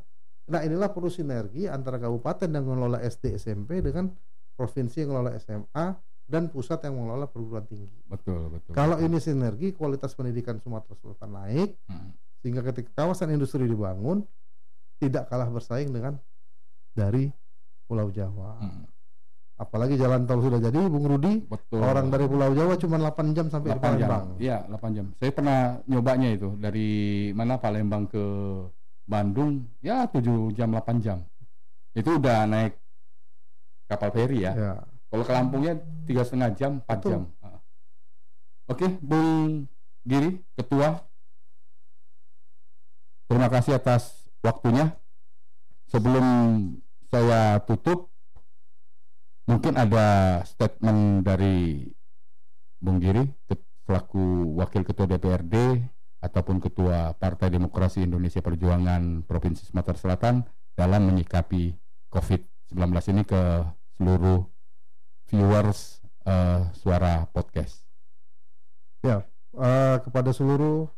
Nah 0.44 0.60
inilah 0.62 0.90
perlu 0.92 1.08
sinergi 1.08 1.68
antara 1.68 1.98
kabupaten 1.98 2.48
yang 2.48 2.64
mengelola 2.64 3.00
SD 3.00 3.36
SMP 3.36 3.80
dengan 3.80 4.12
provinsi 4.54 5.04
yang 5.04 5.12
mengelola 5.12 5.36
SMA 5.36 5.86
dan 6.24 6.48
pusat 6.48 6.80
yang 6.84 6.96
mengelola 6.96 7.28
perguruan 7.28 7.64
tinggi. 7.64 7.92
Betul 8.08 8.48
betul. 8.48 8.72
Kalau 8.72 9.00
ini 9.00 9.20
sinergi, 9.20 9.76
kualitas 9.76 10.16
pendidikan 10.16 10.60
Sumatera 10.60 10.96
Selatan 10.96 11.32
naik, 11.34 11.76
Hmm. 11.88 12.16
sehingga 12.40 12.64
ketika 12.64 13.04
kawasan 13.04 13.32
industri 13.32 13.68
dibangun 13.68 14.24
tidak 15.00 15.28
kalah 15.28 15.48
bersaing 15.48 15.92
dengan 15.92 16.16
dari 16.94 17.28
Pulau 17.84 18.08
Jawa. 18.08 18.64
Hmm. 18.64 18.88
Apalagi 19.54 19.96
jalan 20.02 20.26
tol 20.26 20.42
sudah 20.42 20.58
jadi, 20.58 20.82
Bung 20.90 21.06
Rudi, 21.06 21.46
Betul. 21.46 21.86
orang 21.86 22.10
dari 22.10 22.26
Pulau 22.26 22.52
Jawa 22.58 22.74
cuma 22.74 22.98
8 22.98 23.38
jam 23.38 23.48
sampai 23.54 23.70
di 23.70 23.80
8 23.80 24.02
jam. 24.02 24.10
Palembang. 24.10 24.26
Iya, 24.42 24.58
8 24.66 24.98
jam. 24.98 25.06
Saya 25.22 25.32
pernah 25.32 25.60
nyobanya 25.86 26.30
itu 26.34 26.50
dari 26.58 26.90
mana 27.38 27.62
Palembang 27.62 28.10
ke 28.10 28.24
Bandung, 29.06 29.70
ya 29.86 30.10
7 30.10 30.58
jam 30.58 30.74
8 30.74 31.06
jam. 31.06 31.22
Itu 31.94 32.18
udah 32.18 32.50
naik 32.50 32.74
kapal 33.86 34.10
feri 34.10 34.42
ya. 34.42 34.54
Ya. 34.58 34.74
Kalau 35.14 35.24
ke 35.24 35.34
Lampungnya 35.38 35.74
tiga 36.10 36.26
setengah 36.26 36.50
jam, 36.58 36.82
4 36.82 36.90
Betul. 36.90 37.10
jam. 37.14 37.22
Ah. 37.46 37.62
Oke, 38.74 38.88
Bung 39.06 39.70
Giri, 40.02 40.42
Ketua. 40.58 40.98
Terima 43.30 43.48
kasih 43.54 43.78
atas 43.78 44.30
waktunya. 44.42 44.98
Sebelum 45.94 46.26
saya 47.14 47.62
tutup, 47.70 48.13
mungkin 49.50 49.76
ada 49.76 50.40
statement 50.48 51.24
dari 51.28 51.88
Bung 52.80 53.00
Giri 53.00 53.24
selaku 53.84 54.56
Wakil 54.60 54.84
Ketua 54.88 55.08
DPRD 55.08 55.56
ataupun 56.24 56.64
Ketua 56.64 57.12
Partai 57.16 57.52
Demokrasi 57.52 58.04
Indonesia 58.08 58.40
Perjuangan 58.40 59.28
Provinsi 59.28 59.68
Sumatera 59.68 60.00
Selatan 60.00 60.44
dalam 60.72 61.12
menyikapi 61.12 61.76
COVID-19 62.08 62.80
ini 63.12 63.24
ke 63.28 63.42
seluruh 64.00 64.48
viewers 65.28 66.00
eh, 66.24 66.64
suara 66.76 67.28
podcast. 67.28 67.84
Eh, 69.54 69.98
kepada 70.02 70.34
seluruh 70.34 70.90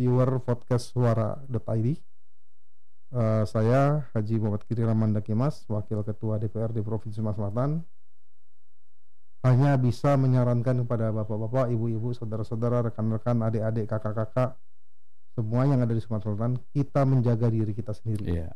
viewer 0.00 0.40
podcast 0.40 0.96
suara.id 0.96 2.00
eh, 3.10 3.44
saya 3.46 4.06
Haji 4.14 4.38
Muhammad 4.38 4.62
Kiri 4.66 4.82
Ramanda 4.86 5.20
Kimas 5.20 5.66
Wakil 5.66 6.02
Ketua 6.06 6.38
DPRD 6.38 6.82
Provinsi 6.82 7.18
Sumatera 7.18 7.50
Selatan 7.50 7.70
hanya 9.40 9.72
bisa 9.80 10.20
menyarankan 10.20 10.84
kepada 10.84 11.16
bapak-bapak, 11.16 11.72
ibu-ibu, 11.72 12.12
saudara-saudara, 12.12 12.92
rekan-rekan, 12.92 13.40
adik-adik, 13.40 13.88
kakak-kakak 13.88 14.52
semua 15.32 15.64
yang 15.64 15.80
ada 15.80 15.96
di 15.96 16.02
Sumatera 16.04 16.36
Selatan 16.36 16.54
kita 16.76 17.00
menjaga 17.08 17.48
diri 17.48 17.72
kita 17.72 17.96
sendiri 17.96 18.24
Iya. 18.36 18.52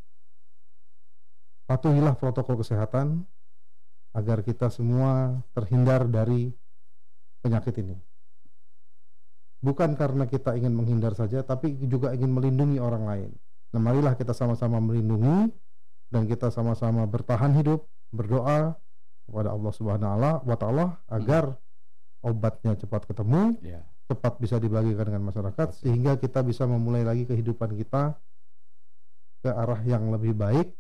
patuhilah 1.65 2.21
protokol 2.21 2.61
kesehatan 2.61 3.25
agar 4.13 4.45
kita 4.45 4.69
semua 4.69 5.41
terhindar 5.57 6.07
dari 6.07 6.53
penyakit 7.41 7.75
ini. 7.81 7.97
Bukan 9.65 9.97
karena 9.97 10.29
kita 10.29 10.55
ingin 10.61 10.77
menghindar 10.77 11.17
saja, 11.17 11.41
tapi 11.41 11.73
juga 11.89 12.13
ingin 12.13 12.29
melindungi 12.29 12.77
orang 12.77 13.05
lain. 13.09 13.31
Nah, 13.75 13.83
marilah 13.83 14.15
kita 14.15 14.31
sama-sama 14.31 14.79
melindungi 14.79 15.51
dan 16.15 16.31
kita 16.31 16.55
sama-sama 16.55 17.03
bertahan 17.11 17.51
hidup, 17.59 17.83
berdoa 18.15 18.79
kepada 19.27 19.51
Allah 19.51 19.73
Subhanahu 19.75 20.47
wa 20.47 20.55
taala 20.55 21.03
agar 21.11 21.59
obatnya 22.23 22.79
cepat 22.79 23.11
ketemu, 23.11 23.59
Iya. 23.59 23.83
cepat 24.07 24.39
bisa 24.39 24.63
dibagikan 24.63 25.11
dengan 25.11 25.27
masyarakat 25.27 25.75
sehingga 25.75 26.15
kita 26.23 26.47
bisa 26.47 26.71
memulai 26.71 27.03
lagi 27.03 27.27
kehidupan 27.27 27.75
kita 27.75 28.15
ke 29.43 29.51
arah 29.51 29.81
yang 29.83 30.09
lebih 30.15 30.33
baik 30.39 30.71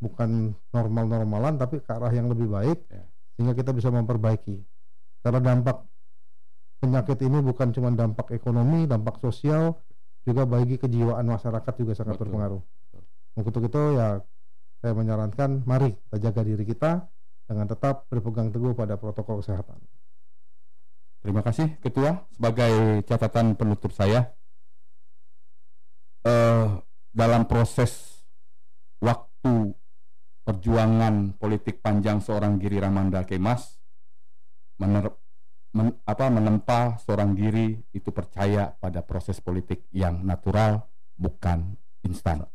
bukan 0.00 0.56
normal-normalan 0.72 1.60
tapi 1.60 1.82
ke 1.84 1.90
arah 1.92 2.08
yang 2.08 2.30
lebih 2.32 2.48
baik 2.48 2.78
Ya. 2.88 3.04
sehingga 3.36 3.52
kita 3.52 3.76
bisa 3.76 3.92
memperbaiki 3.92 4.64
karena 5.20 5.40
dampak 5.44 5.84
penyakit 6.80 7.20
ini 7.20 7.44
bukan 7.44 7.68
cuma 7.76 7.92
dampak 7.92 8.32
ekonomi 8.32 8.88
dampak 8.88 9.20
sosial 9.20 9.76
juga 10.24 10.44
bagi 10.44 10.76
kejiwaan 10.76 11.24
masyarakat 11.24 11.72
juga 11.80 11.92
sangat 11.96 12.16
Betul. 12.16 12.24
berpengaruh. 12.28 12.62
Untuk 13.38 13.62
itu 13.64 13.82
ya 13.96 14.20
saya 14.80 14.92
menyarankan 14.96 15.64
mari 15.68 15.96
kita 15.96 16.16
jaga 16.30 16.42
diri 16.44 16.64
kita 16.64 16.90
dengan 17.44 17.66
tetap 17.68 18.08
berpegang 18.08 18.52
teguh 18.52 18.72
pada 18.76 18.96
protokol 18.96 19.40
kesehatan. 19.44 19.80
Terima 21.20 21.44
kasih 21.44 21.76
Ketua. 21.84 22.16
Sebagai 22.32 23.04
catatan 23.04 23.56
penutup 23.56 23.92
saya 23.92 24.32
eh 26.20 26.68
dalam 27.10 27.48
proses 27.48 28.22
waktu 29.00 29.72
perjuangan 30.44 31.36
politik 31.36 31.80
panjang 31.80 32.20
seorang 32.20 32.60
Giri 32.60 32.80
Ramanda 32.80 33.24
Kemas 33.24 33.80
mener, 34.80 35.12
men- 35.74 35.98
apa 36.06 36.26
menempa 36.30 36.98
seorang 37.02 37.34
Giri 37.38 37.78
itu 37.94 38.10
percaya 38.10 38.74
pada 38.78 39.02
proses 39.06 39.38
politik 39.38 39.86
yang 39.94 40.22
natural 40.26 40.86
bukan 41.14 41.76
instan. 42.02 42.46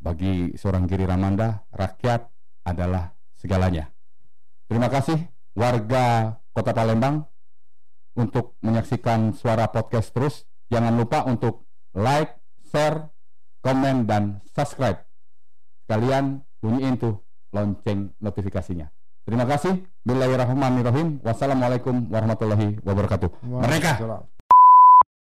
Bagi 0.00 0.56
seorang 0.56 0.88
Giri 0.88 1.04
Ramanda, 1.04 1.68
rakyat 1.74 2.24
adalah 2.64 3.12
segalanya. 3.36 3.92
Terima 4.70 4.88
kasih 4.88 5.18
warga 5.52 6.38
Kota 6.54 6.72
Palembang 6.72 7.26
untuk 8.16 8.56
menyaksikan 8.64 9.36
suara 9.36 9.68
podcast 9.68 10.14
terus. 10.14 10.46
Jangan 10.70 10.94
lupa 10.94 11.26
untuk 11.26 11.66
like, 11.92 12.38
share, 12.70 13.10
komen, 13.60 14.06
dan 14.06 14.38
subscribe. 14.54 15.02
Sekalian 15.84 16.46
bunyiin 16.62 16.94
tuh 16.94 17.18
lonceng 17.50 18.14
notifikasinya. 18.22 18.86
Terima 19.26 19.42
kasih. 19.42 19.89
Bismillahirrahmanirrahim. 20.00 21.20
Wassalamualaikum 21.20 22.08
warahmatullahi 22.08 22.80
wabarakatuh. 22.80 23.28
Mereka. 23.44 24.00